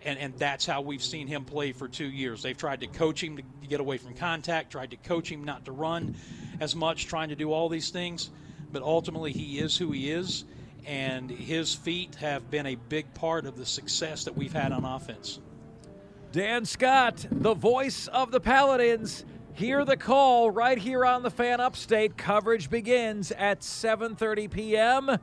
And, 0.06 0.20
and 0.20 0.38
that's 0.38 0.66
how 0.66 0.82
we've 0.82 1.04
seen 1.04 1.28
him 1.28 1.44
play 1.44 1.72
for 1.72 1.88
two 1.88 2.08
years. 2.08 2.44
They've 2.44 2.58
tried 2.58 2.82
to 2.82 2.88
coach 2.88 3.24
him 3.24 3.38
to 3.38 3.44
get 3.68 3.80
away 3.80 3.98
from 3.98 4.14
contact, 4.14 4.72
tried 4.72 4.92
to 4.92 4.98
coach 4.98 5.30
him 5.32 5.44
not 5.44 5.66
to 5.66 5.72
run 5.72 6.16
as 6.60 6.76
much, 6.76 7.08
trying 7.08 7.30
to 7.30 7.36
do 7.36 7.52
all 7.52 7.68
these 7.68 7.90
things. 7.90 8.30
But 8.72 8.84
ultimately, 8.84 9.32
he 9.32 9.60
is 9.60 9.78
who 9.78 9.92
he 9.92 10.12
is, 10.12 10.46
and 10.86 11.30
his 11.30 11.74
feet 11.74 12.16
have 12.16 12.50
been 12.52 12.66
a 12.66 12.76
big 12.76 13.12
part 13.14 13.46
of 13.46 13.58
the 13.58 13.66
success 13.66 14.24
that 14.26 14.36
we've 14.36 14.54
had 14.54 14.72
on 14.72 14.86
offense. 14.86 15.40
Dan 16.32 16.66
Scott, 16.66 17.26
the 17.32 17.54
voice 17.54 18.08
of 18.08 18.32
the 18.32 18.40
Paladins. 18.40 19.26
Hear 19.54 19.86
the 19.86 19.98
call 19.98 20.52
right 20.52 20.78
here 20.78 21.04
on 21.04 21.24
the 21.24 21.32
Fan 21.32 21.60
Upstate. 21.60 22.16
Coverage 22.16 22.70
begins 22.70 23.32
at 23.32 23.62
7:30 23.62 24.52
p.m. 24.52 25.18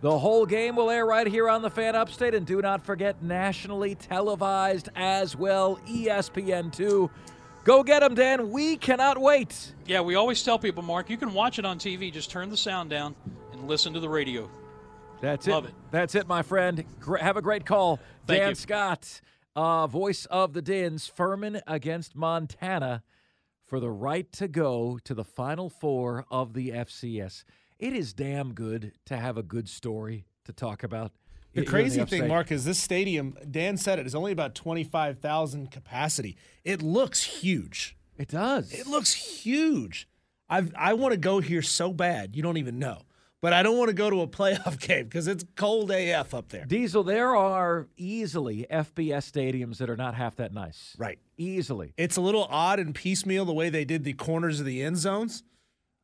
The 0.00 0.16
whole 0.16 0.46
game 0.46 0.76
will 0.76 0.90
air 0.90 1.04
right 1.04 1.26
here 1.26 1.48
on 1.48 1.60
the 1.60 1.70
Fan 1.70 1.96
Upstate, 1.96 2.32
and 2.34 2.46
do 2.46 2.62
not 2.62 2.84
forget 2.84 3.20
nationally 3.20 3.96
televised 3.96 4.88
as 4.94 5.34
well, 5.34 5.80
E 5.88 6.06
ESPN2. 6.06 7.10
Go 7.64 7.82
get 7.82 8.00
them, 8.00 8.14
Dan. 8.14 8.50
We 8.52 8.76
cannot 8.76 9.18
wait. 9.18 9.74
Yeah, 9.86 10.00
we 10.00 10.14
always 10.14 10.42
tell 10.42 10.58
people, 10.58 10.84
Mark, 10.84 11.10
you 11.10 11.16
can 11.16 11.34
watch 11.34 11.58
it 11.58 11.64
on 11.64 11.78
TV. 11.78 12.12
Just 12.12 12.30
turn 12.30 12.48
the 12.48 12.56
sound 12.56 12.90
down 12.90 13.16
and 13.52 13.66
listen 13.66 13.92
to 13.94 14.00
the 14.00 14.08
radio. 14.08 14.48
That's 15.20 15.48
Love 15.48 15.64
it. 15.64 15.68
it. 15.68 15.74
That's 15.90 16.14
it, 16.14 16.28
my 16.28 16.42
friend. 16.42 16.84
Have 17.20 17.36
a 17.36 17.42
great 17.42 17.66
call. 17.66 17.98
Thank 18.26 18.40
Dan 18.40 18.48
you. 18.50 18.54
Scott, 18.54 19.20
uh, 19.56 19.88
voice 19.88 20.26
of 20.26 20.52
the 20.52 20.62
Dins, 20.62 21.08
Furman 21.08 21.60
against 21.66 22.14
Montana 22.14 23.02
for 23.66 23.80
the 23.80 23.90
right 23.90 24.30
to 24.32 24.46
go 24.46 25.00
to 25.02 25.12
the 25.12 25.24
Final 25.24 25.68
Four 25.68 26.24
of 26.30 26.54
the 26.54 26.70
FCS. 26.70 27.42
It 27.78 27.92
is 27.92 28.12
damn 28.12 28.54
good 28.54 28.92
to 29.06 29.16
have 29.16 29.36
a 29.36 29.42
good 29.42 29.68
story 29.68 30.26
to 30.44 30.52
talk 30.52 30.82
about. 30.82 31.12
The 31.54 31.64
crazy 31.64 32.00
upstate. 32.00 32.20
thing, 32.20 32.28
Mark, 32.28 32.52
is 32.52 32.64
this 32.64 32.78
stadium, 32.78 33.36
Dan 33.50 33.76
said 33.76 33.98
it, 33.98 34.06
is 34.06 34.14
only 34.14 34.32
about 34.32 34.54
25,000 34.54 35.70
capacity. 35.70 36.36
It 36.64 36.82
looks 36.82 37.22
huge. 37.22 37.96
It 38.16 38.28
does. 38.28 38.72
It 38.72 38.86
looks 38.86 39.12
huge. 39.14 40.08
I've, 40.48 40.72
I 40.76 40.94
want 40.94 41.12
to 41.12 41.18
go 41.18 41.40
here 41.40 41.62
so 41.62 41.92
bad, 41.92 42.34
you 42.34 42.42
don't 42.42 42.56
even 42.56 42.78
know. 42.78 43.02
But 43.40 43.52
I 43.52 43.62
don't 43.62 43.78
want 43.78 43.88
to 43.88 43.94
go 43.94 44.10
to 44.10 44.22
a 44.22 44.26
playoff 44.26 44.80
game 44.80 45.04
because 45.04 45.28
it's 45.28 45.44
cold 45.54 45.90
AF 45.92 46.34
up 46.34 46.48
there. 46.48 46.64
Diesel, 46.64 47.04
there 47.04 47.36
are 47.36 47.86
easily 47.96 48.66
FBS 48.68 49.30
stadiums 49.30 49.78
that 49.78 49.88
are 49.88 49.96
not 49.96 50.14
half 50.14 50.36
that 50.36 50.52
nice. 50.52 50.96
Right. 50.98 51.18
Easily. 51.36 51.92
It's 51.96 52.16
a 52.16 52.20
little 52.20 52.48
odd 52.50 52.80
and 52.80 52.94
piecemeal 52.94 53.44
the 53.44 53.52
way 53.52 53.70
they 53.70 53.84
did 53.84 54.02
the 54.02 54.14
corners 54.14 54.58
of 54.58 54.66
the 54.66 54.82
end 54.82 54.96
zones, 54.96 55.44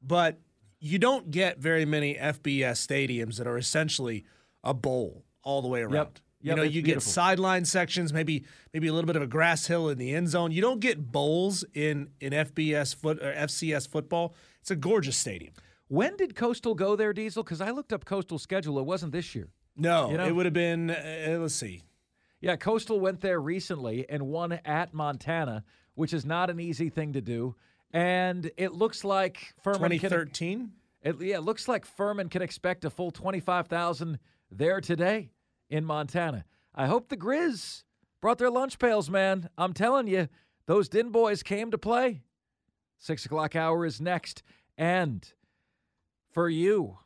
but 0.01 0.39
you 0.85 0.99
don't 0.99 1.31
get 1.31 1.59
very 1.59 1.87
many 1.87 2.15
FBS 2.15 2.77
stadiums 2.87 3.39
that 3.39 3.47
are 3.47 3.57
essentially 3.57 4.25
a 4.63 4.75
bowl 4.75 5.25
all 5.43 5.63
the 5.63 5.69
way 5.69 5.81
around. 5.81 5.95
Yep. 5.95 6.19
you 6.43 6.55
know, 6.55 6.63
you 6.63 6.83
beautiful. 6.83 7.01
get 7.01 7.03
sideline 7.03 7.65
sections, 7.65 8.13
maybe 8.13 8.45
maybe 8.75 8.87
a 8.89 8.93
little 8.93 9.07
bit 9.07 9.17
of 9.17 9.23
a 9.23 9.27
grass 9.27 9.67
hill 9.67 9.89
in 9.89 9.97
the 9.97 10.15
end 10.15 10.29
zone. 10.29 10.53
You 10.53 10.61
don't 10.61 10.81
get 10.81 11.11
bowls 11.11 11.65
in 11.73 12.11
in 12.21 12.33
FBS 12.35 12.95
foot 12.95 13.19
or 13.23 13.33
FCS 13.33 13.89
football. 13.89 14.35
It's 14.61 14.71
a 14.71 14.77
gorgeous 14.77 15.17
stadium. 15.17 15.55
When 15.89 16.17
did 16.17 16.35
Coastal 16.35 16.75
go 16.75 16.97
there, 16.97 17.13
Diesel? 17.13 17.43
Because 17.43 17.61
I 17.63 17.71
looked 17.71 17.93
up 17.93 18.05
Coastal 18.05 18.39
schedule. 18.39 18.79
It 18.79 18.85
wasn't 18.85 19.13
this 19.13 19.35
year. 19.35 19.49
No, 19.77 20.11
You 20.11 20.19
know? 20.19 20.27
it 20.27 20.35
would 20.35 20.45
have 20.47 20.55
been. 20.55 20.91
Uh, 20.91 21.39
let's 21.41 21.55
see. 21.55 21.83
Yeah, 22.41 22.57
Coastal 22.57 23.01
went 23.01 23.21
there 23.23 23.41
recently 23.41 24.07
and 24.09 24.27
won 24.27 24.53
at 24.67 24.93
Montana, 24.93 25.65
which 25.95 26.13
is 26.13 26.25
not 26.27 26.51
an 26.51 26.61
easy 26.61 26.91
thing 26.91 27.15
to 27.15 27.21
do. 27.23 27.55
And 27.95 28.51
it 28.57 28.73
looks 28.73 29.05
like 29.05 29.55
Furman 29.63 29.91
can, 29.93 30.01
2013. 30.01 30.73
it, 31.03 31.21
yeah, 31.21 31.37
it 31.37 31.45
looks 31.45 31.69
like 31.69 31.87
Furman 31.87 32.29
can 32.29 32.43
expect 32.43 32.85
a 32.85 32.91
full 32.91 33.13
25,000 33.13 34.19
there 34.51 34.81
today 34.81 35.31
in 35.71 35.85
Montana. 35.85 36.45
I 36.75 36.87
hope 36.87 37.09
the 37.09 37.17
Grizz 37.17 37.85
brought 38.21 38.39
their 38.39 38.51
lunch 38.51 38.81
pails, 38.81 39.09
man. 39.09 39.49
I'm 39.57 39.73
telling 39.73 40.09
you, 40.09 40.29
those 40.67 40.89
Din 40.89 41.11
boys 41.11 41.45
came 41.45 41.71
to 41.71 41.79
play. 41.79 42.23
Six 42.99 43.25
o'clock 43.27 43.55
hour 43.55 43.87
is 43.87 44.01
next. 44.01 44.43
And 44.77 45.25
for 46.33 46.49
you, 46.49 46.99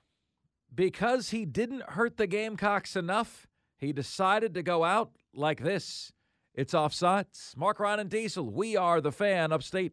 because 0.75 1.31
he 1.31 1.45
didn't 1.45 1.83
hurt 1.83 2.17
the 2.17 2.27
Gamecocks 2.27 2.97
enough, 2.97 3.47
he 3.77 3.93
decided 3.93 4.55
to 4.55 4.63
go 4.63 4.85
out 4.85 5.11
like 5.35 5.63
this. 5.63 6.13
It's 6.55 6.73
offsides. 6.73 7.55
Mark 7.57 7.79
Ryan 7.79 8.01
and 8.01 8.11
Diesel, 8.11 8.49
we 8.49 8.75
are 8.75 9.03
the 9.03 9.13
fan 9.13 9.53
upstate. 9.53 9.93